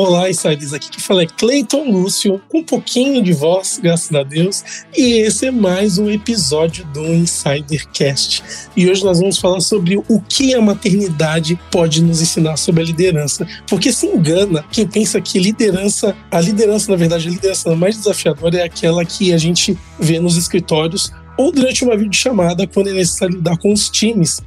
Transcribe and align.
Olá, 0.00 0.30
insiders. 0.30 0.72
Aqui 0.72 0.90
que 0.90 1.02
fala 1.02 1.24
é 1.24 1.26
Cleiton 1.26 1.90
Lúcio, 1.90 2.40
com 2.48 2.58
um 2.58 2.62
pouquinho 2.62 3.20
de 3.20 3.32
voz, 3.32 3.80
graças 3.82 4.14
a 4.14 4.22
Deus. 4.22 4.62
E 4.96 5.14
esse 5.22 5.46
é 5.46 5.50
mais 5.50 5.98
um 5.98 6.08
episódio 6.08 6.84
do 6.94 7.04
Insidercast. 7.04 8.44
E 8.76 8.88
hoje 8.88 9.02
nós 9.02 9.18
vamos 9.18 9.38
falar 9.38 9.58
sobre 9.58 9.96
o 9.96 10.20
que 10.20 10.54
a 10.54 10.60
maternidade 10.60 11.58
pode 11.68 12.00
nos 12.00 12.22
ensinar 12.22 12.56
sobre 12.58 12.84
a 12.84 12.86
liderança. 12.86 13.44
Porque 13.66 13.90
se 13.90 14.06
engana 14.06 14.64
quem 14.70 14.86
pensa 14.86 15.20
que 15.20 15.36
liderança, 15.36 16.16
a 16.30 16.40
liderança, 16.40 16.92
na 16.92 16.96
verdade, 16.96 17.26
a 17.26 17.32
liderança 17.32 17.74
mais 17.74 17.96
desafiadora 17.96 18.56
é 18.56 18.62
aquela 18.62 19.04
que 19.04 19.32
a 19.32 19.36
gente 19.36 19.76
vê 19.98 20.20
nos 20.20 20.36
escritórios 20.36 21.12
ou 21.38 21.52
durante 21.52 21.84
uma 21.84 21.96
videochamada, 21.96 22.66
quando 22.66 22.90
é 22.90 22.92
necessário 22.92 23.36
lidar 23.36 23.56
com 23.56 23.72
os 23.72 23.88
times, 23.88 24.42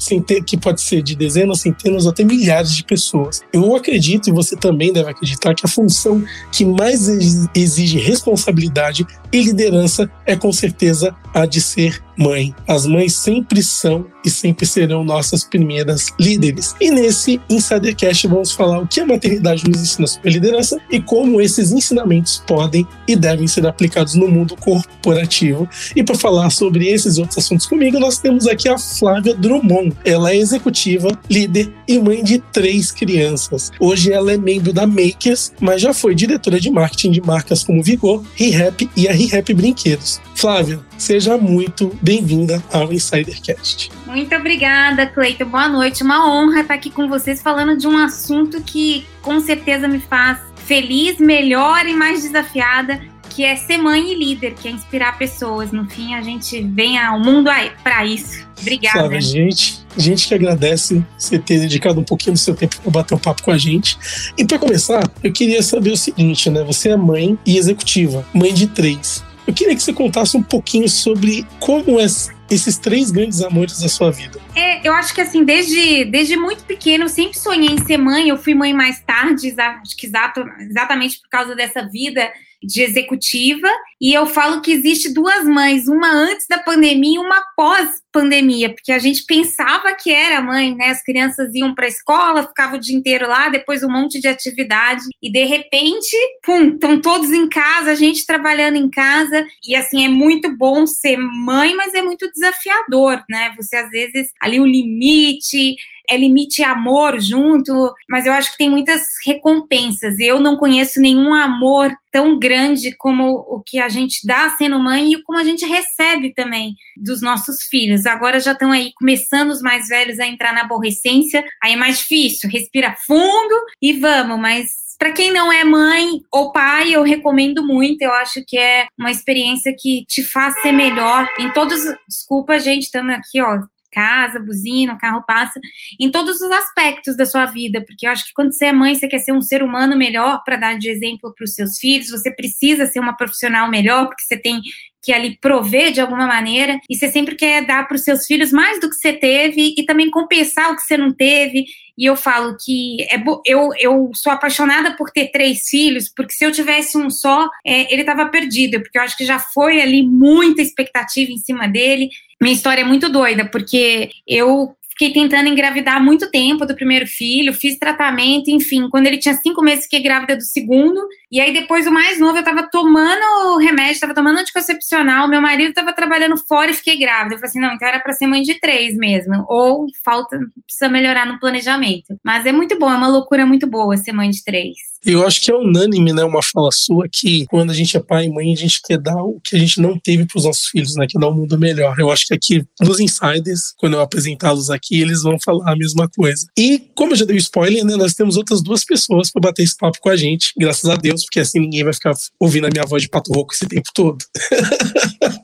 que 0.45 0.57
pode 0.57 0.81
ser 0.81 1.01
de 1.01 1.15
dezenas, 1.15 1.61
centenas 1.61 2.05
ou 2.05 2.11
até 2.11 2.23
milhares 2.23 2.75
de 2.75 2.83
pessoas. 2.83 3.41
Eu 3.53 3.75
acredito, 3.75 4.29
e 4.29 4.33
você 4.33 4.57
também 4.57 4.91
deve 4.91 5.09
acreditar, 5.09 5.55
que 5.55 5.65
a 5.65 5.69
função 5.69 6.23
que 6.51 6.65
mais 6.65 7.07
exige 7.55 7.97
responsabilidade 7.97 9.07
e 9.31 9.41
liderança 9.41 10.11
é 10.25 10.35
com 10.35 10.51
certeza 10.51 11.15
a 11.33 11.45
de 11.45 11.61
ser 11.61 12.03
mãe. 12.17 12.53
As 12.67 12.85
mães 12.85 13.15
sempre 13.15 13.63
são 13.63 14.05
e 14.23 14.29
sempre 14.29 14.65
serão 14.65 15.03
nossas 15.03 15.43
primeiras 15.43 16.13
líderes. 16.19 16.75
E 16.79 16.91
nesse 16.91 17.41
Insidercast 17.49 18.27
vamos 18.27 18.51
falar 18.51 18.79
o 18.79 18.87
que 18.87 18.99
a 18.99 19.05
maternidade 19.05 19.67
nos 19.67 19.81
ensina 19.81 20.07
sobre 20.07 20.31
liderança 20.31 20.77
e 20.89 20.99
como 20.99 21.41
esses 21.41 21.71
ensinamentos 21.71 22.43
podem 22.45 22.87
e 23.07 23.15
devem 23.15 23.47
ser 23.47 23.65
aplicados 23.65 24.15
no 24.15 24.27
mundo 24.27 24.55
corporativo. 24.55 25.67
E 25.95 26.03
para 26.03 26.15
falar 26.15 26.49
sobre 26.49 26.87
esses 26.87 27.17
outros 27.17 27.37
assuntos 27.37 27.65
comigo, 27.65 27.99
nós 27.99 28.19
temos 28.19 28.47
aqui 28.47 28.69
a 28.69 28.77
Flávia 28.77 29.35
Drummond. 29.35 29.95
Ela 30.05 30.31
é 30.31 30.37
executiva, 30.37 31.09
líder 31.29 31.73
e 31.87 31.97
mãe 31.99 32.23
de 32.23 32.39
três 32.39 32.91
crianças. 32.91 33.71
Hoje 33.79 34.11
ela 34.11 34.31
é 34.31 34.37
membro 34.37 34.71
da 34.71 34.85
Makers, 34.85 35.51
mas 35.59 35.81
já 35.81 35.93
foi 35.93 36.15
diretora 36.15 36.59
de 36.59 36.69
marketing 36.69 37.11
de 37.11 37.21
marcas 37.21 37.63
como 37.63 37.83
Vigor, 37.83 38.23
ReHap 38.35 38.89
e 38.95 39.07
a 39.07 39.13
ReHap 39.13 39.53
Brinquedos. 39.53 40.19
Flávia, 40.41 40.79
seja 40.97 41.37
muito 41.37 41.95
bem-vinda 42.01 42.63
ao 42.73 42.91
Insidercast. 42.91 43.91
Muito 44.07 44.35
obrigada, 44.35 45.05
Cleiton. 45.05 45.45
Boa 45.45 45.69
noite. 45.69 46.01
Uma 46.01 46.27
honra 46.27 46.61
estar 46.61 46.73
aqui 46.73 46.89
com 46.89 47.07
vocês 47.07 47.43
falando 47.43 47.77
de 47.77 47.85
um 47.85 47.95
assunto 47.95 48.59
que 48.63 49.05
com 49.21 49.39
certeza 49.39 49.87
me 49.87 49.99
faz 49.99 50.39
feliz, 50.65 51.19
melhor 51.19 51.85
e 51.85 51.93
mais 51.93 52.23
desafiada, 52.23 52.99
que 53.29 53.43
é 53.43 53.55
ser 53.55 53.77
mãe 53.77 54.13
e 54.13 54.15
líder, 54.15 54.55
que 54.55 54.67
é 54.67 54.71
inspirar 54.71 55.15
pessoas. 55.15 55.71
No 55.71 55.87
fim, 55.87 56.15
a 56.15 56.23
gente 56.23 56.59
vem 56.59 56.97
ao 56.97 57.19
mundo 57.19 57.51
para 57.83 58.03
isso. 58.03 58.43
Obrigada. 58.59 58.99
Sabe, 58.99 59.21
gente, 59.21 59.85
gente 59.95 60.27
que 60.27 60.33
agradece 60.33 61.05
você 61.19 61.37
ter 61.37 61.59
dedicado 61.59 61.99
um 61.99 62.03
pouquinho 62.03 62.33
do 62.33 62.39
seu 62.39 62.55
tempo 62.55 62.77
para 62.81 62.89
bater 62.89 63.13
um 63.13 63.19
papo 63.19 63.43
com 63.43 63.51
a 63.51 63.59
gente. 63.59 63.95
E 64.35 64.43
para 64.43 64.57
começar, 64.57 65.07
eu 65.23 65.31
queria 65.31 65.61
saber 65.61 65.91
o 65.91 65.97
seguinte, 65.97 66.49
né? 66.49 66.63
Você 66.63 66.89
é 66.89 66.97
mãe 66.97 67.37
e 67.45 67.59
executiva, 67.59 68.25
mãe 68.33 68.51
de 68.51 68.65
três. 68.65 69.23
Eu 69.51 69.55
queria 69.55 69.75
que 69.75 69.83
você 69.83 69.91
contasse 69.91 70.37
um 70.37 70.41
pouquinho 70.41 70.87
sobre 70.87 71.45
como 71.59 71.99
é 71.99 72.05
esses 72.49 72.77
três 72.77 73.11
grandes 73.11 73.41
amores 73.41 73.81
da 73.81 73.89
sua 73.89 74.09
vida. 74.09 74.39
É, 74.55 74.87
eu 74.87 74.93
acho 74.93 75.13
que 75.13 75.19
assim, 75.19 75.43
desde, 75.43 76.05
desde 76.05 76.37
muito 76.37 76.63
pequeno, 76.63 77.03
eu 77.03 77.09
sempre 77.09 77.37
sonhei 77.37 77.67
em 77.67 77.85
ser 77.85 77.97
mãe. 77.97 78.29
Eu 78.29 78.37
fui 78.37 78.53
mãe 78.53 78.73
mais 78.73 79.01
tarde, 79.01 79.53
acho 79.59 79.97
que 79.97 80.07
exato, 80.07 80.45
exatamente 80.61 81.19
por 81.19 81.27
causa 81.27 81.53
dessa 81.53 81.85
vida 81.85 82.31
de 82.61 82.81
executiva. 82.81 83.67
E 83.99 84.13
eu 84.13 84.25
falo 84.25 84.61
que 84.61 84.71
existe 84.71 85.13
duas 85.13 85.45
mães, 85.45 85.87
uma 85.87 86.11
antes 86.11 86.47
da 86.47 86.57
pandemia 86.57 87.15
e 87.15 87.19
uma 87.19 87.41
pós-pandemia, 87.55 88.73
porque 88.73 88.91
a 88.91 88.99
gente 88.99 89.23
pensava 89.25 89.93
que 89.93 90.11
era 90.11 90.41
mãe, 90.41 90.75
né? 90.75 90.87
As 90.87 91.03
crianças 91.03 91.53
iam 91.53 91.75
para 91.75 91.85
a 91.85 91.89
escola, 91.89 92.47
ficavam 92.47 92.77
o 92.77 92.79
dia 92.79 92.95
inteiro 92.95 93.27
lá, 93.27 93.49
depois 93.49 93.83
um 93.83 93.91
monte 93.91 94.19
de 94.19 94.27
atividade, 94.27 95.03
e 95.21 95.31
de 95.31 95.43
repente, 95.45 96.15
pum, 96.43 96.69
estão 96.69 96.99
todos 96.99 97.31
em 97.31 97.47
casa, 97.47 97.91
a 97.91 97.95
gente 97.95 98.25
trabalhando 98.25 98.77
em 98.77 98.89
casa. 98.89 99.45
E 99.67 99.75
assim, 99.75 100.05
é 100.05 100.09
muito 100.09 100.55
bom 100.57 100.85
ser 100.87 101.17
mãe, 101.17 101.75
mas 101.75 101.93
é 101.93 102.01
muito 102.01 102.29
desafiador, 102.31 103.23
né? 103.29 103.53
Você 103.57 103.75
às 103.75 103.89
vezes 103.89 104.31
ali 104.39 104.59
o 104.59 104.65
limite, 104.65 105.75
é 106.11 106.17
limite 106.17 106.61
amor 106.61 107.19
junto, 107.21 107.93
mas 108.09 108.25
eu 108.25 108.33
acho 108.33 108.51
que 108.51 108.57
tem 108.57 108.69
muitas 108.69 109.01
recompensas. 109.25 110.19
Eu 110.19 110.41
não 110.41 110.57
conheço 110.57 110.99
nenhum 110.99 111.33
amor 111.33 111.89
tão 112.11 112.37
grande 112.37 112.93
como 112.97 113.29
o 113.47 113.63
que 113.65 113.79
a 113.79 113.87
gente 113.87 114.27
dá 114.27 114.49
sendo 114.57 114.77
mãe 114.77 115.13
e 115.13 115.23
como 115.23 115.39
a 115.39 115.43
gente 115.43 115.65
recebe 115.65 116.33
também 116.33 116.75
dos 116.97 117.21
nossos 117.21 117.63
filhos. 117.63 118.05
Agora 118.05 118.41
já 118.41 118.51
estão 118.51 118.71
aí 118.71 118.91
começando 118.95 119.51
os 119.51 119.61
mais 119.61 119.87
velhos 119.87 120.19
a 120.19 120.27
entrar 120.27 120.53
na 120.53 120.61
aborrecência, 120.61 121.45
aí 121.63 121.73
é 121.73 121.77
mais 121.77 121.99
difícil, 121.99 122.49
respira 122.49 122.95
fundo 123.07 123.55
e 123.81 123.93
vamos, 123.93 124.37
mas 124.37 124.91
para 124.99 125.13
quem 125.13 125.31
não 125.31 125.51
é 125.51 125.63
mãe 125.63 126.21
ou 126.31 126.51
pai, 126.51 126.93
eu 126.93 127.01
recomendo 127.01 127.65
muito. 127.65 128.03
Eu 128.03 128.11
acho 128.13 128.43
que 128.45 128.55
é 128.55 128.85
uma 128.99 129.09
experiência 129.09 129.73
que 129.75 130.05
te 130.05 130.23
faz 130.23 130.53
ser 130.61 130.71
melhor 130.71 131.27
em 131.39 131.51
todos. 131.53 131.79
Desculpa, 132.07 132.59
gente, 132.59 132.83
estamos 132.83 133.15
aqui, 133.15 133.41
ó, 133.41 133.61
casa, 133.91 134.39
buzina, 134.39 134.93
o 134.93 134.97
carro 134.97 135.23
passa, 135.27 135.59
em 135.99 136.09
todos 136.09 136.41
os 136.41 136.51
aspectos 136.51 137.15
da 137.15 137.25
sua 137.25 137.45
vida, 137.45 137.83
porque 137.85 138.07
eu 138.07 138.11
acho 138.11 138.25
que 138.25 138.33
quando 138.33 138.53
você 138.53 138.65
é 138.65 138.73
mãe, 138.73 138.95
você 138.95 139.07
quer 139.07 139.19
ser 139.19 139.33
um 139.33 139.41
ser 139.41 139.61
humano 139.61 139.97
melhor 139.97 140.41
para 140.43 140.55
dar 140.55 140.77
de 140.77 140.89
exemplo 140.89 141.33
para 141.35 141.43
os 141.43 141.53
seus 141.53 141.77
filhos, 141.77 142.09
você 142.09 142.31
precisa 142.33 142.85
ser 142.85 142.99
uma 142.99 143.15
profissional 143.15 143.69
melhor, 143.69 144.07
porque 144.07 144.23
você 144.23 144.37
tem 144.37 144.61
que 145.01 145.11
ali 145.11 145.37
prover 145.39 145.91
de 145.91 145.99
alguma 145.99 146.27
maneira, 146.27 146.79
e 146.89 146.95
você 146.95 147.09
sempre 147.09 147.35
quer 147.35 147.65
dar 147.65 147.87
para 147.87 147.95
os 147.95 148.03
seus 148.03 148.25
filhos 148.25 148.51
mais 148.51 148.79
do 148.79 148.87
que 148.87 148.95
você 148.95 149.13
teve 149.13 149.73
e 149.75 149.83
também 149.83 150.11
compensar 150.11 150.71
o 150.71 150.75
que 150.75 150.83
você 150.83 150.95
não 150.95 151.11
teve. 151.11 151.65
E 151.97 152.05
eu 152.05 152.15
falo 152.15 152.55
que 152.63 153.01
é 153.03 153.21
eu, 153.45 153.71
eu 153.79 154.11
sou 154.13 154.31
apaixonada 154.31 154.95
por 154.95 155.09
ter 155.09 155.31
três 155.31 155.67
filhos, 155.67 156.11
porque 156.15 156.33
se 156.33 156.45
eu 156.45 156.51
tivesse 156.51 156.97
um 156.97 157.09
só, 157.09 157.49
é, 157.65 157.91
ele 157.91 158.01
estava 158.01 158.27
perdido, 158.27 158.79
porque 158.79 158.97
eu 158.97 159.01
acho 159.01 159.17
que 159.17 159.25
já 159.25 159.39
foi 159.39 159.81
ali 159.81 160.03
muita 160.03 160.61
expectativa 160.61 161.31
em 161.31 161.37
cima 161.37 161.67
dele. 161.67 162.09
Minha 162.41 162.53
história 162.53 162.81
é 162.81 162.85
muito 162.85 163.07
doida, 163.07 163.45
porque 163.45 164.09
eu 164.27 164.75
fiquei 164.89 165.13
tentando 165.13 165.47
engravidar 165.47 165.97
há 165.97 165.99
muito 165.99 166.29
tempo 166.29 166.65
do 166.65 166.75
primeiro 166.75 167.07
filho, 167.07 167.53
fiz 167.53 167.77
tratamento, 167.77 168.49
enfim. 168.49 168.89
Quando 168.89 169.07
ele 169.07 169.17
tinha 169.17 169.35
cinco 169.35 169.61
meses, 169.63 169.85
fiquei 169.85 170.01
grávida 170.01 170.35
do 170.35 170.43
segundo. 170.43 170.99
E 171.31 171.39
aí, 171.39 171.53
depois, 171.53 171.87
o 171.87 171.91
mais 171.91 172.19
novo, 172.19 172.37
eu 172.37 172.43
tava 172.43 172.69
tomando 172.69 173.57
remédio, 173.57 174.01
tava 174.01 174.13
tomando 174.13 174.39
anticoncepcional. 174.39 175.27
Meu 175.27 175.41
marido 175.41 175.73
tava 175.73 175.93
trabalhando 175.93 176.37
fora 176.37 176.71
e 176.71 176.75
fiquei 176.75 176.97
grávida. 176.97 177.35
Eu 177.35 177.39
falei 177.39 177.49
assim: 177.49 177.59
não, 177.59 177.73
então 177.73 177.87
era 177.87 177.99
pra 177.99 178.13
ser 178.13 178.27
mãe 178.27 178.41
de 178.41 178.59
três 178.59 178.95
mesmo. 178.95 179.45
Ou 179.47 179.85
falta, 180.03 180.39
precisa 180.65 180.89
melhorar 180.89 181.25
no 181.25 181.39
planejamento. 181.39 182.19
Mas 182.23 182.45
é 182.45 182.51
muito 182.51 182.77
bom, 182.77 182.91
é 182.91 182.95
uma 182.95 183.07
loucura 183.07 183.45
muito 183.45 183.67
boa 183.67 183.97
ser 183.97 184.13
mãe 184.13 184.29
de 184.29 184.43
três. 184.43 184.90
Eu 185.03 185.25
acho 185.25 185.41
que 185.41 185.49
é 185.49 185.55
unânime, 185.55 186.13
né, 186.13 186.23
uma 186.23 186.43
fala 186.43 186.69
sua 186.71 187.07
que 187.11 187.45
quando 187.47 187.71
a 187.71 187.73
gente 187.73 187.97
é 187.97 187.99
pai 187.99 188.25
e 188.25 188.29
mãe, 188.29 188.53
a 188.53 188.55
gente 188.55 188.79
quer 188.83 188.99
dar 188.99 189.15
o 189.15 189.39
que 189.43 189.55
a 189.55 189.59
gente 189.59 189.81
não 189.81 189.97
teve 189.97 190.25
para 190.25 190.37
os 190.37 190.45
nossos 190.45 190.67
filhos, 190.67 190.95
né, 190.95 191.07
que 191.09 191.19
dar 191.19 191.29
um 191.29 191.33
mundo 191.33 191.57
melhor. 191.57 191.99
Eu 191.99 192.11
acho 192.11 192.27
que 192.27 192.35
aqui 192.35 192.63
nos 192.79 192.99
insiders, 192.99 193.73
quando 193.77 193.93
eu 193.93 194.01
apresentá-los 194.01 194.69
aqui, 194.69 195.01
eles 195.01 195.23
vão 195.23 195.39
falar 195.43 195.71
a 195.71 195.75
mesma 195.75 196.07
coisa. 196.07 196.45
E 196.57 196.79
como 196.93 197.13
eu 197.13 197.15
já 197.15 197.25
dei 197.25 197.35
o 197.35 197.39
spoiler, 197.39 197.83
né, 197.83 197.95
nós 197.95 198.13
temos 198.13 198.37
outras 198.37 198.61
duas 198.61 198.85
pessoas 198.85 199.31
para 199.31 199.41
bater 199.41 199.63
esse 199.63 199.75
papo 199.75 199.97
com 199.99 200.09
a 200.09 200.15
gente, 200.15 200.53
graças 200.55 200.87
a 200.87 200.95
Deus, 200.95 201.23
porque 201.23 201.39
assim 201.39 201.59
ninguém 201.59 201.83
vai 201.83 201.93
ficar 201.93 202.13
ouvindo 202.39 202.67
a 202.67 202.69
minha 202.69 202.85
voz 202.85 203.01
de 203.01 203.09
pato 203.09 203.33
rouco 203.33 203.55
esse 203.55 203.67
tempo 203.67 203.89
todo. 203.95 204.23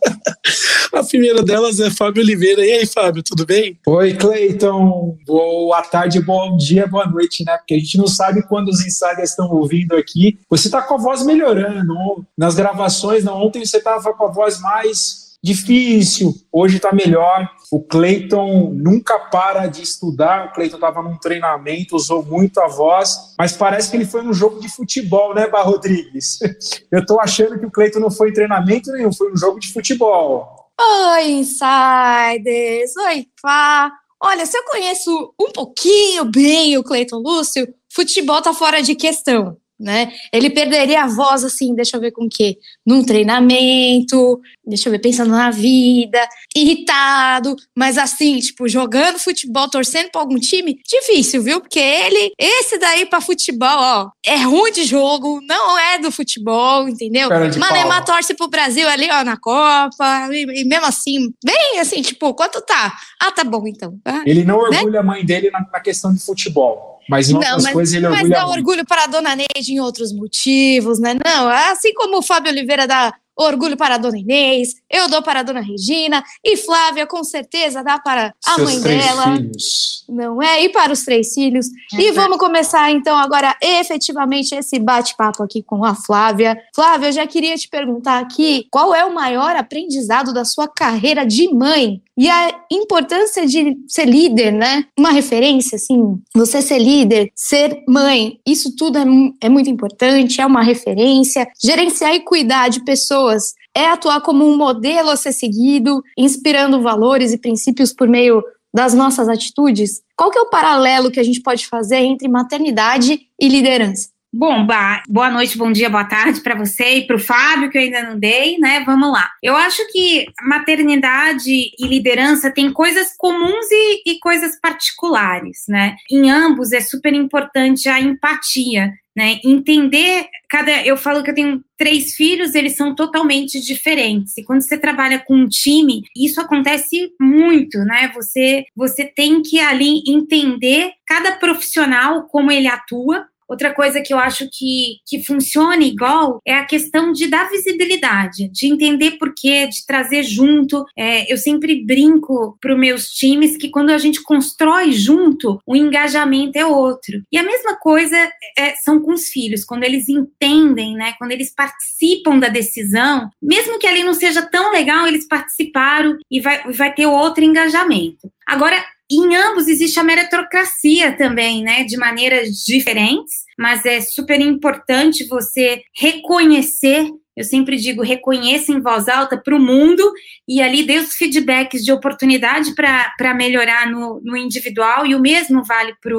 A 0.94 1.04
primeira 1.04 1.44
delas 1.44 1.80
é 1.80 1.92
Fábio 1.92 2.24
Oliveira. 2.24 2.66
E 2.66 2.72
aí, 2.72 2.86
Fábio, 2.86 3.22
tudo 3.22 3.46
bem? 3.46 3.78
Oi, 3.86 4.14
Cleiton. 4.16 5.16
Boa 5.26 5.82
tarde, 5.84 6.20
bom 6.22 6.58
dia, 6.58 6.88
boa 6.88 7.06
noite, 7.06 7.44
né? 7.46 7.56
Porque 7.58 7.76
a 7.76 7.78
gente 7.78 7.98
não 7.98 8.08
sabe 8.08 8.42
quando 8.48 8.70
os 8.70 8.80
insiders 8.86 9.30
estão 9.30 9.47
ouvindo 9.50 9.96
aqui. 9.96 10.40
Você 10.50 10.68
está 10.68 10.82
com 10.82 10.96
a 10.96 10.98
voz 10.98 11.26
melhorando. 11.26 12.26
Nas 12.38 12.56
gravações, 12.56 13.24
não, 13.24 13.42
ontem 13.42 13.66
você 13.66 13.78
estava 13.78 14.14
com 14.14 14.26
a 14.26 14.32
voz 14.32 14.60
mais 14.60 15.28
difícil, 15.44 16.34
hoje 16.52 16.78
está 16.78 16.92
melhor. 16.92 17.50
O 17.72 17.82
Cleiton 17.82 18.72
nunca 18.74 19.18
para 19.20 19.68
de 19.68 19.82
estudar. 19.82 20.48
O 20.48 20.54
Cleiton 20.54 20.78
estava 20.78 21.02
num 21.02 21.18
treinamento, 21.18 21.96
usou 21.96 22.24
muito 22.24 22.60
a 22.60 22.68
voz, 22.68 23.34
mas 23.38 23.56
parece 23.56 23.90
que 23.90 23.98
ele 23.98 24.06
foi 24.06 24.22
num 24.22 24.34
jogo 24.34 24.60
de 24.60 24.70
futebol, 24.70 25.34
né, 25.34 25.48
Bar 25.48 25.64
Rodrigues? 25.64 26.40
Eu 26.92 27.00
estou 27.00 27.20
achando 27.20 27.60
que 27.60 27.66
o 27.66 27.72
Cleiton 27.72 28.00
não 28.00 28.12
foi 28.12 28.30
em 28.30 28.34
treinamento 28.34 28.92
nenhum, 28.92 29.14
foi 29.14 29.32
um 29.32 29.38
jogo 29.38 29.60
de 29.60 29.72
futebol. 29.72 30.70
Oi, 30.80 31.32
insiders! 31.32 32.96
Oi, 32.98 33.26
Fá! 33.42 33.92
Olha, 34.22 34.46
se 34.48 34.58
eu 34.58 34.64
conheço 34.64 35.34
um 35.40 35.52
pouquinho 35.52 36.26
bem 36.26 36.76
o 36.76 36.84
Cleiton 36.84 37.18
Lúcio, 37.18 37.68
futebol 37.98 38.42
tá 38.42 38.54
fora 38.54 38.82
de 38.82 38.94
questão 38.94 39.58
né? 39.80 40.12
Ele 40.34 40.50
perderia 40.50 41.04
a 41.04 41.08
voz 41.08 41.44
assim, 41.44 41.76
deixa 41.76 41.98
eu 41.98 42.02
ver 42.02 42.12
com 42.12 42.26
o 42.26 42.30
quê? 42.30 42.58
Num 42.86 43.04
treinamento, 43.04 44.40
deixa 44.66 44.90
eu 44.90 44.92
ver, 44.92 45.00
pensando 45.00 45.32
na 45.32 45.52
vida, 45.52 46.20
irritado, 46.56 47.56
mas 47.76 47.98
assim, 47.98 48.40
tipo, 48.40 48.68
jogando 48.68 49.20
futebol, 49.20 49.70
torcendo 49.70 50.10
para 50.10 50.22
algum 50.22 50.40
time, 50.40 50.80
difícil, 50.86 51.44
viu? 51.44 51.62
Porque 51.62 51.80
ele, 51.80 52.32
esse 52.40 52.80
daí 52.80 53.06
para 53.06 53.22
futebol, 53.22 53.70
ó, 53.70 54.10
é 54.26 54.38
ruim 54.38 54.72
de 54.72 54.84
jogo, 54.84 55.40
não 55.48 55.78
é 55.78 56.00
do 56.00 56.12
futebol, 56.12 56.90
entendeu? 56.90 57.30
Manema 57.60 58.02
torce 58.04 58.34
pro 58.34 58.48
Brasil 58.48 58.88
ali, 58.90 59.08
ó, 59.12 59.24
na 59.24 59.38
Copa, 59.38 60.28
e, 60.32 60.62
e, 60.62 60.66
mesmo 60.66 60.88
assim, 60.88 61.32
bem 61.46 61.80
assim, 61.80 62.02
tipo, 62.02 62.34
quanto 62.34 62.62
tá? 62.62 62.94
Ah, 63.22 63.32
tá 63.32 63.44
bom 63.44 63.68
então. 63.68 64.00
Ah, 64.04 64.24
ele 64.26 64.44
não 64.44 64.70
né? 64.70 64.80
orgulha 64.80 65.02
a 65.02 65.04
mãe 65.04 65.24
dele 65.24 65.52
na, 65.52 65.60
na 65.72 65.80
questão 65.80 66.14
de 66.14 66.20
futebol. 66.20 66.97
Mas 67.10 67.30
em 67.30 67.36
outras 67.36 67.64
não, 67.64 67.74
coisas 67.74 67.94
ele 67.94 68.08
mas 68.08 68.20
orgulha. 68.20 68.38
Mas 68.38 68.48
dá 68.48 68.56
orgulho 68.56 68.86
para 68.86 69.04
a 69.04 69.08
dona 69.08 69.36
Neide 69.36 69.72
em 69.74 69.80
outros 69.80 70.14
motivos, 70.14 71.00
né? 71.00 71.16
Não, 71.26 71.48
assim 71.48 71.94
como 71.94 72.18
o 72.18 72.22
Fábio 72.22 72.52
Oliveira 72.52 72.86
dá 72.86 73.14
orgulho 73.38 73.78
para 73.78 73.96
a 73.96 73.98
dona 73.98 74.18
Inês, 74.18 74.76
eu 74.90 75.08
dou 75.08 75.22
para 75.22 75.42
a 75.42 75.44
dona 75.44 75.62
Regina, 75.62 76.24
e 76.44 76.58
Flávia 76.58 77.06
com 77.06 77.24
certeza 77.24 77.84
dá 77.84 78.00
para 78.00 78.34
a 78.46 78.56
Seus 78.56 78.74
mãe 78.74 78.82
três 78.82 79.06
dela. 79.06 79.38
Filhos. 79.38 80.06
Não 80.10 80.42
é? 80.42 80.64
E 80.64 80.70
para 80.70 80.94
os 80.94 81.04
três 81.04 81.34
filhos. 81.34 81.68
É 81.94 82.02
e 82.02 82.12
vamos 82.12 82.38
começar 82.38 82.90
então 82.92 83.18
agora 83.18 83.56
efetivamente 83.62 84.56
esse 84.56 84.80
bate-papo 84.80 85.44
aqui 85.44 85.62
com 85.62 85.84
a 85.84 85.94
Flávia. 85.94 86.58
Flávia, 86.74 87.08
eu 87.08 87.12
já 87.12 87.28
queria 87.28 87.56
te 87.58 87.68
perguntar 87.68 88.20
aqui 88.20 88.66
qual 88.72 88.96
é 88.96 89.04
o 89.06 89.14
maior 89.14 89.56
aprendizado 89.56 90.34
da 90.34 90.46
sua 90.46 90.68
carreira 90.68 91.26
de 91.26 91.54
mãe 91.54 92.02
e 92.18 92.28
a 92.30 92.62
importância 92.72 93.46
de 93.46 93.78
ser 93.88 94.06
líder, 94.06 94.52
né? 94.52 94.86
Uma 94.98 95.12
referência, 95.12 95.76
assim, 95.76 96.20
você 96.34 96.64
ser 96.64 96.80
líder, 96.80 97.32
ser 97.36 97.84
mãe, 97.88 98.40
isso 98.46 98.76
tudo 98.76 98.98
é, 98.98 99.06
é 99.42 99.50
muito 99.50 99.70
importante, 99.70 100.42
é 100.42 100.46
uma 100.46 100.64
referência. 100.64 101.48
Gerenciar 101.64 102.16
e 102.16 102.22
cuidar 102.22 102.70
de 102.70 102.84
pessoas 102.84 103.27
é 103.76 103.88
atuar 103.88 104.22
como 104.22 104.48
um 104.48 104.58
modelo 104.58 105.10
a 105.10 105.16
ser 105.16 105.32
seguido, 105.32 106.04
inspirando 106.18 106.82
valores 106.82 107.34
e 107.34 107.38
princípios 107.38 107.94
por 107.94 108.08
meio 108.08 108.44
das 108.74 108.94
nossas 108.94 109.30
atitudes? 109.30 110.02
Qual 110.16 110.32
que 110.32 110.38
é 110.38 110.42
o 110.42 110.50
paralelo 110.50 111.12
que 111.12 111.20
a 111.20 111.24
gente 111.24 111.42
pode 111.42 111.68
fazer 111.68 111.98
entre 111.98 112.28
maternidade 112.28 113.20
e 113.40 113.48
liderança? 113.48 114.10
Bom, 114.32 114.68
boa 115.08 115.32
noite, 115.32 115.58
bom 115.58 115.72
dia, 115.72 115.90
boa 115.90 116.04
tarde 116.04 116.42
para 116.42 116.54
você 116.54 116.98
e 116.98 117.08
para 117.08 117.16
o 117.16 117.20
Fábio, 117.20 117.72
que 117.72 117.78
eu 117.78 117.82
ainda 117.82 118.04
não 118.04 118.20
dei, 118.20 118.58
né? 118.60 118.84
Vamos 118.86 119.12
lá. 119.12 119.32
Eu 119.42 119.56
acho 119.56 119.82
que 119.92 120.26
maternidade 120.44 121.50
e 121.50 121.88
liderança 121.88 122.52
têm 122.52 122.72
coisas 122.72 123.16
comuns 123.18 123.66
e, 123.72 124.04
e 124.06 124.20
coisas 124.20 124.60
particulares, 124.62 125.64
né? 125.70 125.96
Em 126.12 126.30
ambos 126.30 126.74
é 126.74 126.82
super 126.82 127.14
importante 127.14 127.88
a 127.88 128.02
empatia, 128.02 128.92
né? 129.18 129.40
Entender 129.44 130.28
cada. 130.48 130.86
Eu 130.86 130.96
falo 130.96 131.24
que 131.24 131.32
eu 131.32 131.34
tenho 131.34 131.64
três 131.76 132.14
filhos, 132.14 132.54
eles 132.54 132.78
são 132.78 132.94
totalmente 132.94 133.60
diferentes. 133.60 134.38
E 134.38 134.44
quando 134.44 134.62
você 134.62 134.78
trabalha 134.78 135.18
com 135.18 135.34
um 135.34 135.48
time, 135.48 136.04
isso 136.16 136.40
acontece 136.40 137.12
muito, 137.20 137.80
né? 137.80 138.12
Você, 138.14 138.66
você 138.76 139.06
tem 139.06 139.42
que 139.42 139.60
ali 139.60 140.04
entender 140.08 140.92
cada 141.04 141.32
profissional, 141.32 142.28
como 142.28 142.52
ele 142.52 142.68
atua, 142.68 143.26
Outra 143.48 143.74
coisa 143.74 144.02
que 144.02 144.14
eu 144.14 144.18
acho 144.18 144.50
que, 144.52 144.98
que 145.06 145.24
funciona 145.24 145.84
igual 145.84 146.42
é 146.46 146.54
a 146.54 146.66
questão 146.66 147.12
de 147.12 147.28
dar 147.28 147.50
visibilidade, 147.50 148.50
de 148.50 148.68
entender 148.68 149.12
porquê, 149.12 149.68
de 149.68 149.86
trazer 149.86 150.24
junto. 150.24 150.84
É, 150.98 151.32
eu 151.32 151.38
sempre 151.38 151.84
brinco 151.86 152.58
para 152.60 152.74
os 152.74 152.80
meus 152.80 153.10
times 153.10 153.58
que 153.58 153.70
quando 153.70 153.90
a 153.90 153.98
gente 153.98 154.22
constrói 154.22 154.92
junto, 154.92 155.62
o 155.66 155.76
engajamento 155.76 156.58
é 156.58 156.66
outro. 156.66 157.22
E 157.32 157.38
a 157.38 157.44
mesma 157.44 157.76
coisa 157.78 158.18
é, 158.58 158.76
são 158.76 159.00
com 159.00 159.14
os 159.14 159.28
filhos, 159.30 159.64
quando 159.64 159.84
eles 159.84 160.10
entendem, 160.10 160.96
né, 160.96 161.14
quando 161.18 161.32
eles 161.32 161.54
participam 161.54 162.40
da 162.40 162.50
decisão, 162.50 163.30
mesmo 163.42 163.80
que 163.80 163.88
ali 163.88 164.04
não 164.04 164.14
seja 164.14 164.42
tão 164.42 164.72
legal, 164.72 165.08
eles 165.08 165.28
participaram 165.28 166.18
e 166.30 166.42
vai, 166.42 166.72
vai 166.72 166.94
ter 166.94 167.06
outro 167.06 167.44
engajamento. 167.44 168.32
Agora, 168.46 168.84
em 169.10 169.36
ambos 169.36 169.68
existe 169.68 170.00
a 170.00 170.04
meritocracia 170.04 171.16
também, 171.18 171.64
né, 171.64 171.84
de 171.84 171.98
maneiras 171.98 172.64
diferentes, 172.66 173.46
mas 173.58 173.86
é 173.86 174.02
super 174.02 174.40
importante 174.40 175.28
você 175.28 175.82
reconhecer 175.96 177.10
eu 177.38 177.44
sempre 177.44 177.78
digo, 177.78 178.02
reconheça 178.02 178.72
em 178.72 178.82
voz 178.82 179.08
alta 179.08 179.38
para 179.38 179.56
o 179.56 179.60
mundo 179.60 180.12
e 180.48 180.60
ali 180.60 180.82
dê 180.82 180.98
os 180.98 181.14
feedbacks 181.14 181.86
de 181.86 181.92
oportunidade 181.92 182.74
para 182.74 183.36
melhorar 183.36 183.88
no, 183.92 184.20
no, 184.24 184.36
individual, 184.36 185.06
e 185.06 185.14
o 185.14 185.20
mesmo 185.20 185.64
vale 185.64 185.94
para 186.02 186.18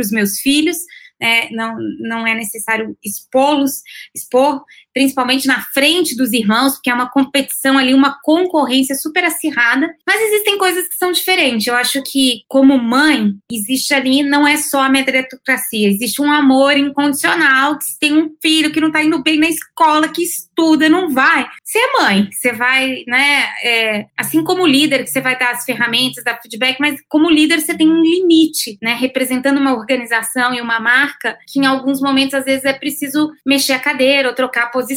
os 0.00 0.10
meus 0.10 0.38
filhos. 0.38 0.76
É, 1.20 1.50
não, 1.50 1.74
não 2.00 2.26
é 2.26 2.34
necessário 2.34 2.96
expô-los, 3.02 3.80
expor, 4.14 4.62
principalmente 4.98 5.46
na 5.46 5.60
frente 5.60 6.16
dos 6.16 6.32
irmãos, 6.32 6.72
porque 6.72 6.90
é 6.90 6.94
uma 6.94 7.08
competição 7.08 7.78
ali, 7.78 7.94
uma 7.94 8.18
concorrência 8.20 8.96
super 8.96 9.24
acirrada. 9.24 9.88
Mas 10.04 10.20
existem 10.20 10.58
coisas 10.58 10.88
que 10.88 10.96
são 10.96 11.12
diferentes. 11.12 11.68
Eu 11.68 11.76
acho 11.76 12.02
que, 12.02 12.40
como 12.48 12.76
mãe, 12.76 13.32
existe 13.48 13.94
ali, 13.94 14.24
não 14.24 14.44
é 14.44 14.56
só 14.56 14.82
a 14.82 14.88
meritocracia, 14.88 15.88
existe 15.88 16.20
um 16.20 16.32
amor 16.32 16.76
incondicional, 16.76 17.78
que 17.78 17.84
se 17.84 17.96
tem 17.96 18.12
um 18.12 18.34
filho 18.42 18.72
que 18.72 18.80
não 18.80 18.88
está 18.88 19.00
indo 19.00 19.22
bem 19.22 19.38
na 19.38 19.48
escola, 19.48 20.08
que 20.08 20.24
estuda, 20.24 20.88
não 20.88 21.10
vai. 21.10 21.46
Você 21.62 21.78
é 21.78 22.02
mãe, 22.02 22.28
você 22.32 22.52
vai, 22.52 23.04
né, 23.06 23.44
é, 23.62 24.06
assim 24.16 24.42
como 24.42 24.66
líder, 24.66 25.04
que 25.04 25.10
você 25.10 25.20
vai 25.20 25.38
dar 25.38 25.52
as 25.52 25.64
ferramentas, 25.64 26.24
dar 26.24 26.42
feedback, 26.42 26.80
mas 26.80 27.00
como 27.08 27.30
líder 27.30 27.60
você 27.60 27.76
tem 27.76 27.88
um 27.88 28.02
limite, 28.02 28.76
né, 28.82 28.94
representando 28.94 29.58
uma 29.58 29.76
organização 29.76 30.52
e 30.52 30.60
uma 30.60 30.80
marca, 30.80 31.38
que 31.46 31.60
em 31.60 31.66
alguns 31.66 32.00
momentos, 32.00 32.34
às 32.34 32.44
vezes, 32.44 32.64
é 32.64 32.72
preciso 32.72 33.30
mexer 33.46 33.74
a 33.74 33.78
cadeira 33.78 34.28
ou 34.28 34.34
trocar 34.34 34.64
a 34.64 34.70
posição 34.70 34.87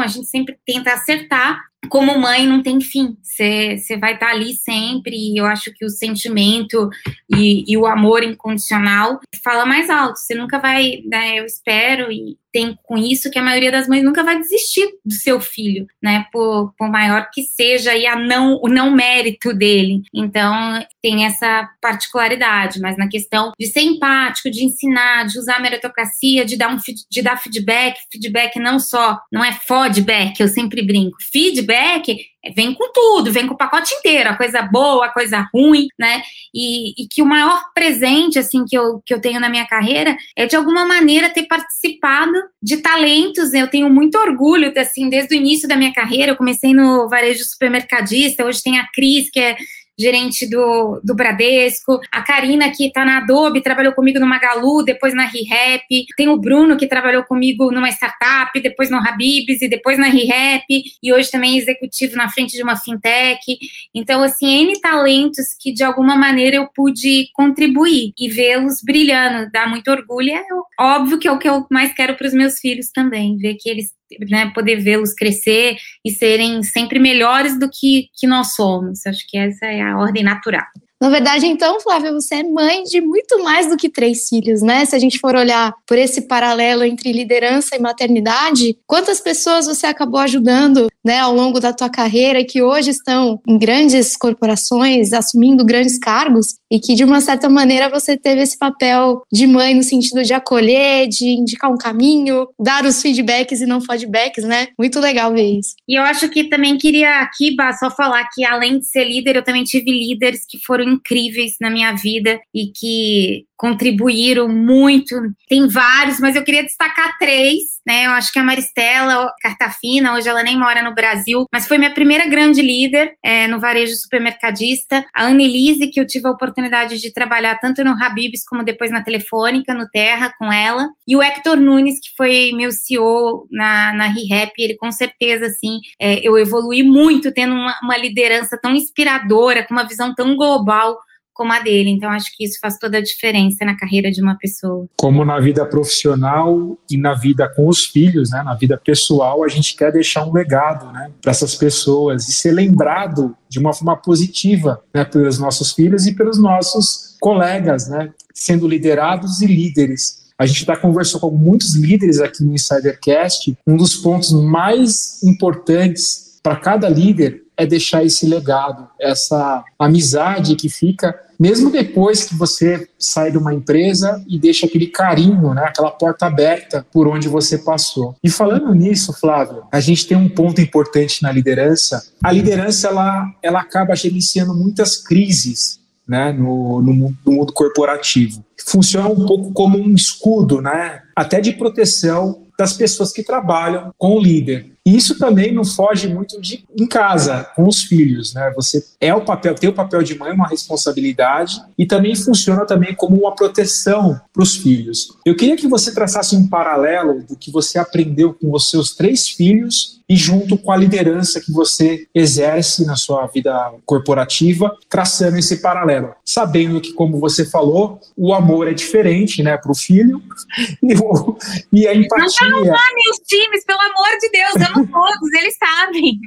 a 0.00 0.06
gente 0.06 0.26
sempre 0.26 0.56
tenta 0.66 0.92
acertar. 0.92 1.60
Como 1.90 2.18
mãe, 2.18 2.46
não 2.46 2.62
tem 2.62 2.80
fim. 2.80 3.16
Você 3.22 3.96
vai 4.00 4.14
estar 4.14 4.26
tá 4.26 4.32
ali 4.32 4.54
sempre. 4.54 5.14
E 5.14 5.38
eu 5.38 5.44
acho 5.44 5.72
que 5.74 5.84
o 5.84 5.90
sentimento 5.90 6.88
e, 7.34 7.64
e 7.70 7.76
o 7.76 7.86
amor 7.86 8.22
incondicional 8.22 9.20
fala 9.42 9.66
mais 9.66 9.90
alto. 9.90 10.18
Você 10.18 10.34
nunca 10.34 10.58
vai, 10.58 11.02
né, 11.04 11.38
eu 11.38 11.44
espero, 11.44 12.10
e 12.10 12.38
tem 12.54 12.78
com 12.84 12.96
isso 12.96 13.32
que 13.32 13.38
a 13.38 13.42
maioria 13.42 13.72
das 13.72 13.88
mães 13.88 14.04
nunca 14.04 14.22
vai 14.22 14.38
desistir 14.38 14.86
do 15.04 15.12
seu 15.12 15.40
filho, 15.40 15.88
né? 16.00 16.24
Por, 16.32 16.72
por 16.78 16.88
maior 16.88 17.28
que 17.34 17.42
seja 17.42 17.96
e 17.96 18.06
a 18.06 18.14
não, 18.14 18.60
o 18.62 18.68
não 18.68 18.92
mérito 18.92 19.52
dele. 19.52 20.02
Então, 20.14 20.80
tem 21.02 21.26
essa 21.26 21.68
particularidade, 21.82 22.80
mas 22.80 22.96
na 22.96 23.08
questão 23.08 23.50
de 23.58 23.66
ser 23.66 23.80
empático, 23.80 24.48
de 24.52 24.64
ensinar, 24.64 25.26
de 25.26 25.36
usar 25.36 25.56
a 25.56 25.60
meritocracia, 25.60 26.44
de 26.44 26.56
dar, 26.56 26.72
um, 26.72 26.78
de 27.10 27.22
dar 27.22 27.36
feedback, 27.36 27.96
feedback 28.12 28.60
não 28.60 28.78
só, 28.78 29.18
não 29.32 29.44
é 29.44 29.50
feedback, 29.52 30.38
eu 30.38 30.46
sempre 30.46 30.80
brinco, 30.80 31.16
feedback 31.32 32.16
vem 32.54 32.74
com 32.74 32.92
tudo, 32.92 33.32
vem 33.32 33.46
com 33.46 33.54
o 33.54 33.56
pacote 33.56 33.94
inteiro, 33.94 34.30
a 34.30 34.36
coisa 34.36 34.62
boa, 34.62 35.06
a 35.06 35.12
coisa 35.12 35.48
ruim, 35.54 35.86
né? 35.98 36.22
E, 36.54 37.02
e, 37.02 37.08
que 37.08 37.22
o 37.22 37.26
maior 37.26 37.62
presente, 37.74 38.38
assim, 38.38 38.64
que 38.64 38.76
eu, 38.76 39.00
que 39.04 39.14
eu 39.14 39.20
tenho 39.20 39.40
na 39.40 39.48
minha 39.48 39.66
carreira 39.66 40.16
é, 40.36 40.46
de 40.46 40.56
alguma 40.56 40.84
maneira, 40.84 41.30
ter 41.30 41.46
participado 41.46 42.32
de 42.62 42.78
talentos. 42.78 43.52
Eu 43.52 43.68
tenho 43.68 43.88
muito 43.88 44.18
orgulho, 44.18 44.72
assim, 44.76 45.08
desde 45.08 45.34
o 45.34 45.38
início 45.38 45.68
da 45.68 45.76
minha 45.76 45.92
carreira. 45.92 46.32
Eu 46.32 46.36
comecei 46.36 46.74
no 46.74 47.08
varejo 47.08 47.44
supermercadista, 47.44 48.44
hoje 48.44 48.62
tem 48.62 48.78
a 48.78 48.86
Cris, 48.92 49.30
que 49.30 49.40
é 49.40 49.56
gerente 49.98 50.48
do, 50.48 51.00
do 51.02 51.14
Bradesco, 51.14 52.00
a 52.10 52.22
Karina, 52.22 52.70
que 52.70 52.86
está 52.86 53.04
na 53.04 53.18
Adobe, 53.18 53.62
trabalhou 53.62 53.92
comigo 53.92 54.18
no 54.18 54.26
Magalu, 54.26 54.84
depois 54.84 55.14
na 55.14 55.24
ReHap, 55.24 55.84
tem 56.16 56.28
o 56.28 56.36
Bruno, 56.36 56.76
que 56.76 56.86
trabalhou 56.86 57.24
comigo 57.24 57.70
numa 57.70 57.88
startup, 57.90 58.60
depois 58.60 58.90
no 58.90 58.98
Habibs 58.98 59.62
e 59.62 59.68
depois 59.68 59.98
na 59.98 60.06
ReHap, 60.06 60.64
e 61.02 61.12
hoje 61.12 61.30
também 61.30 61.54
é 61.54 61.58
executivo 61.58 62.16
na 62.16 62.28
frente 62.28 62.56
de 62.56 62.62
uma 62.62 62.76
fintech. 62.76 63.58
Então, 63.94 64.22
assim, 64.22 64.62
N 64.62 64.80
talentos 64.80 65.54
que 65.58 65.72
de 65.72 65.84
alguma 65.84 66.16
maneira 66.16 66.56
eu 66.56 66.68
pude 66.74 67.28
contribuir 67.32 68.12
e 68.18 68.28
vê-los 68.28 68.82
brilhando, 68.82 69.50
dá 69.52 69.66
muito 69.66 69.90
orgulho. 69.90 70.30
É 70.30 70.44
óbvio 70.80 71.18
que 71.18 71.28
é 71.28 71.32
o 71.32 71.38
que 71.38 71.48
eu 71.48 71.66
mais 71.70 71.92
quero 71.92 72.16
para 72.16 72.26
os 72.26 72.34
meus 72.34 72.58
filhos 72.58 72.90
também, 72.90 73.36
ver 73.36 73.54
que 73.54 73.68
eles 73.68 73.92
né, 74.30 74.50
poder 74.54 74.76
vê-los 74.76 75.14
crescer 75.14 75.76
e 76.04 76.10
serem 76.10 76.62
sempre 76.62 76.98
melhores 76.98 77.58
do 77.58 77.68
que, 77.70 78.08
que 78.14 78.26
nós 78.26 78.54
somos. 78.54 79.06
Acho 79.06 79.26
que 79.28 79.36
essa 79.36 79.66
é 79.66 79.80
a 79.80 79.98
ordem 79.98 80.22
natural. 80.22 80.64
Na 81.04 81.10
verdade, 81.10 81.46
então, 81.46 81.80
Flávia, 81.80 82.12
você 82.12 82.36
é 82.36 82.42
mãe 82.42 82.82
de 82.84 83.00
muito 83.00 83.42
mais 83.42 83.68
do 83.68 83.76
que 83.76 83.90
três 83.90 84.26
filhos, 84.26 84.62
né? 84.62 84.86
Se 84.86 84.96
a 84.96 84.98
gente 84.98 85.18
for 85.18 85.34
olhar 85.34 85.74
por 85.86 85.98
esse 85.98 86.22
paralelo 86.22 86.82
entre 86.82 87.12
liderança 87.12 87.76
e 87.76 87.78
maternidade, 87.78 88.78
quantas 88.86 89.20
pessoas 89.20 89.66
você 89.66 89.86
acabou 89.86 90.18
ajudando, 90.20 90.86
né, 91.04 91.18
ao 91.18 91.34
longo 91.34 91.60
da 91.60 91.74
tua 91.74 91.90
carreira 91.90 92.42
que 92.42 92.62
hoje 92.62 92.90
estão 92.90 93.38
em 93.46 93.58
grandes 93.58 94.16
corporações, 94.16 95.12
assumindo 95.12 95.62
grandes 95.62 95.98
cargos 95.98 96.54
e 96.74 96.80
que 96.80 96.96
de 96.96 97.04
uma 97.04 97.20
certa 97.20 97.48
maneira 97.48 97.88
você 97.88 98.16
teve 98.16 98.42
esse 98.42 98.58
papel 98.58 99.22
de 99.32 99.46
mãe 99.46 99.76
no 99.76 99.82
sentido 99.84 100.24
de 100.24 100.34
acolher, 100.34 101.06
de 101.06 101.26
indicar 101.28 101.70
um 101.70 101.78
caminho, 101.78 102.48
dar 102.58 102.84
os 102.84 103.00
feedbacks 103.00 103.60
e 103.60 103.66
não 103.66 103.80
feedbacks, 103.80 104.42
né? 104.42 104.66
Muito 104.76 104.98
legal 104.98 105.32
ver 105.32 105.56
isso. 105.56 105.76
E 105.88 105.96
eu 105.96 106.02
acho 106.02 106.28
que 106.28 106.48
também 106.48 106.76
queria 106.76 107.20
aqui, 107.20 107.54
só 107.78 107.88
falar 107.92 108.28
que 108.34 108.44
além 108.44 108.80
de 108.80 108.86
ser 108.86 109.04
líder, 109.04 109.36
eu 109.36 109.44
também 109.44 109.62
tive 109.62 109.88
líderes 109.88 110.44
que 110.48 110.58
foram 110.58 110.82
incríveis 110.84 111.52
na 111.60 111.70
minha 111.70 111.92
vida 111.92 112.40
e 112.52 112.72
que 112.74 113.44
contribuíram 113.56 114.48
muito. 114.48 115.14
Tem 115.48 115.66
vários, 115.68 116.18
mas 116.18 116.36
eu 116.36 116.44
queria 116.44 116.62
destacar 116.62 117.16
três, 117.18 117.74
né? 117.86 118.06
Eu 118.06 118.10
acho 118.12 118.32
que 118.32 118.38
a 118.38 118.44
Maristela 118.44 119.32
Cartafina, 119.40 120.14
hoje 120.14 120.28
ela 120.28 120.42
nem 120.42 120.58
mora 120.58 120.82
no 120.82 120.94
Brasil, 120.94 121.46
mas 121.52 121.66
foi 121.66 121.78
minha 121.78 121.92
primeira 121.92 122.26
grande 122.26 122.62
líder 122.62 123.14
é, 123.22 123.46
no 123.46 123.60
varejo 123.60 123.94
supermercadista. 123.94 125.04
A 125.14 125.26
Annelise, 125.26 125.88
que 125.88 126.00
eu 126.00 126.06
tive 126.06 126.26
a 126.26 126.30
oportunidade 126.30 127.00
de 127.00 127.12
trabalhar 127.12 127.58
tanto 127.58 127.84
no 127.84 127.92
Habibs 128.02 128.44
como 128.44 128.64
depois 128.64 128.90
na 128.90 129.02
Telefônica, 129.02 129.74
no 129.74 129.88
Terra, 129.88 130.32
com 130.38 130.52
ela. 130.52 130.88
E 131.06 131.16
o 131.16 131.22
Hector 131.22 131.56
Nunes, 131.56 132.00
que 132.00 132.14
foi 132.16 132.52
meu 132.54 132.72
CEO 132.72 133.46
na, 133.50 133.92
na 133.92 134.06
ReHap, 134.06 134.52
ele 134.58 134.76
com 134.76 134.90
certeza, 134.90 135.46
assim, 135.46 135.78
é, 136.00 136.26
eu 136.26 136.36
evolui 136.38 136.82
muito 136.82 137.32
tendo 137.32 137.54
uma, 137.54 137.74
uma 137.82 137.96
liderança 137.96 138.58
tão 138.60 138.74
inspiradora, 138.74 139.64
com 139.66 139.74
uma 139.74 139.86
visão 139.86 140.14
tão 140.14 140.36
global 140.36 140.98
como 141.34 141.52
a 141.52 141.60
dele. 141.60 141.90
Então, 141.90 142.08
acho 142.10 142.34
que 142.36 142.44
isso 142.44 142.58
faz 142.60 142.78
toda 142.78 142.98
a 142.98 143.02
diferença 143.02 143.64
na 143.64 143.76
carreira 143.76 144.10
de 144.10 144.22
uma 144.22 144.38
pessoa. 144.38 144.86
Como 144.96 145.24
na 145.24 145.40
vida 145.40 145.66
profissional 145.66 146.78
e 146.88 146.96
na 146.96 147.14
vida 147.14 147.48
com 147.54 147.68
os 147.68 147.86
filhos, 147.86 148.30
né, 148.30 148.42
na 148.42 148.54
vida 148.54 148.80
pessoal, 148.82 149.42
a 149.42 149.48
gente 149.48 149.76
quer 149.76 149.92
deixar 149.92 150.24
um 150.24 150.32
legado 150.32 150.90
né, 150.92 151.10
para 151.20 151.32
essas 151.32 151.54
pessoas 151.56 152.28
e 152.28 152.32
ser 152.32 152.52
lembrado 152.52 153.36
de 153.48 153.58
uma 153.58 153.72
forma 153.72 153.96
positiva 153.96 154.80
né, 154.94 155.04
pelos 155.04 155.38
nossos 155.38 155.72
filhos 155.72 156.06
e 156.06 156.14
pelos 156.14 156.38
nossos 156.38 157.16
colegas, 157.20 157.88
né, 157.88 158.10
sendo 158.32 158.68
liderados 158.68 159.40
e 159.42 159.46
líderes. 159.46 160.24
A 160.38 160.46
gente 160.46 160.60
está 160.60 160.76
conversando 160.76 161.20
com 161.20 161.30
muitos 161.30 161.74
líderes 161.76 162.20
aqui 162.20 162.42
no 162.42 162.54
Insidercast. 162.54 163.56
Um 163.66 163.76
dos 163.76 163.94
pontos 163.94 164.32
mais 164.32 165.22
importantes 165.22 166.38
para 166.42 166.56
cada 166.56 166.88
líder 166.88 167.43
é 167.56 167.66
deixar 167.66 168.04
esse 168.04 168.26
legado, 168.26 168.88
essa 169.00 169.64
amizade 169.78 170.56
que 170.56 170.68
fica 170.68 171.14
mesmo 171.38 171.70
depois 171.70 172.24
que 172.24 172.34
você 172.34 172.88
sai 172.98 173.30
de 173.30 173.38
uma 173.38 173.54
empresa 173.54 174.24
e 174.28 174.38
deixa 174.38 174.66
aquele 174.66 174.86
carinho, 174.86 175.52
né, 175.54 175.64
aquela 175.64 175.90
porta 175.90 176.26
aberta 176.26 176.86
por 176.92 177.06
onde 177.06 177.28
você 177.28 177.58
passou. 177.58 178.14
E 178.22 178.30
falando 178.30 178.74
nisso, 178.74 179.12
Flávio, 179.12 179.64
a 179.72 179.80
gente 179.80 180.06
tem 180.06 180.16
um 180.16 180.28
ponto 180.28 180.60
importante 180.60 181.22
na 181.22 181.32
liderança. 181.32 182.06
A 182.22 182.32
liderança 182.32 182.88
ela, 182.88 183.30
ela 183.42 183.60
acaba 183.60 183.94
gerenciando 183.94 184.54
muitas 184.54 184.96
crises 184.96 185.80
né, 186.06 186.32
no, 186.32 186.82
no, 186.82 187.14
no, 187.24 187.32
mundo 187.32 187.52
corporativo. 187.52 188.44
Funciona 188.66 189.08
um 189.08 189.26
pouco 189.26 189.52
como 189.52 189.78
um 189.78 189.94
escudo, 189.94 190.60
né, 190.60 191.02
até 191.16 191.40
de 191.40 191.52
proteção 191.52 192.42
das 192.58 192.74
pessoas 192.74 193.12
que 193.12 193.22
trabalham 193.22 193.92
com 193.98 194.16
o 194.16 194.20
líder. 194.20 194.73
E 194.86 194.94
isso 194.94 195.18
também 195.18 195.52
não 195.52 195.64
foge 195.64 196.06
muito 196.08 196.38
de 196.40 196.64
em 196.78 196.86
casa, 196.86 197.44
com 197.56 197.66
os 197.66 197.82
filhos, 197.84 198.34
né? 198.34 198.52
Você 198.54 198.84
é 199.00 199.14
o 199.14 199.24
papel, 199.24 199.54
tem 199.54 199.70
o 199.70 199.74
papel 199.74 200.02
de 200.02 200.18
mãe, 200.18 200.32
uma 200.32 200.46
responsabilidade, 200.46 201.58
e 201.78 201.86
também 201.86 202.14
funciona 202.14 202.66
também 202.66 202.94
como 202.94 203.16
uma 203.16 203.34
proteção 203.34 204.20
para 204.32 204.42
os 204.42 204.56
filhos. 204.56 205.16
Eu 205.24 205.34
queria 205.34 205.56
que 205.56 205.66
você 205.66 205.94
traçasse 205.94 206.36
um 206.36 206.46
paralelo 206.46 207.22
do 207.22 207.34
que 207.34 207.50
você 207.50 207.78
aprendeu 207.78 208.34
com 208.34 208.52
os 208.52 208.68
seus 208.68 208.94
três 208.94 209.28
filhos 209.28 210.02
e 210.08 210.16
junto 210.16 210.58
com 210.58 210.70
a 210.70 210.76
liderança 210.76 211.40
que 211.40 211.50
você 211.50 212.06
exerce 212.14 212.84
na 212.84 212.96
sua 212.96 213.26
vida 213.26 213.72
corporativa, 213.86 214.76
traçando 214.88 215.38
esse 215.38 215.62
paralelo, 215.62 216.14
sabendo 216.24 216.80
que, 216.80 216.92
como 216.92 217.18
você 217.18 217.44
falou, 217.44 218.00
o 218.16 218.34
amor 218.34 218.68
é 218.68 218.74
diferente, 218.74 219.42
né, 219.42 219.56
para 219.56 219.72
o 219.72 219.74
filho 219.74 220.22
e, 220.82 220.94
o, 220.94 221.36
e 221.72 221.88
a 221.88 221.94
empatia. 221.94 222.48
Não 222.48 222.64
tá 222.64 222.82
meus 223.04 223.18
times, 223.26 223.64
pelo 223.64 223.80
amor 223.80 224.18
de 224.20 224.30
Deus, 224.30 224.70
amo 224.70 224.86
todos, 224.92 225.32
eles 225.34 225.56
sabem. 225.56 226.20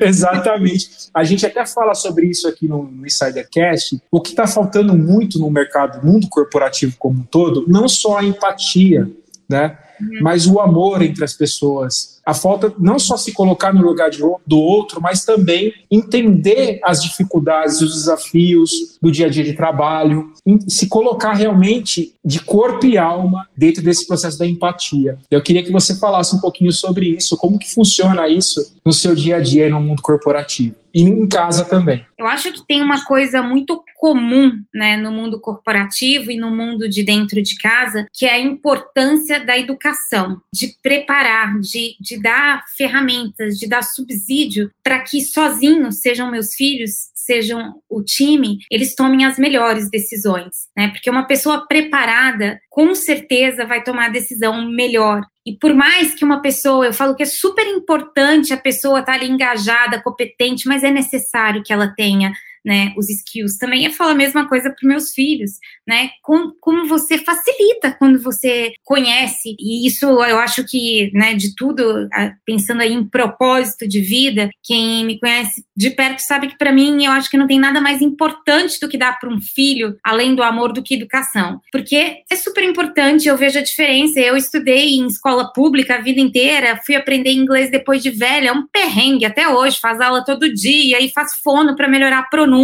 Exatamente. 0.00 0.88
A 1.12 1.24
gente 1.24 1.44
até 1.44 1.66
fala 1.66 1.94
sobre 1.94 2.26
isso 2.26 2.48
aqui 2.48 2.68
no, 2.68 2.84
no 2.84 3.06
Insidercast. 3.06 4.00
O 4.10 4.20
que 4.20 4.30
está 4.30 4.46
faltando 4.46 4.96
muito 4.96 5.38
no 5.38 5.50
mercado, 5.50 6.04
mundo 6.06 6.28
corporativo 6.28 6.94
como 6.98 7.20
um 7.20 7.24
todo, 7.24 7.64
não 7.68 7.88
só 7.88 8.18
a 8.18 8.24
empatia, 8.24 9.10
né? 9.48 9.76
Uhum. 10.00 10.18
Mas 10.20 10.46
o 10.46 10.60
amor 10.60 11.02
entre 11.02 11.24
as 11.24 11.34
pessoas, 11.34 12.20
a 12.24 12.34
falta 12.34 12.72
não 12.78 12.98
só 12.98 13.16
se 13.16 13.32
colocar 13.32 13.72
no 13.72 13.82
lugar 13.82 14.10
de, 14.10 14.18
do 14.46 14.58
outro, 14.58 15.00
mas 15.00 15.24
também 15.24 15.72
entender 15.90 16.80
as 16.84 17.02
dificuldades, 17.02 17.80
os 17.80 17.94
desafios 17.94 18.98
do 19.00 19.10
dia 19.10 19.26
a 19.26 19.30
dia 19.30 19.44
de 19.44 19.54
trabalho, 19.54 20.32
se 20.66 20.88
colocar 20.88 21.32
realmente 21.32 22.14
de 22.24 22.40
corpo 22.40 22.86
e 22.86 22.98
alma 22.98 23.46
dentro 23.56 23.82
desse 23.82 24.06
processo 24.06 24.38
da 24.38 24.46
empatia. 24.46 25.18
Eu 25.30 25.42
queria 25.42 25.62
que 25.62 25.72
você 25.72 25.94
falasse 25.98 26.34
um 26.34 26.40
pouquinho 26.40 26.72
sobre 26.72 27.08
isso, 27.08 27.36
como 27.36 27.58
que 27.58 27.72
funciona 27.72 28.28
isso 28.28 28.74
no 28.84 28.92
seu 28.92 29.14
dia 29.14 29.36
a 29.36 29.40
dia 29.40 29.68
no 29.68 29.80
mundo 29.80 30.02
corporativo 30.02 30.74
e 30.94 31.02
em 31.02 31.28
casa 31.28 31.64
também. 31.64 32.04
Eu 32.18 32.26
acho 32.26 32.52
que 32.52 32.66
tem 32.66 32.82
uma 32.82 33.04
coisa 33.04 33.42
muito 33.42 33.82
comum 33.96 34.52
né, 34.74 34.96
no 34.96 35.10
mundo 35.10 35.40
corporativo 35.40 36.30
e 36.30 36.36
no 36.36 36.50
mundo 36.50 36.88
de 36.88 37.02
dentro 37.02 37.42
de 37.42 37.56
casa, 37.56 38.06
que 38.12 38.26
é 38.26 38.32
a 38.32 38.38
importância 38.38 39.44
da 39.44 39.58
educação, 39.58 40.40
de 40.52 40.74
preparar, 40.82 41.58
de, 41.60 41.96
de 42.00 42.20
dar 42.20 42.64
ferramentas, 42.76 43.58
de 43.58 43.68
dar 43.68 43.82
subsídio 43.82 44.70
para 44.82 45.00
que 45.00 45.20
sozinhos 45.20 46.00
sejam 46.00 46.30
meus 46.30 46.54
filhos, 46.54 47.10
sejam 47.28 47.74
o 47.90 48.02
time, 48.02 48.56
eles 48.70 48.94
tomem 48.94 49.26
as 49.26 49.38
melhores 49.38 49.90
decisões, 49.90 50.68
né? 50.74 50.88
Porque 50.88 51.10
uma 51.10 51.26
pessoa 51.26 51.66
preparada, 51.66 52.58
com 52.70 52.94
certeza, 52.94 53.66
vai 53.66 53.84
tomar 53.84 54.06
a 54.06 54.08
decisão 54.10 54.66
melhor. 54.70 55.20
E 55.44 55.54
por 55.58 55.74
mais 55.74 56.14
que 56.14 56.24
uma 56.24 56.40
pessoa, 56.40 56.86
eu 56.86 56.92
falo 56.94 57.14
que 57.14 57.22
é 57.22 57.26
super 57.26 57.66
importante 57.66 58.54
a 58.54 58.56
pessoa 58.56 59.00
estar 59.00 59.12
tá 59.12 59.18
ali 59.18 59.30
engajada, 59.30 60.02
competente, 60.02 60.66
mas 60.66 60.82
é 60.82 60.90
necessário 60.90 61.62
que 61.62 61.72
ela 61.72 61.88
tenha 61.94 62.32
né, 62.68 62.92
os 62.98 63.08
skills. 63.08 63.56
Também 63.56 63.86
eu 63.86 63.92
falo 63.92 64.10
a 64.10 64.14
mesma 64.14 64.46
coisa 64.46 64.68
para 64.68 64.86
meus 64.86 65.12
filhos, 65.12 65.52
né? 65.86 66.10
Como, 66.22 66.54
como 66.60 66.86
você 66.86 67.16
facilita 67.16 67.96
quando 67.98 68.20
você 68.20 68.72
conhece, 68.84 69.56
e 69.58 69.86
isso 69.86 70.04
eu 70.04 70.38
acho 70.38 70.62
que, 70.66 71.10
né, 71.14 71.32
de 71.32 71.54
tudo, 71.56 72.06
pensando 72.44 72.82
aí 72.82 72.92
em 72.92 73.08
propósito 73.08 73.88
de 73.88 74.02
vida, 74.02 74.50
quem 74.62 75.06
me 75.06 75.18
conhece 75.18 75.64
de 75.74 75.90
perto 75.90 76.18
sabe 76.18 76.48
que 76.48 76.58
para 76.58 76.72
mim 76.72 77.06
eu 77.06 77.12
acho 77.12 77.30
que 77.30 77.38
não 77.38 77.46
tem 77.46 77.58
nada 77.58 77.80
mais 77.80 78.02
importante 78.02 78.78
do 78.78 78.88
que 78.88 78.98
dar 78.98 79.18
para 79.18 79.30
um 79.30 79.40
filho, 79.40 79.96
além 80.04 80.34
do 80.34 80.42
amor, 80.42 80.72
do 80.74 80.82
que 80.82 80.94
educação. 80.94 81.60
Porque 81.72 82.18
é 82.30 82.36
super 82.36 82.64
importante, 82.64 83.28
eu 83.28 83.36
vejo 83.36 83.58
a 83.58 83.62
diferença. 83.62 84.20
Eu 84.20 84.36
estudei 84.36 84.96
em 84.96 85.06
escola 85.06 85.50
pública 85.54 85.94
a 85.94 86.00
vida 86.02 86.20
inteira, 86.20 86.78
fui 86.84 86.96
aprender 86.96 87.32
inglês 87.32 87.70
depois 87.70 88.02
de 88.02 88.10
velha, 88.10 88.48
é 88.48 88.52
um 88.52 88.66
perrengue 88.66 89.24
até 89.24 89.48
hoje, 89.48 89.78
faz 89.80 90.00
aula 90.00 90.22
todo 90.24 90.52
dia 90.52 91.00
e 91.00 91.08
faz 91.08 91.32
fono 91.42 91.74
para 91.74 91.88
melhorar 91.88 92.18
a 92.18 92.22
pronúncia, 92.24 92.57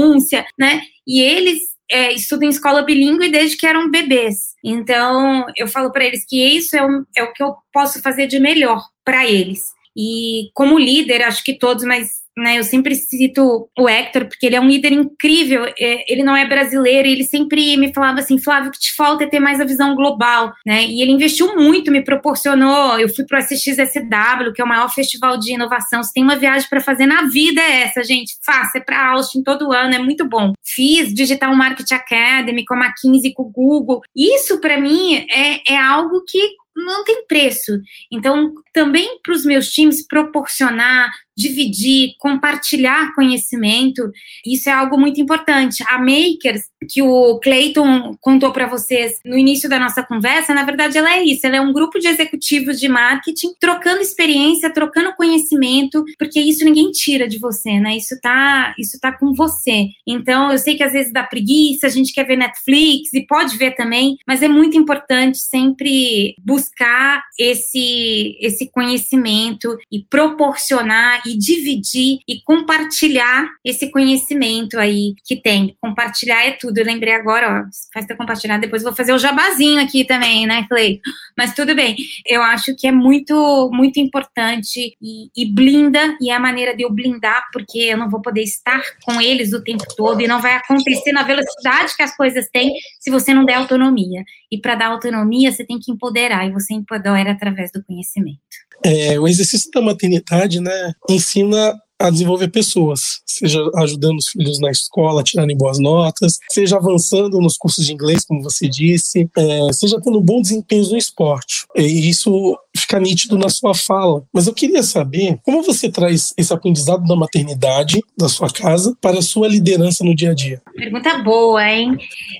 né? 0.58 0.82
E 1.06 1.20
eles 1.20 1.58
é, 1.90 2.12
estudam 2.12 2.48
em 2.48 2.50
escola 2.50 2.82
bilíngue 2.82 3.30
desde 3.30 3.56
que 3.56 3.66
eram 3.66 3.90
bebês. 3.90 4.54
Então, 4.62 5.46
eu 5.56 5.68
falo 5.68 5.92
para 5.92 6.04
eles 6.04 6.24
que 6.26 6.42
isso 6.42 6.76
é 6.76 6.84
o, 6.84 7.06
é 7.16 7.22
o 7.22 7.32
que 7.32 7.42
eu 7.42 7.54
posso 7.72 8.00
fazer 8.00 8.26
de 8.26 8.38
melhor 8.40 8.82
para 9.04 9.28
eles. 9.28 9.72
E 9.96 10.50
como 10.54 10.78
líder, 10.78 11.22
acho 11.22 11.44
que 11.44 11.58
todos, 11.58 11.84
mas 11.84 12.23
né? 12.36 12.58
Eu 12.58 12.64
sempre 12.64 12.94
cito 12.94 13.68
o 13.78 13.88
Hector, 13.88 14.26
porque 14.26 14.46
ele 14.46 14.56
é 14.56 14.60
um 14.60 14.68
líder 14.68 14.92
incrível, 14.92 15.64
é, 15.78 16.12
ele 16.12 16.22
não 16.22 16.36
é 16.36 16.46
brasileiro, 16.46 17.08
ele 17.08 17.24
sempre 17.24 17.76
me 17.76 17.92
falava 17.92 18.20
assim, 18.20 18.38
Flávio, 18.38 18.68
o 18.68 18.72
que 18.72 18.78
te 18.78 18.94
falta 18.94 19.24
é 19.24 19.26
ter 19.26 19.40
mais 19.40 19.60
a 19.60 19.64
visão 19.64 19.94
global, 19.94 20.52
né? 20.66 20.84
E 20.84 21.00
ele 21.00 21.12
investiu 21.12 21.54
muito, 21.56 21.90
me 21.90 22.02
proporcionou, 22.02 22.98
eu 22.98 23.08
fui 23.08 23.24
para 23.24 23.38
o 23.38 23.42
SXSW, 23.42 24.52
que 24.54 24.60
é 24.60 24.64
o 24.64 24.68
maior 24.68 24.92
festival 24.92 25.38
de 25.38 25.52
inovação, 25.52 26.02
se 26.02 26.12
tem 26.12 26.22
uma 26.22 26.36
viagem 26.36 26.68
para 26.68 26.80
fazer 26.80 27.06
na 27.06 27.22
vida 27.22 27.60
é 27.60 27.82
essa, 27.82 28.02
gente, 28.02 28.36
faça, 28.44 28.78
é 28.78 28.80
para 28.80 29.10
Austin 29.10 29.42
todo 29.42 29.72
ano, 29.72 29.94
é 29.94 29.98
muito 29.98 30.28
bom. 30.28 30.52
Fiz 30.64 31.12
Digital 31.12 31.54
Marketing 31.54 31.94
Academy 31.94 32.64
com 32.64 32.74
a 32.74 32.86
McKinsey, 32.86 33.32
com 33.32 33.44
o 33.44 33.50
Google, 33.50 34.02
isso 34.14 34.60
para 34.60 34.80
mim 34.80 35.26
é, 35.30 35.74
é 35.74 35.76
algo 35.76 36.22
que 36.26 36.38
não 36.76 37.04
tem 37.04 37.24
preço. 37.26 37.72
Então, 38.10 38.52
também 38.72 39.20
para 39.22 39.32
os 39.32 39.44
meus 39.44 39.70
times 39.70 40.06
proporcionar 40.06 41.10
dividir, 41.36 42.14
compartilhar 42.18 43.14
conhecimento, 43.14 44.10
isso 44.46 44.68
é 44.68 44.72
algo 44.72 44.98
muito 44.98 45.20
importante. 45.20 45.82
A 45.88 45.98
Makers, 45.98 46.62
que 46.90 47.02
o 47.02 47.38
Clayton 47.40 48.16
contou 48.20 48.52
para 48.52 48.66
vocês 48.66 49.18
no 49.24 49.36
início 49.36 49.68
da 49.68 49.78
nossa 49.78 50.02
conversa, 50.02 50.54
na 50.54 50.64
verdade 50.64 50.98
ela 50.98 51.12
é 51.12 51.22
isso, 51.22 51.46
ela 51.46 51.56
é 51.56 51.60
um 51.60 51.72
grupo 51.72 51.98
de 51.98 52.08
executivos 52.08 52.78
de 52.78 52.88
marketing 52.88 53.54
trocando 53.58 54.00
experiência, 54.00 54.72
trocando 54.72 55.14
conhecimento, 55.14 56.04
porque 56.18 56.40
isso 56.40 56.64
ninguém 56.64 56.90
tira 56.90 57.26
de 57.26 57.38
você, 57.38 57.78
né? 57.80 57.96
Isso 57.96 58.18
tá, 58.20 58.74
isso 58.78 58.98
tá 59.00 59.12
com 59.12 59.32
você. 59.32 59.88
Então, 60.06 60.52
eu 60.52 60.58
sei 60.58 60.76
que 60.76 60.82
às 60.82 60.92
vezes 60.92 61.12
dá 61.12 61.22
preguiça, 61.22 61.86
a 61.86 61.90
gente 61.90 62.12
quer 62.12 62.24
ver 62.24 62.36
Netflix 62.36 63.12
e 63.12 63.26
pode 63.26 63.56
ver 63.56 63.74
também, 63.74 64.16
mas 64.26 64.42
é 64.42 64.48
muito 64.48 64.76
importante 64.76 65.38
sempre 65.38 66.34
buscar 66.44 67.22
esse 67.38 68.36
esse 68.40 68.70
conhecimento 68.70 69.76
e 69.90 70.04
proporcionar 70.04 71.22
e 71.26 71.36
dividir 71.36 72.18
e 72.28 72.40
compartilhar 72.42 73.48
esse 73.64 73.90
conhecimento 73.90 74.78
aí 74.78 75.14
que 75.24 75.36
tem. 75.36 75.76
Compartilhar 75.80 76.44
é 76.44 76.52
tudo. 76.52 76.78
Eu 76.78 76.84
lembrei 76.84 77.14
agora, 77.14 77.62
ó, 77.62 77.70
faz 77.92 78.06
ter 78.06 78.16
compartilhar, 78.16 78.58
depois 78.58 78.82
vou 78.82 78.94
fazer 78.94 79.12
o 79.12 79.18
jabazinho 79.18 79.80
aqui 79.80 80.04
também, 80.04 80.46
né, 80.46 80.66
Clay? 80.68 81.00
Mas 81.36 81.54
tudo 81.54 81.74
bem. 81.74 81.96
Eu 82.26 82.42
acho 82.42 82.74
que 82.76 82.86
é 82.86 82.92
muito, 82.92 83.70
muito 83.72 83.98
importante 83.98 84.96
e, 85.00 85.30
e 85.36 85.52
blinda, 85.52 86.16
e 86.20 86.30
é 86.30 86.34
a 86.34 86.40
maneira 86.40 86.76
de 86.76 86.82
eu 86.82 86.90
blindar, 86.90 87.48
porque 87.52 87.78
eu 87.78 87.96
não 87.96 88.08
vou 88.10 88.20
poder 88.20 88.42
estar 88.42 88.82
com 89.04 89.20
eles 89.20 89.52
o 89.52 89.62
tempo 89.62 89.84
todo 89.96 90.20
e 90.20 90.26
não 90.26 90.40
vai 90.40 90.54
acontecer 90.54 91.12
na 91.12 91.22
velocidade 91.22 91.96
que 91.96 92.02
as 92.02 92.16
coisas 92.16 92.48
têm 92.52 92.72
se 93.00 93.10
você 93.10 93.34
não 93.34 93.44
der 93.44 93.54
autonomia. 93.54 94.24
E 94.50 94.58
para 94.58 94.74
dar 94.74 94.86
autonomia, 94.88 95.50
você 95.50 95.64
tem 95.64 95.78
que 95.78 95.90
empoderar, 95.90 96.46
e 96.46 96.52
você 96.52 96.74
empodera 96.74 97.32
através 97.32 97.72
do 97.72 97.82
conhecimento. 97.84 98.40
É, 98.84 99.18
o 99.18 99.26
exercício 99.26 99.70
da 99.72 99.80
maternidade, 99.80 100.60
né, 100.60 100.92
ensina 101.08 101.74
a 101.98 102.10
desenvolver 102.10 102.48
pessoas, 102.48 103.00
seja 103.24 103.58
ajudando 103.76 104.18
os 104.18 104.28
filhos 104.28 104.60
na 104.60 104.70
escola 104.70 105.20
a 105.20 105.24
tirarem 105.24 105.56
boas 105.56 105.78
notas, 105.78 106.38
seja 106.50 106.76
avançando 106.76 107.40
nos 107.40 107.56
cursos 107.56 107.86
de 107.86 107.92
inglês, 107.92 108.24
como 108.26 108.42
você 108.42 108.68
disse, 108.68 109.28
é, 109.36 109.72
seja 109.72 110.00
tendo 110.00 110.20
bom 110.20 110.40
desempenho 110.40 110.86
no 110.88 110.96
esporte. 110.96 111.64
E 111.76 112.08
isso 112.08 112.58
ficar 112.76 113.00
nítido 113.00 113.38
na 113.38 113.48
sua 113.48 113.74
fala. 113.74 114.24
Mas 114.32 114.46
eu 114.46 114.54
queria 114.54 114.82
saber 114.82 115.38
como 115.44 115.62
você 115.62 115.88
traz 115.88 116.34
esse 116.36 116.52
aprendizado 116.52 117.04
da 117.04 117.16
maternidade, 117.16 118.00
da 118.18 118.28
sua 118.28 118.50
casa, 118.50 118.94
para 119.00 119.20
a 119.20 119.22
sua 119.22 119.48
liderança 119.48 120.04
no 120.04 120.14
dia 120.14 120.32
a 120.32 120.34
dia. 120.34 120.60
Pergunta 120.74 121.18
boa, 121.18 121.64
hein? 121.66 121.96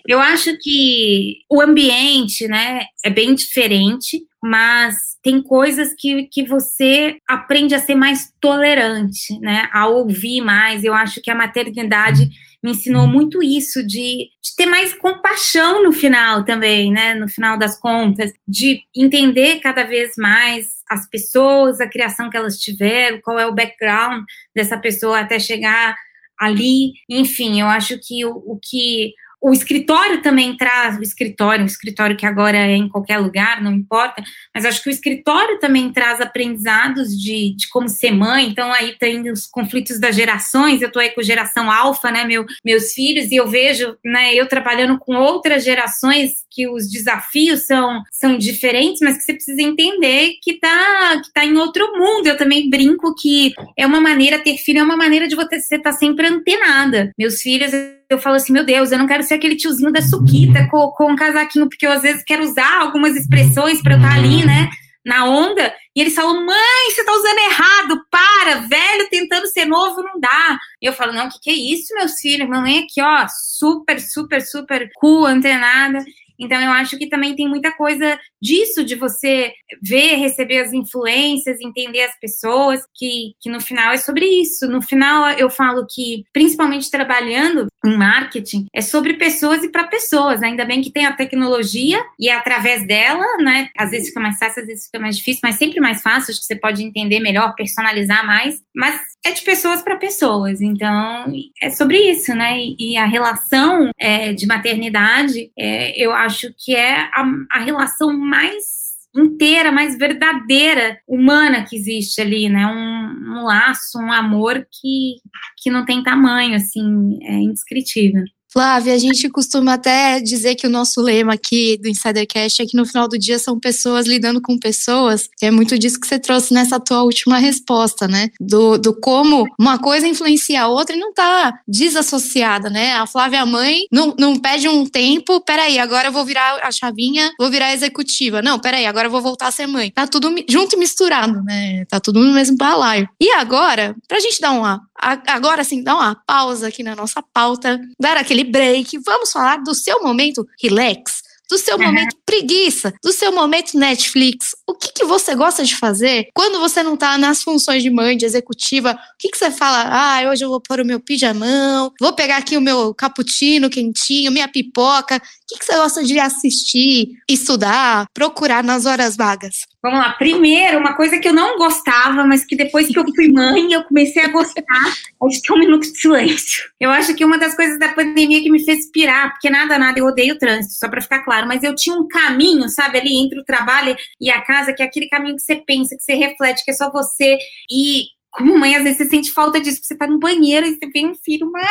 Eu 0.06 0.18
acho 0.20 0.56
que 0.60 1.38
o 1.50 1.60
ambiente, 1.60 2.46
né, 2.48 2.82
é 3.04 3.10
bem 3.10 3.34
diferente, 3.34 4.20
mas 4.42 5.13
tem 5.24 5.42
coisas 5.42 5.94
que, 5.98 6.28
que 6.30 6.46
você 6.46 7.16
aprende 7.26 7.74
a 7.74 7.78
ser 7.78 7.94
mais 7.94 8.30
tolerante, 8.38 9.40
né? 9.40 9.70
A 9.72 9.88
ouvir 9.88 10.42
mais. 10.42 10.84
Eu 10.84 10.92
acho 10.92 11.22
que 11.22 11.30
a 11.30 11.34
maternidade 11.34 12.28
me 12.62 12.72
ensinou 12.72 13.06
muito 13.06 13.42
isso, 13.42 13.82
de, 13.86 14.28
de, 14.42 14.56
ter 14.56 14.66
mais 14.66 14.92
compaixão 14.92 15.82
no 15.82 15.92
final 15.92 16.44
também, 16.44 16.92
né? 16.92 17.14
No 17.14 17.26
final 17.26 17.58
das 17.58 17.80
contas, 17.80 18.32
de 18.46 18.82
entender 18.94 19.60
cada 19.60 19.84
vez 19.84 20.12
mais 20.18 20.68
as 20.90 21.08
pessoas, 21.08 21.80
a 21.80 21.88
criação 21.88 22.28
que 22.28 22.36
elas 22.36 22.58
tiveram, 22.58 23.20
qual 23.22 23.38
é 23.38 23.46
o 23.46 23.54
background 23.54 24.24
dessa 24.54 24.76
pessoa 24.76 25.20
até 25.20 25.38
chegar 25.38 25.96
ali. 26.38 26.92
Enfim, 27.08 27.62
eu 27.62 27.66
acho 27.66 27.98
que 27.98 28.26
o, 28.26 28.42
o 28.46 28.58
que 28.62 29.14
o 29.44 29.52
escritório 29.52 30.22
também 30.22 30.56
traz, 30.56 30.98
o 30.98 31.02
escritório, 31.02 31.64
o 31.64 31.68
escritório 31.68 32.16
que 32.16 32.24
agora 32.24 32.56
é 32.56 32.74
em 32.74 32.88
qualquer 32.88 33.18
lugar, 33.18 33.62
não 33.62 33.72
importa, 33.72 34.24
mas 34.54 34.64
acho 34.64 34.82
que 34.82 34.88
o 34.88 34.90
escritório 34.90 35.58
também 35.58 35.92
traz 35.92 36.18
aprendizados 36.18 37.10
de, 37.10 37.54
de 37.54 37.68
como 37.68 37.86
ser 37.86 38.10
mãe, 38.10 38.48
então 38.48 38.72
aí 38.72 38.96
tem 38.98 39.30
os 39.30 39.46
conflitos 39.46 40.00
das 40.00 40.16
gerações, 40.16 40.80
eu 40.80 40.90
tô 40.90 40.98
aí 40.98 41.10
com 41.10 41.22
geração 41.22 41.70
alfa, 41.70 42.10
né, 42.10 42.24
meu, 42.24 42.46
meus 42.64 42.94
filhos, 42.94 43.30
e 43.30 43.36
eu 43.36 43.46
vejo, 43.46 43.94
né, 44.02 44.34
eu 44.34 44.48
trabalhando 44.48 44.98
com 44.98 45.14
outras 45.14 45.62
gerações 45.62 46.44
que 46.54 46.66
os 46.68 46.88
desafios 46.88 47.66
são, 47.66 48.02
são 48.10 48.38
diferentes, 48.38 49.00
mas 49.02 49.18
que 49.18 49.24
você 49.24 49.34
precisa 49.34 49.60
entender 49.60 50.34
que 50.40 50.54
tá, 50.54 51.20
que 51.22 51.32
tá 51.32 51.44
em 51.44 51.56
outro 51.56 51.92
mundo. 51.98 52.28
Eu 52.28 52.36
também 52.36 52.70
brinco 52.70 53.12
que 53.14 53.52
é 53.76 53.84
uma 53.84 54.00
maneira, 54.00 54.38
ter 54.38 54.56
filho 54.56 54.78
é 54.78 54.82
uma 54.82 54.96
maneira 54.96 55.26
de 55.26 55.34
você 55.34 55.56
estar 55.56 55.80
tá 55.80 55.92
sempre 55.92 56.28
antenada. 56.28 57.10
Meus 57.18 57.40
filhos, 57.40 57.72
eu 58.14 58.18
falo 58.18 58.36
assim, 58.36 58.52
meu 58.52 58.64
Deus, 58.64 58.90
eu 58.90 58.98
não 58.98 59.06
quero 59.06 59.22
ser 59.22 59.34
aquele 59.34 59.56
tiozinho 59.56 59.92
da 59.92 60.00
suquita 60.00 60.66
com, 60.70 60.88
com 60.92 61.12
um 61.12 61.16
casaquinho, 61.16 61.68
porque 61.68 61.86
eu 61.86 61.92
às 61.92 62.02
vezes 62.02 62.24
quero 62.24 62.42
usar 62.42 62.80
algumas 62.80 63.16
expressões 63.16 63.82
para 63.82 63.94
eu 63.94 63.98
estar 63.98 64.10
tá 64.10 64.16
ali, 64.16 64.44
né? 64.44 64.70
Na 65.04 65.26
onda, 65.26 65.74
e 65.94 66.00
eles 66.00 66.14
falam: 66.14 66.46
Mãe, 66.46 66.90
você 66.90 67.04
tá 67.04 67.12
usando 67.12 67.38
errado, 67.38 68.06
para, 68.10 68.54
velho, 68.66 69.08
tentando 69.10 69.46
ser 69.48 69.66
novo, 69.66 70.02
não 70.02 70.18
dá. 70.18 70.58
E 70.80 70.86
eu 70.86 70.94
falo: 70.94 71.12
Não, 71.12 71.26
o 71.26 71.30
que, 71.30 71.38
que 71.42 71.50
é 71.50 71.52
isso, 71.52 71.94
meus 71.94 72.18
filhos? 72.20 72.48
Mamãe 72.48 72.78
aqui, 72.78 73.02
ó, 73.02 73.26
super, 73.28 74.00
super, 74.00 74.40
super 74.40 74.88
cool, 74.94 75.26
antenada. 75.26 76.02
Então, 76.38 76.60
eu 76.60 76.70
acho 76.70 76.98
que 76.98 77.08
também 77.08 77.34
tem 77.34 77.48
muita 77.48 77.72
coisa 77.72 78.18
disso, 78.40 78.84
de 78.84 78.94
você 78.94 79.52
ver, 79.82 80.16
receber 80.16 80.60
as 80.60 80.72
influências, 80.72 81.60
entender 81.60 82.02
as 82.02 82.18
pessoas, 82.18 82.80
que, 82.94 83.34
que 83.40 83.50
no 83.50 83.60
final 83.60 83.92
é 83.92 83.96
sobre 83.96 84.26
isso. 84.26 84.68
No 84.68 84.82
final, 84.82 85.30
eu 85.30 85.48
falo 85.48 85.86
que, 85.88 86.24
principalmente 86.32 86.90
trabalhando 86.90 87.66
em 87.84 87.96
marketing, 87.96 88.66
é 88.74 88.80
sobre 88.80 89.14
pessoas 89.14 89.62
e 89.62 89.68
para 89.68 89.84
pessoas. 89.84 90.42
Ainda 90.42 90.64
bem 90.64 90.82
que 90.82 90.92
tem 90.92 91.06
a 91.06 91.12
tecnologia 91.12 92.02
e 92.18 92.28
é 92.28 92.34
através 92.34 92.86
dela, 92.86 93.24
né? 93.38 93.68
Às 93.76 93.90
vezes 93.90 94.08
fica 94.08 94.20
mais 94.20 94.38
fácil, 94.38 94.62
às 94.62 94.66
vezes 94.66 94.86
fica 94.86 94.98
mais 94.98 95.16
difícil, 95.16 95.40
mas 95.42 95.56
sempre 95.56 95.80
mais 95.80 96.02
fácil, 96.02 96.30
acho 96.30 96.40
que 96.40 96.46
você 96.46 96.56
pode 96.56 96.82
entender 96.82 97.20
melhor, 97.20 97.54
personalizar 97.54 98.26
mais. 98.26 98.60
Mas 98.74 99.00
é 99.24 99.32
de 99.32 99.42
pessoas 99.42 99.82
para 99.82 99.96
pessoas. 99.96 100.60
Então, 100.60 101.32
é 101.62 101.70
sobre 101.70 101.98
isso, 101.98 102.34
né? 102.34 102.58
E, 102.58 102.76
e 102.78 102.96
a 102.96 103.06
relação 103.06 103.90
é, 103.98 104.32
de 104.32 104.46
maternidade, 104.46 105.50
é, 105.58 105.98
eu 106.02 106.12
acho 106.12 106.23
que 106.58 106.74
é 106.74 107.00
a, 107.00 107.24
a 107.50 107.58
relação 107.60 108.12
mais 108.12 108.84
inteira, 109.16 109.70
mais 109.70 109.96
verdadeira, 109.96 110.98
humana 111.06 111.64
que 111.64 111.76
existe 111.76 112.20
ali, 112.20 112.48
né? 112.48 112.66
Um, 112.66 113.38
um, 113.38 113.44
laço, 113.44 113.98
um 113.98 114.10
amor 114.10 114.66
que, 114.70 115.16
que 115.58 115.70
não 115.70 115.84
tem 115.84 116.02
tamanho, 116.02 116.56
assim, 116.56 117.18
é 117.22 117.34
indescritível. 117.34 118.24
Flávia, 118.54 118.94
a 118.94 118.98
gente 118.98 119.28
costuma 119.28 119.74
até 119.74 120.20
dizer 120.20 120.54
que 120.54 120.64
o 120.64 120.70
nosso 120.70 121.00
lema 121.00 121.34
aqui 121.34 121.76
do 121.76 121.88
Insidercast 121.88 122.62
é 122.62 122.64
que 122.64 122.76
no 122.76 122.86
final 122.86 123.08
do 123.08 123.18
dia 123.18 123.36
são 123.36 123.58
pessoas 123.58 124.06
lidando 124.06 124.40
com 124.40 124.56
pessoas. 124.56 125.28
É 125.42 125.50
muito 125.50 125.76
disso 125.76 125.98
que 125.98 126.06
você 126.06 126.20
trouxe 126.20 126.54
nessa 126.54 126.78
tua 126.78 127.02
última 127.02 127.38
resposta, 127.38 128.06
né? 128.06 128.28
Do, 128.40 128.78
do 128.78 128.94
como 128.94 129.44
uma 129.58 129.76
coisa 129.76 130.06
influencia 130.06 130.62
a 130.62 130.68
outra 130.68 130.94
e 130.94 131.00
não 131.00 131.12
tá 131.12 131.52
desassociada, 131.66 132.70
né? 132.70 132.92
A 132.92 133.08
Flávia 133.08 133.44
mãe 133.44 133.86
não, 133.90 134.14
não 134.16 134.36
pede 134.36 134.68
um 134.68 134.86
tempo, 134.86 135.40
peraí, 135.40 135.80
agora 135.80 136.06
eu 136.06 136.12
vou 136.12 136.24
virar 136.24 136.60
a 136.62 136.70
chavinha, 136.70 137.32
vou 137.36 137.50
virar 137.50 137.74
executiva. 137.74 138.40
Não, 138.40 138.60
peraí, 138.60 138.86
agora 138.86 139.08
eu 139.08 139.10
vou 139.10 139.20
voltar 139.20 139.48
a 139.48 139.50
ser 139.50 139.66
mãe. 139.66 139.90
Tá 139.90 140.06
tudo 140.06 140.32
junto 140.48 140.76
e 140.76 140.78
misturado, 140.78 141.42
né? 141.42 141.84
Tá 141.86 141.98
tudo 141.98 142.20
no 142.20 142.32
mesmo 142.32 142.56
balaio. 142.56 143.08
E 143.20 143.32
agora, 143.32 143.96
pra 144.06 144.20
gente 144.20 144.40
dar 144.40 144.52
uma 144.52 144.80
agora 144.96 145.64
sim, 145.64 145.82
dá 145.82 145.94
uma 145.94 146.14
pausa 146.26 146.68
aqui 146.68 146.82
na 146.82 146.94
nossa 146.94 147.22
pauta, 147.32 147.80
dar 148.00 148.16
aquele 148.16 148.44
break, 148.44 148.98
vamos 149.04 149.32
falar 149.32 149.58
do 149.58 149.74
seu 149.74 150.02
momento 150.02 150.46
relax, 150.62 151.22
do 151.50 151.58
seu 151.58 151.76
uhum. 151.76 151.84
momento 151.84 152.16
preguiça, 152.24 152.92
do 153.02 153.12
seu 153.12 153.30
momento 153.30 153.78
Netflix. 153.78 154.56
O 154.66 154.74
que, 154.74 154.92
que 154.92 155.04
você 155.04 155.34
gosta 155.34 155.62
de 155.62 155.76
fazer 155.76 156.28
quando 156.34 156.58
você 156.58 156.82
não 156.82 156.96
tá 156.96 157.18
nas 157.18 157.42
funções 157.42 157.82
de 157.82 157.90
mãe, 157.90 158.16
de 158.16 158.24
executiva? 158.24 158.92
O 158.92 158.96
que, 159.18 159.28
que 159.28 159.36
você 159.36 159.50
fala? 159.50 159.88
Ah, 159.88 160.30
hoje 160.30 160.44
eu 160.44 160.48
vou 160.48 160.60
pôr 160.60 160.80
o 160.80 160.86
meu 160.86 160.98
pijamão, 160.98 161.92
vou 162.00 162.12
pegar 162.12 162.38
aqui 162.38 162.56
o 162.56 162.60
meu 162.60 162.94
cappuccino 162.94 163.70
quentinho, 163.70 164.32
minha 164.32 164.48
pipoca. 164.48 165.20
O 165.44 165.46
que, 165.46 165.58
que 165.58 165.66
você 165.66 165.76
gosta 165.76 166.02
de 166.02 166.18
assistir, 166.18 167.18
estudar, 167.28 168.06
procurar 168.14 168.64
nas 168.64 168.86
horas 168.86 169.14
vagas? 169.14 169.66
Vamos 169.82 169.98
lá. 169.98 170.12
Primeiro, 170.14 170.78
uma 170.78 170.94
coisa 170.96 171.18
que 171.18 171.28
eu 171.28 171.34
não 171.34 171.58
gostava, 171.58 172.24
mas 172.24 172.46
que 172.46 172.56
depois 172.56 172.88
que 172.88 172.98
eu 172.98 173.04
fui 173.14 173.30
mãe, 173.30 173.70
eu 173.70 173.84
comecei 173.84 174.24
a 174.24 174.28
gostar, 174.28 174.62
é 174.62 175.28
de 175.28 175.42
ter 175.42 175.52
um 175.52 175.58
minuto 175.58 175.82
de 175.82 176.00
silêncio. 176.00 176.64
Eu 176.80 176.88
acho 176.88 177.14
que 177.14 177.22
uma 177.22 177.36
das 177.36 177.54
coisas 177.54 177.78
da 177.78 177.92
pandemia 177.92 178.42
que 178.42 178.50
me 178.50 178.64
fez 178.64 178.90
pirar, 178.90 179.32
porque 179.32 179.50
nada, 179.50 179.78
nada, 179.78 179.98
eu 179.98 180.06
odeio 180.06 180.34
o 180.34 180.38
trânsito, 180.38 180.76
só 180.76 180.88
para 180.88 181.02
ficar 181.02 181.22
claro, 181.22 181.46
mas 181.46 181.62
eu 181.62 181.74
tinha 181.74 181.94
um 181.94 182.08
caminho, 182.08 182.66
sabe, 182.70 182.98
ali 182.98 183.14
entre 183.14 183.38
o 183.38 183.44
trabalho 183.44 183.94
e 184.18 184.30
a 184.30 184.40
casa, 184.40 184.72
que 184.72 184.82
é 184.82 184.86
aquele 184.86 185.10
caminho 185.10 185.36
que 185.36 185.42
você 185.42 185.56
pensa, 185.56 185.94
que 185.94 186.02
você 186.02 186.14
reflete, 186.14 186.64
que 186.64 186.70
é 186.70 186.74
só 186.74 186.90
você. 186.90 187.36
E 187.70 188.13
como 188.34 188.58
mãe, 188.58 188.74
às 188.74 188.82
vezes 188.82 188.98
você 188.98 189.04
sente 189.04 189.30
falta 189.30 189.60
disso, 189.60 189.80
você 189.82 189.96
tá 189.96 190.08
no 190.08 190.18
banheiro 190.18 190.66
e 190.66 190.74
você 190.74 190.86
vê 190.88 191.06
um 191.06 191.14
filho, 191.14 191.50
mãe, 191.50 191.62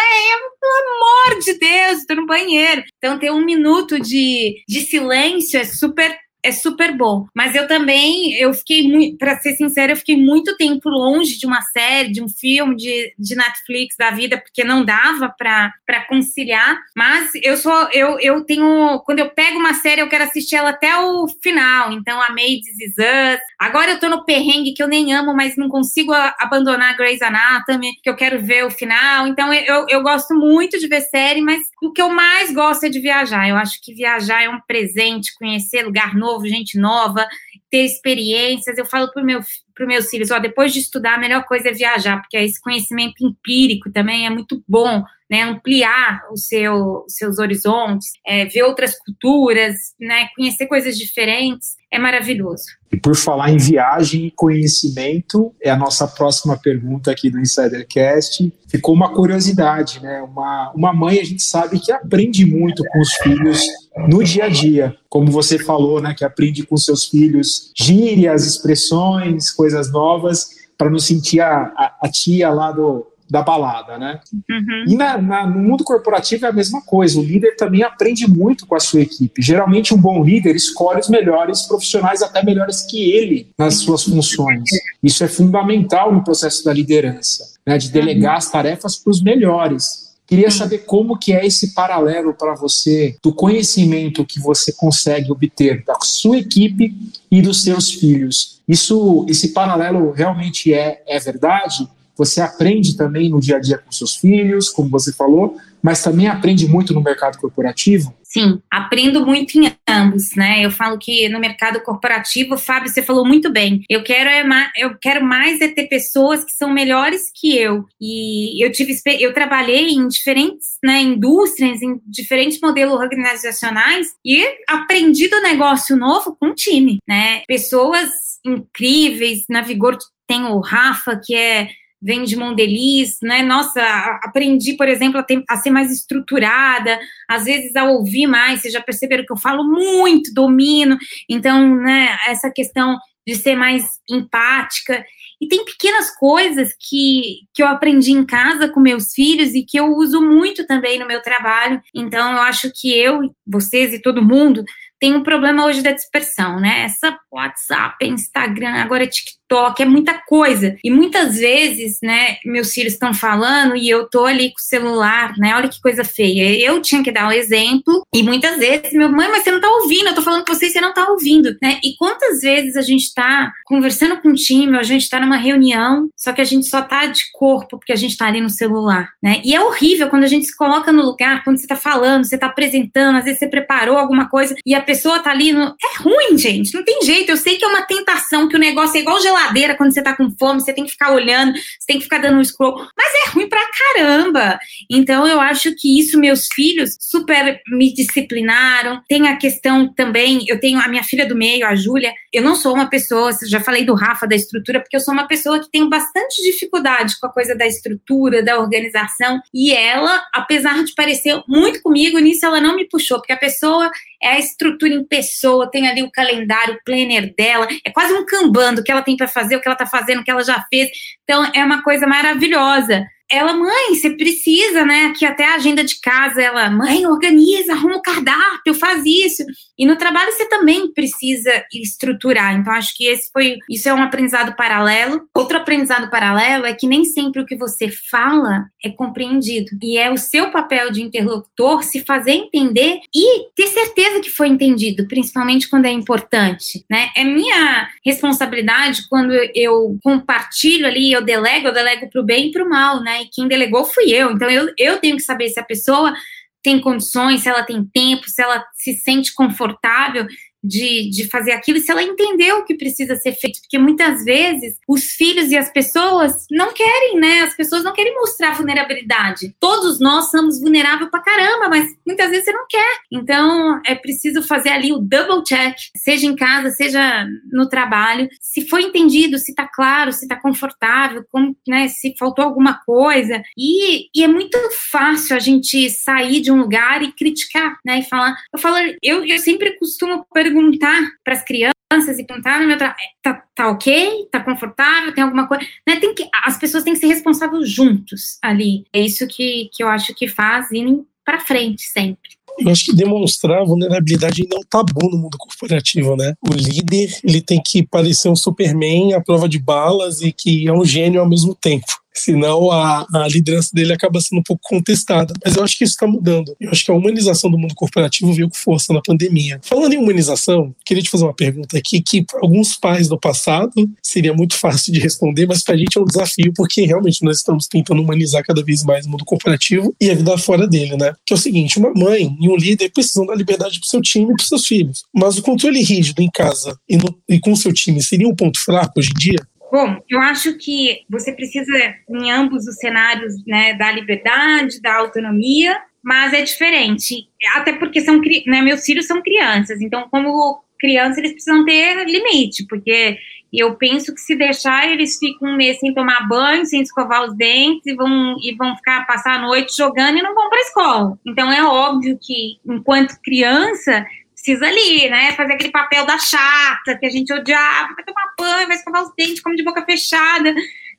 pelo 0.60 0.73
amor 0.73 1.39
de 1.43 1.54
Deus, 1.60 2.06
tô 2.06 2.15
no 2.15 2.26
banheiro. 2.26 2.84
Então, 2.97 3.19
ter 3.19 3.32
um 3.32 3.43
minuto 3.43 3.99
de, 3.99 4.63
de 4.67 4.82
silêncio 4.82 5.60
é 5.60 5.65
super 5.65 6.17
é 6.44 6.52
super 6.52 6.96
bom. 6.96 7.26
Mas 7.34 7.56
eu 7.56 7.68
também, 7.68 8.34
eu 8.34 8.54
fiquei 8.54 8.88
muito, 8.88 9.18
para 9.18 9.40
ser 9.40 9.56
sincera, 9.56 9.94
eu 9.94 9.98
fiquei 9.98 10.18
muito 10.18 10.58
tempo 10.58 10.90
longe 10.90 11.38
de 11.38 11.46
uma 11.46 11.62
série, 11.62 12.12
de 12.12 12.22
um 12.22 12.28
filme, 12.28 12.76
de, 12.76 13.14
de 13.18 13.36
Netflix 13.36 13.96
da 13.98 14.12
vida, 14.12 14.38
porque 14.38 14.64
não 14.64 14.84
dava 14.84 15.30
para 15.30 16.06
conciliar. 16.10 16.78
Mas 16.96 17.32
eu 17.42 17.56
sou, 17.56 17.90
eu, 17.94 18.20
eu 18.20 18.44
tenho, 18.44 19.00
quando 19.06 19.20
eu 19.20 19.30
pego 19.30 19.58
uma 19.58 19.74
série, 19.76 20.02
eu 20.02 20.10
quero 20.10 20.26
assistir 20.26 20.58
ela 20.58 20.72
até 20.72 20.98
o 20.98 21.28
final. 21.42 21.94
Então, 21.94 22.22
a 22.22 22.30
Made 22.30 22.60
Is 22.60 22.94
Us. 22.98 23.40
Agora 23.58 23.92
eu 23.92 24.00
tô 24.00 24.10
no 24.10 24.26
perrengue 24.26 24.74
que 24.74 24.84
eu 24.84 24.88
nem 24.88 25.14
amo, 25.14 25.34
mas 25.34 25.56
não 25.56 25.70
consigo 25.70 26.12
abandonar 26.40 26.98
Grey's 26.98 27.22
Anatomy, 27.22 27.94
que 28.04 28.10
eu 28.10 28.16
quero 28.16 28.42
ver 28.42 28.66
o 28.66 28.72
final. 28.72 29.28
Então, 29.28 29.54
eu, 29.54 29.86
eu 29.88 30.04
gosto 30.04 30.34
muito 30.36 30.78
de 30.78 30.88
ver 30.88 31.02
série, 31.02 31.42
mas 31.42 31.62
o 31.82 31.92
que 31.92 32.02
eu 32.02 32.10
mais 32.10 32.54
gosto 32.54 32.86
é 32.86 32.90
de 32.90 33.00
viajar. 33.00 33.48
Eu 33.48 33.56
acho 33.56 33.80
que 33.82 33.94
viajar 33.94 34.44
é 34.44 34.50
um 34.50 34.60
presente, 34.60 35.34
conhecer 35.38 35.84
lugar 35.84 36.14
novo 36.14 36.33
novo, 36.34 36.48
gente 36.48 36.78
nova, 36.78 37.28
ter 37.69 37.86
experiências. 37.86 38.78
Eu 38.78 38.86
falo 38.86 39.12
para 39.12 39.24
meu, 39.24 39.39
os 39.39 39.88
meus 39.88 40.10
filhos, 40.10 40.32
ó, 40.32 40.39
depois 40.39 40.74
de 40.74 40.80
estudar, 40.80 41.15
a 41.15 41.19
melhor 41.19 41.43
coisa 41.46 41.69
é 41.69 41.74
viajar, 41.74 42.19
porque 42.22 42.38
esse 42.38 42.60
conhecimento 42.62 43.26
empírico 43.26 43.91
também 43.91 44.26
é 44.26 44.30
muito 44.30 44.63
bom, 44.67 45.04
né? 45.34 45.41
Ampliar 45.41 46.22
o 46.32 46.38
seu, 46.38 47.06
os 47.08 47.15
seus 47.15 47.39
horizontes, 47.39 48.12
é, 48.24 48.46
ver 48.46 48.62
outras 48.62 48.96
culturas, 49.00 49.74
né? 50.00 50.28
Conhecer 50.36 50.67
coisas 50.67 50.96
diferentes 50.96 51.69
é 51.91 51.98
maravilhoso. 51.98 52.65
E 52.91 52.98
por 52.98 53.15
falar 53.15 53.50
em 53.50 53.58
viagem 53.58 54.28
e 54.28 54.32
conhecimento, 54.32 55.52
é 55.60 55.72
a 55.72 55.76
nossa 55.76 56.08
próxima 56.08 56.56
pergunta 56.56 57.10
aqui 57.10 57.32
do 57.32 57.39
Insidercast. 57.39 58.54
Ficou 58.69 58.93
uma 58.93 59.12
curiosidade, 59.12 60.00
né? 60.04 60.22
Uma, 60.22 60.72
uma 60.76 60.93
mãe, 60.93 61.19
a 61.19 61.24
gente 61.24 61.41
sabe 61.41 61.80
que 61.80 61.91
aprende 61.91 62.46
muito 62.46 62.84
com 62.84 63.02
os 63.02 63.13
filhos 63.15 63.60
no 64.08 64.24
dia 64.24 64.46
a 64.46 64.50
dia. 64.50 64.96
Como 65.10 65.32
você 65.32 65.58
falou, 65.58 66.00
né? 66.00 66.13
Que 66.15 66.24
aprende 66.24 66.63
com 66.63 66.78
seus 66.78 67.06
filhos 67.06 67.72
gírias, 67.76 68.46
expressões, 68.46 69.50
coisas 69.50 69.91
novas, 69.91 70.50
para 70.78 70.91
não 70.91 71.00
sentir 71.00 71.39
a, 71.39 71.74
a, 71.76 71.98
a 72.04 72.12
tia 72.12 72.52
lá 72.52 72.72
do, 72.72 73.08
da 73.34 73.41
balada, 73.41 73.98
né? 73.98 74.19
Uhum. 74.32 74.86
E 74.89 74.96
na, 74.96 75.17
na, 75.17 75.48
no 75.48 75.58
mundo 75.60 75.84
corporativo 75.84 76.46
é 76.46 76.50
a 76.50 76.54
mesma 76.54 76.84
coisa. 76.84 77.19
O 77.19 77.24
líder 77.24 77.56
também 77.56 77.82
aprende 77.82 78.28
muito 78.28 78.67
com 78.67 78.76
a 78.76 78.80
sua 78.80 79.02
equipe. 79.02 79.41
Geralmente, 79.41 79.91
um 79.91 79.98
bom 79.98 80.24
líder 80.24 80.56
escolhe 80.56 81.00
os 81.00 81.10
melhores 81.10 81.63
profissionais, 81.63 82.22
até 82.22 82.46
melhores 82.46 82.84
que 82.84 83.12
ele, 83.12 83.48
nas 83.58 83.78
suas 83.80 84.04
funções. 84.04 84.69
Isso 85.02 85.24
é 85.24 85.28
fundamental 85.28 86.13
no 86.13 86.24
processo 86.24 86.63
da 86.63 86.72
liderança, 86.72 87.56
né? 87.65 87.76
De 87.80 87.89
delegar 87.89 88.38
as 88.38 88.52
tarefas 88.52 88.98
para 88.98 89.10
os 89.10 89.19
melhores. 89.19 90.13
Queria 90.28 90.52
saber 90.52 90.86
como 90.86 91.17
que 91.17 91.34
é 91.34 91.43
esse 91.43 91.74
paralelo 91.74 92.36
para 92.36 92.54
você 92.54 93.17
do 93.22 93.34
conhecimento 93.34 94.24
que 94.24 94.39
você 94.39 94.72
consegue 94.72 95.32
obter 95.32 95.84
da 95.84 95.96
sua 96.04 96.38
equipe 96.38 96.96
e 97.32 97.41
dos 97.41 97.63
seus 97.63 97.91
filhos. 97.91 98.62
Isso, 98.67 99.26
esse 99.28 99.54
paralelo 99.54 100.12
realmente 100.12 100.72
é, 100.72 101.02
é 101.08 101.19
verdade? 101.19 101.88
Você 102.15 102.41
aprende 102.41 102.95
também 102.95 103.30
no 103.30 103.39
dia 103.39 103.58
a 103.58 103.60
dia 103.60 103.78
com 103.78 103.91
seus 103.91 104.15
filhos, 104.15 104.69
como 104.69 104.89
você 104.89 105.12
falou, 105.12 105.58
mas 105.82 106.02
também 106.02 106.28
aprende 106.28 106.67
muito 106.67 106.93
no 106.93 107.02
mercado 107.02 107.38
corporativo? 107.38 108.15
Sim, 108.23 108.60
aprendo 108.71 109.23
muito 109.26 109.60
em 109.60 109.71
ambos, 109.88 110.36
né? 110.36 110.65
Eu 110.65 110.71
falo 110.71 110.97
que 110.97 111.30
no 111.30 111.39
mercado 111.39 111.80
corporativo, 111.82 112.58
Fábio, 112.58 112.89
você 112.89 113.04
falou 113.04 113.23
muito 113.28 113.52
bem. 113.52 113.84
Eu 113.88 114.02
quero 114.04 114.28
é 114.28 114.43
eu 114.78 114.97
quero 114.99 115.23
mais 115.23 115.62
é 115.62 115.67
ter 115.67 115.88
pessoas 115.88 116.43
que 116.43 116.52
são 116.52 116.71
melhores 116.71 117.30
que 117.36 117.56
eu. 117.56 117.86
E 118.02 118.65
eu 118.65 118.71
tive 118.71 118.95
eu 119.19 119.34
trabalhei 119.36 119.89
em 119.89 120.08
diferentes, 120.08 120.80
né, 120.84 120.99
indústrias, 121.02 121.82
em 121.84 122.02
diferentes 122.08 122.60
modelos 122.60 122.99
organizacionais 122.99 124.08
e 124.26 124.43
aprendi 124.67 125.28
do 125.28 125.41
negócio 125.41 125.95
novo 125.95 126.36
com 126.39 126.47
um 126.47 126.56
time, 126.56 126.97
né? 127.08 127.43
Pessoas 127.45 128.10
incríveis, 128.43 129.43
na 129.47 129.62
Vigor 129.62 129.95
tem 130.28 130.43
o 130.45 130.60
Rafa, 130.60 131.21
que 131.23 131.36
é 131.36 131.69
vem 132.04 132.26
de 132.26 132.36
Mondeliz, 132.36 133.18
né? 133.24 133.42
Nossa, 133.42 133.82
aprendi, 134.22 134.74
por 134.76 134.89
exemplo, 134.89 135.20
a, 135.20 135.24
ter, 135.24 135.42
a, 135.50 135.56
ser 135.56 135.70
mais 135.70 135.89
estruturada, 135.89 137.00
às 137.30 137.46
vezes 137.46 137.76
a 137.78 137.86
ouvir 137.86 138.28
mais, 138.28 138.62
vocês 138.62 138.74
já 138.74 138.82
perceberam 138.82 139.24
que 139.26 139.32
eu 139.32 139.38
falo 139.38 139.63
muito, 139.63 140.34
domino, 140.34 140.98
então, 141.30 141.76
né, 141.76 142.18
essa 142.28 142.52
questão 142.52 142.98
de 143.26 143.36
ser 143.36 143.56
mais 143.56 143.86
empática. 144.10 145.04
E 145.39 145.48
tem 145.48 145.63
pequenas 145.63 146.13
coisas 146.16 146.70
que, 146.78 147.39
que 147.54 147.63
eu 147.63 147.68
aprendi 147.68 148.12
em 148.12 148.26
casa 148.26 148.68
com 148.68 148.80
meus 148.80 149.13
filhos 149.13 149.54
e 149.54 149.63
que 149.63 149.80
eu 149.80 149.94
uso 149.94 150.22
muito 150.22 150.68
também 150.68 151.00
no 151.00 151.08
meu 151.08 151.22
trabalho. 151.22 151.82
Então, 151.94 152.34
eu 152.34 152.39
acho 152.39 152.72
que 152.74 152.98
eu, 152.98 153.34
vocês 153.46 153.94
e 153.94 154.02
todo 154.02 154.24
mundo 154.24 154.63
tem 155.04 155.13
um 155.13 155.22
problema 155.22 155.66
hoje 155.66 155.82
da 155.82 155.92
dispersão, 155.92 156.62
né? 156.62 156.84
Essa 156.84 157.20
WhatsApp, 157.30 158.06
Instagram, 158.06 158.76
agora 158.76 159.06
TikTok, 159.06 159.82
é 159.82 159.86
muita 159.86 160.13
coisa. 160.13 160.78
E 160.82 160.89
muitas 160.89 161.36
vezes, 161.36 161.98
né, 162.02 162.38
meus 162.46 162.72
filhos 162.72 162.94
estão 162.94 163.13
falando 163.13 163.76
e 163.76 163.89
eu 163.89 164.10
tô 164.10 164.26
ali 164.26 164.54
com 164.54 164.60
o 164.60 164.63
celular, 164.63 165.34
né? 165.38 165.54
Olha 165.58 165.68
que 165.68 165.82
coisa 165.82 166.06
feia. 166.06 166.58
Eu 166.58 166.82
tinha 166.82 167.04
que 167.04 167.12
dar 167.12 167.28
um 167.28 167.34
exemplo 167.34 168.02
e 168.16 168.24
muitas 168.24 168.58
vezes, 168.60 168.94
meu 168.94 169.12
mãe, 169.12 169.28
mas 169.30 169.44
você 169.44 169.52
não 169.52 169.60
tá 169.60 169.70
ouvindo, 169.70 170.08
eu 170.08 170.16
tô 170.16 170.22
falando 170.22 170.46
com 170.46 170.54
você 170.54 170.68
e 170.68 170.70
você 170.70 170.80
não 170.80 170.94
tá 170.94 171.06
ouvindo, 171.10 171.54
né? 171.62 171.82
E 171.84 171.98
quantas 171.98 172.39
vezes 172.39 172.78
a 172.78 172.82
gente 172.82 173.13
tá 173.13 173.52
conversando 173.66 174.22
com 174.22 174.30
o 174.30 174.36
time, 174.36 174.78
a 174.78 174.84
gente 174.84 175.10
tá 175.10 175.20
numa 175.20 175.36
reunião, 175.36 176.08
só 176.16 176.32
que 176.32 176.39
a 176.39 176.46
gente 176.46 176.70
só 176.70 176.82
tá 176.82 177.08
de 177.08 177.24
corpo 177.34 177.78
porque 177.78 177.92
a 177.92 177.98
gente 177.98 178.16
tá 178.16 178.28
ali 178.28 178.39
no 178.39 178.50
celular, 178.50 179.10
né? 179.22 179.42
E 179.44 179.54
é 179.54 179.60
horrível 179.60 180.08
quando 180.08 180.24
a 180.24 180.28
gente 180.28 180.46
se 180.46 180.56
coloca 180.56 180.94
no 180.94 181.04
lugar, 181.04 181.44
quando 181.44 181.58
você 181.58 181.68
tá 181.68 181.76
falando, 181.76 182.24
você 182.24 182.38
tá 182.38 182.46
apresentando, 182.46 183.18
às 183.18 183.26
vezes 183.26 183.39
você 183.39 183.48
preparou 183.48 183.98
alguma 183.98 184.30
coisa 184.30 184.56
e 184.66 184.74
a 184.74 184.82
pessoa 184.82 184.93
tá 185.02 185.32
ali 185.32 185.52
no... 185.52 185.64
É 185.64 185.98
ruim, 186.00 186.38
gente, 186.38 186.74
não 186.74 186.84
tem 186.84 187.02
jeito. 187.04 187.30
Eu 187.30 187.38
sei 187.38 187.58
que 187.58 187.66
é 187.66 187.68
uma 187.68 187.84
tentação, 187.84 188.48
que 188.48 188.56
o 188.56 188.60
negócio 188.60 188.98
é 188.98 189.02
igual 189.02 189.22
geladeira 189.22 189.76
quando 189.76 189.94
você 189.94 190.02
tá 190.02 190.16
com 190.16 190.30
fome, 190.38 190.62
você 190.62 190.74
tem 190.74 190.86
que 190.86 190.92
ficar 190.92 191.14
olhando, 191.14 191.54
você 191.54 191.86
tem 191.88 191.98
que 191.98 192.04
ficar 192.04 192.20
dando 192.20 192.40
um 192.40 192.44
scroll. 192.44 192.76
Mas 192.98 193.14
é 193.26 193.30
ruim 193.30 193.48
pra 193.48 193.62
caramba. 193.72 194.60
Então 194.90 195.28
eu 195.28 195.40
acho 195.40 195.74
que 195.76 196.00
isso 196.00 196.20
meus 196.20 196.48
filhos 196.54 196.98
super 197.00 197.62
me 197.70 197.94
disciplinaram. 197.94 199.02
Tem 199.08 199.28
a 199.28 199.38
questão 199.38 199.92
também, 199.94 200.44
eu 200.48 200.60
tenho 200.60 200.80
a 200.80 200.88
minha 200.88 201.04
filha 201.04 201.26
do 201.26 201.36
meio, 201.36 201.66
a 201.66 201.76
Júlia. 201.76 202.14
Eu 202.34 202.41
não 202.41 202.56
sou 202.56 202.74
uma 202.74 202.89
pessoa, 202.89 203.30
já 203.48 203.60
falei 203.62 203.86
do 203.86 203.93
Rafa, 203.93 204.26
da 204.26 204.36
estrutura, 204.36 204.80
porque 204.80 204.96
eu 204.96 205.00
sou 205.00 205.13
uma 205.13 205.28
pessoa 205.28 205.60
que 205.60 205.69
tem 205.69 205.88
bastante 205.88 206.41
dificuldade 206.41 207.19
com 207.19 207.28
a 207.28 207.32
coisa 207.32 207.56
da 207.56 207.67
estrutura, 207.67 208.41
da 208.41 208.60
organização. 208.60 209.39
E 209.54 209.72
ela, 209.72 210.26
apesar 210.34 210.84
de 210.84 210.96
parecer 210.96 211.41
muito 211.48 211.82
comigo, 211.84 212.17
nisso 212.17 212.46
ela 212.46 212.60
não 212.60 212.76
me 212.76 212.89
puxou, 212.89 213.19
porque 213.19 213.34
a 213.34 213.38
pessoa 213.38 213.91
é 214.22 214.30
a 214.30 214.39
estrutura 214.39 214.93
em 214.93 215.06
pessoa, 215.06 215.69
tem 215.69 215.88
ali 215.88 216.02
o 216.02 216.12
calendário, 216.12 216.74
o 216.74 216.84
planner 216.84 217.34
dela, 217.36 217.67
é 217.86 217.91
quase 217.91 218.13
um 218.13 218.26
kanban 218.26 218.74
do 218.74 218.84
que 218.84 218.91
ela 218.91 219.04
tem 219.04 219.15
para 219.15 219.28
fazer, 219.28 219.56
o 219.56 219.62
que 219.62 219.67
ela 219.67 219.76
está 219.76 219.86
fazendo, 219.86 220.22
o 220.22 220.24
que 220.24 220.32
ela 220.32 220.43
já 220.43 220.65
fez. 220.69 220.89
Então, 221.24 221.46
é 221.54 221.63
uma 221.63 221.84
coisa 221.84 222.08
maravilhosa 222.08 223.06
ela, 223.34 223.54
mãe, 223.54 223.96
você 223.96 224.12
precisa, 224.12 224.86
né? 224.86 225.12
Que 225.17 225.26
até 225.26 225.46
a 225.46 225.56
agenda 225.56 225.84
de 225.84 226.00
casa, 226.00 226.39
ela, 226.39 226.69
mãe, 226.69 227.06
organiza, 227.08 227.74
arruma 227.74 227.98
o 227.98 228.02
cardápio, 228.02 228.76
faz 228.76 229.04
isso. 229.06 229.43
E 229.78 229.86
no 229.86 229.96
trabalho 229.96 230.32
você 230.32 230.48
também 230.48 230.94
precisa 230.94 231.64
estruturar. 231.74 232.56
Então, 232.56 232.74
acho 232.74 232.96
que 232.96 233.06
esse 233.06 233.30
foi, 233.32 233.58
isso 233.70 233.90
é 233.90 233.94
um 233.94 234.04
aprendizado 234.04 234.56
paralelo. 234.56 235.28
Outro 235.34 235.58
aprendizado 235.58 236.10
paralelo 236.10 236.66
é 236.66 236.74
que 236.74 236.88
nem 236.88 237.04
sempre 237.04 237.42
o 237.42 237.46
que 237.46 237.56
você 237.56 237.90
fala 237.90 238.66
é 238.84 238.90
compreendido. 238.90 239.72
E 239.82 239.98
é 239.98 240.12
o 240.12 240.18
seu 240.18 240.52
papel 240.52 240.92
de 240.92 241.02
interlocutor 241.02 241.84
se 241.84 242.02
fazer 242.02 242.32
entender 242.32 243.00
e 243.14 243.50
ter 243.56 243.68
certeza 243.68 244.20
que 244.20 244.30
foi 244.30 244.48
entendido, 244.48 245.08
principalmente 245.08 245.70
quando 245.70 245.86
é 245.86 245.92
importante, 245.92 246.86
né? 246.90 247.10
É 247.16 247.24
minha 247.24 247.88
responsabilidade 248.06 249.08
quando 249.10 249.34
eu 249.56 249.98
compartilho 250.04 250.86
ali, 250.86 251.12
eu 251.12 251.22
delego, 251.22 251.68
eu 251.68 251.74
delego 251.74 252.10
para 252.10 252.22
o 252.22 252.26
bem 252.26 252.48
e 252.48 252.52
para 252.52 252.64
o 252.64 252.70
mal, 252.70 253.02
né? 253.02 253.24
E 253.24 253.30
quem 253.32 253.48
delegou 253.48 253.86
fui 253.86 254.12
eu. 254.12 254.32
Então 254.32 254.50
eu, 254.50 254.72
eu 254.78 254.98
tenho 255.00 255.16
que 255.16 255.24
saber 255.24 255.50
se 255.50 255.60
a 255.60 255.64
pessoa 255.64 256.14
tem 256.63 256.80
condições, 256.82 257.41
se 257.41 257.49
ela 257.49 257.63
tem 257.63 257.86
tempo, 257.86 258.28
se 258.28 258.41
ela 258.41 258.65
se 258.73 258.93
sente 258.93 259.34
confortável 259.34 260.26
de, 260.63 261.10
de 261.10 261.28
fazer 261.28 261.52
aquilo, 261.52 261.80
se 261.80 261.91
ela 261.91 262.02
entendeu 262.02 262.60
o 262.60 262.65
que 262.65 262.76
precisa 262.76 263.15
ser 263.17 263.34
feito, 263.34 263.60
porque 263.62 263.78
muitas 263.78 264.23
vezes 264.23 264.78
os 264.88 265.04
filhos 265.04 265.52
e 265.52 265.58
as 265.58 265.71
pessoas 265.71 266.45
não 266.49 266.73
querem, 266.73 267.19
né? 267.19 267.41
As 267.41 267.56
pessoas 267.56 267.84
não 267.84 267.91
querem 267.93 268.15
mostrar 268.15 268.56
vulnerabilidade. 268.56 269.54
Todos 269.60 269.99
nós 269.99 270.32
somos 270.32 270.62
vulneráveis 270.62 271.10
pra 271.12 271.21
caramba, 271.21 271.67
mas 271.67 271.89
muitas 272.06 272.30
vezes 272.30 272.45
você 272.45 272.54
não 272.54 272.65
quer. 272.69 272.97
Então 273.12 273.82
é 273.86 273.95
preciso 273.95 274.41
fazer 274.41 274.69
ali 274.69 274.93
o 274.93 274.99
double 274.99 275.43
check, 275.43 275.76
seja 275.97 276.26
em 276.26 276.36
casa, 276.36 276.69
seja 276.69 277.28
no 277.52 277.67
trabalho, 277.67 278.30
se 278.39 278.67
foi 278.67 278.84
entendido, 278.84 279.38
se 279.38 279.54
tá 279.54 279.67
claro, 279.67 280.13
se 280.13 280.28
tá 280.28 280.39
confortável, 280.39 281.26
como, 281.30 281.56
né, 281.67 281.88
se 281.89 282.15
faltou 282.17 282.45
alguma 282.45 282.80
coisa. 282.86 283.41
E, 283.58 284.08
e 284.15 284.23
é 284.23 284.28
muito 284.28 284.58
fácil 284.91 285.36
a 285.36 285.39
gente 285.39 285.89
sair 285.89 286.39
de 286.39 286.52
um 286.52 286.58
lugar 286.58 287.02
e 287.04 287.12
criticar, 287.12 287.78
né? 287.86 287.99
E 287.99 288.04
falar. 288.04 288.36
Eu 288.54 288.60
falo, 288.60 288.78
eu, 289.02 289.26
eu 289.26 289.39
sempre 289.39 289.78
costumo 289.78 290.26
perguntar 290.34 290.53
perguntar 290.54 291.02
para 291.24 291.34
as 291.34 291.44
crianças 291.44 291.74
e 292.20 292.24
perguntar 292.24 292.60
no 292.60 292.68
meu 292.68 292.78
trabalho, 292.78 292.98
tá, 293.22 293.44
tá 293.56 293.70
ok? 293.70 294.28
Tá 294.32 294.39
confortável? 294.39 295.13
Tem 295.13 295.24
alguma 295.24 295.48
coisa? 295.48 295.63
Né? 295.88 296.00
Tem 296.00 296.13
que, 296.13 296.28
as 296.46 296.58
pessoas 296.58 296.84
têm 296.84 296.94
que 296.94 297.00
ser 297.00 297.08
responsáveis 297.08 297.70
juntos 297.70 298.38
ali. 298.42 298.86
É 298.94 299.02
isso 299.02 299.28
que, 299.28 299.70
que 299.74 299.84
eu 299.84 299.88
acho 299.88 300.13
que 300.13 300.28
faz 300.28 300.72
ir 300.72 301.02
para 301.26 301.39
frente 301.39 301.84
sempre. 301.84 302.32
Eu 302.60 302.70
acho 302.70 302.86
que 302.86 302.96
demonstrar 302.96 303.66
vulnerabilidade 303.66 304.44
ainda 304.44 304.56
é 304.56 304.60
um 304.60 304.63
tabu 304.70 305.10
no 305.10 305.18
mundo 305.18 305.38
corporativo, 305.39 306.16
né? 306.16 306.36
O 306.48 306.54
líder, 306.54 307.18
ele 307.24 307.42
tem 307.42 307.60
que 307.63 307.82
parecer 307.88 308.30
um 308.30 308.36
Superman 308.36 309.16
à 309.16 309.22
prova 309.22 309.50
de 309.50 309.58
balas 309.58 310.22
e 310.22 310.32
que 310.32 310.68
é 310.68 310.72
um 310.72 310.86
gênio 310.86 311.20
ao 311.20 311.28
mesmo 311.28 311.56
tempo 311.56 312.03
senão 312.15 312.71
a, 312.71 313.06
a 313.13 313.28
liderança 313.28 313.69
dele 313.73 313.93
acaba 313.93 314.19
sendo 314.21 314.39
um 314.39 314.43
pouco 314.43 314.62
contestada. 314.63 315.34
Mas 315.43 315.56
eu 315.56 315.63
acho 315.63 315.78
que 315.78 315.84
isso 315.84 315.93
está 315.93 316.08
mudando. 316.08 316.56
Eu 316.60 316.69
acho 316.69 316.86
que 316.86 316.91
a 316.91 316.93
humanização 316.93 317.49
do 317.49 317.58
mundo 317.58 317.76
corporativo 317.76 318.34
veio 318.34 318.49
com 318.49 318.56
força 318.56 318.93
na 318.93 319.02
pandemia. 319.02 319.60
Falando 319.63 319.93
em 319.93 319.97
humanização, 319.97 320.73
queria 320.86 321.04
te 321.04 321.10
fazer 321.10 321.23
uma 321.23 321.34
pergunta 321.34 321.78
aqui 321.78 322.02
que 322.02 322.23
para 322.23 322.39
alguns 322.41 322.76
pais 322.76 323.08
do 323.08 323.19
passado 323.19 323.71
seria 324.02 324.34
muito 324.34 324.56
fácil 324.56 324.93
de 324.93 324.99
responder, 324.99 325.45
mas 325.45 325.63
para 325.63 325.76
a 325.76 325.78
gente 325.78 325.97
é 325.97 326.02
um 326.02 326.06
desafio 326.06 326.54
porque 326.56 326.86
realmente 326.86 327.23
nós 327.23 327.38
estamos 327.38 327.67
tentando 327.67 328.02
humanizar 328.02 328.43
cada 328.43 328.63
vez 328.63 328.84
mais 328.84 329.06
o 329.06 329.10
mundo 329.10 329.26
corporativo 329.26 329.95
e 329.99 330.10
a 330.10 330.15
vida 330.15 330.38
fora 330.38 330.67
dele, 330.67 330.95
né? 330.97 331.13
Que 331.26 331.34
é 331.34 331.36
o 331.36 331.39
seguinte, 331.39 331.78
uma 331.78 331.93
mãe 331.93 332.36
e 332.39 332.49
um 332.49 332.56
líder 332.56 332.91
precisam 332.91 333.26
da 333.26 333.36
liberdade 333.36 333.80
para 333.80 333.86
o 333.86 333.89
seu 333.89 334.02
time 334.02 334.32
e 334.32 334.36
para 334.36 334.45
seus 334.45 334.65
filhos, 334.65 335.04
mas 335.13 335.38
o 335.38 335.41
controle 335.41 335.82
rígido 335.82 336.21
em 336.21 336.30
casa 336.30 336.78
e, 336.88 336.97
no, 336.97 337.15
e 337.28 337.39
com 337.39 337.52
o 337.52 337.58
seu 337.58 337.73
time 337.73 338.02
seria 338.02 338.28
um 338.28 338.36
ponto 338.36 338.60
fraco 338.60 338.99
hoje 338.99 339.10
em 339.10 339.19
dia? 339.19 339.39
Bom, 339.74 340.00
eu 340.08 340.20
acho 340.20 340.56
que 340.60 341.00
você 341.10 341.34
precisa, 341.34 341.74
em 342.08 342.32
ambos 342.32 342.68
os 342.68 342.76
cenários, 342.76 343.34
né, 343.48 343.74
da 343.74 343.92
liberdade, 343.92 344.80
da 344.80 344.98
autonomia, 344.98 345.76
mas 346.04 346.32
é 346.32 346.44
diferente. 346.44 347.28
Até 347.56 347.74
porque 347.74 348.00
são, 348.00 348.22
né, 348.46 348.62
meus 348.62 348.86
filhos 348.86 349.08
são 349.08 349.20
crianças, 349.24 349.82
então, 349.82 350.08
como 350.12 350.64
criança, 350.80 351.20
eles 351.20 351.32
precisam 351.32 351.66
ter 351.66 352.06
limite, 352.06 352.68
porque 352.68 353.18
eu 353.52 353.74
penso 353.74 354.14
que 354.14 354.22
se 354.22 354.36
deixar, 354.36 354.92
eles 354.92 355.18
ficam 355.18 355.50
um 355.50 355.58
mês 355.58 355.80
sem 355.80 355.92
tomar 355.92 356.28
banho, 356.28 356.68
sem 356.68 356.82
escovar 356.82 357.24
os 357.24 357.36
dentes, 357.36 357.88
e 357.88 357.96
vão, 357.96 358.36
e 358.44 358.54
vão 358.56 358.76
ficar, 358.76 359.08
passar 359.08 359.38
a 359.38 359.42
noite 359.42 359.76
jogando 359.76 360.20
e 360.20 360.22
não 360.22 360.36
vão 360.36 360.50
para 360.50 360.60
a 360.60 360.62
escola. 360.62 361.20
Então, 361.26 361.52
é 361.52 361.64
óbvio 361.64 362.20
que, 362.22 362.60
enquanto 362.64 363.20
criança, 363.24 364.06
precisa 364.44 364.68
ali, 364.68 365.10
né? 365.10 365.32
Fazer 365.32 365.54
aquele 365.54 365.72
papel 365.72 366.06
da 366.06 366.20
chata 366.20 366.98
que 367.00 367.06
a 367.06 367.10
gente 367.10 367.34
odiava, 367.34 367.96
vai 367.96 368.04
tomar 368.04 368.34
banho, 368.38 368.68
vai 368.68 368.76
escovar 368.76 369.04
os 369.04 369.14
dentes, 369.16 369.40
come 369.40 369.56
de 369.56 369.64
boca 369.64 369.86
fechada. 369.86 370.54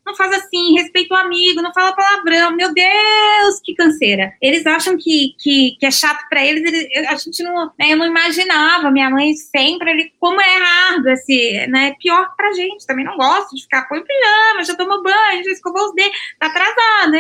Não 0.07 0.15
faz 0.15 0.33
assim, 0.33 0.75
respeita 0.75 1.15
o 1.15 1.17
amigo, 1.17 1.63
não 1.63 1.73
fala 1.73 1.95
palavrão. 1.95 2.55
Meu 2.57 2.73
Deus, 2.73 3.61
que 3.63 3.75
canseira. 3.75 4.33
Eles 4.41 4.67
acham 4.67 4.97
que, 4.97 5.35
que, 5.39 5.77
que 5.79 5.87
é 5.87 5.91
chato 5.91 6.29
para 6.29 6.45
eles, 6.45 6.63
eles, 6.63 7.09
a 7.09 7.15
gente 7.17 7.43
não, 7.43 7.67
né, 7.79 7.93
eu 7.93 7.97
não 7.97 8.07
imaginava. 8.07 8.91
Minha 8.91 9.11
mãe 9.11 9.33
sempre, 9.35 9.91
ele, 9.91 10.13
como 10.21 10.41
é 10.41 10.57
errado, 10.57 11.07
assim, 11.09 11.67
né? 11.69 11.95
Pior 12.01 12.35
pra 12.37 12.53
gente, 12.53 12.87
também 12.87 13.05
não 13.05 13.17
gosto 13.17 13.55
de 13.55 13.63
ficar 13.63 13.89
põe 13.89 14.03
pijama, 14.03 14.65
já 14.65 14.77
tomou 14.77 15.03
banho, 15.03 15.45
já 15.45 15.51
escovou 15.51 15.87
os 15.87 15.95
dedos, 15.95 16.17
tá 16.39 16.47
atrasada, 16.47 17.19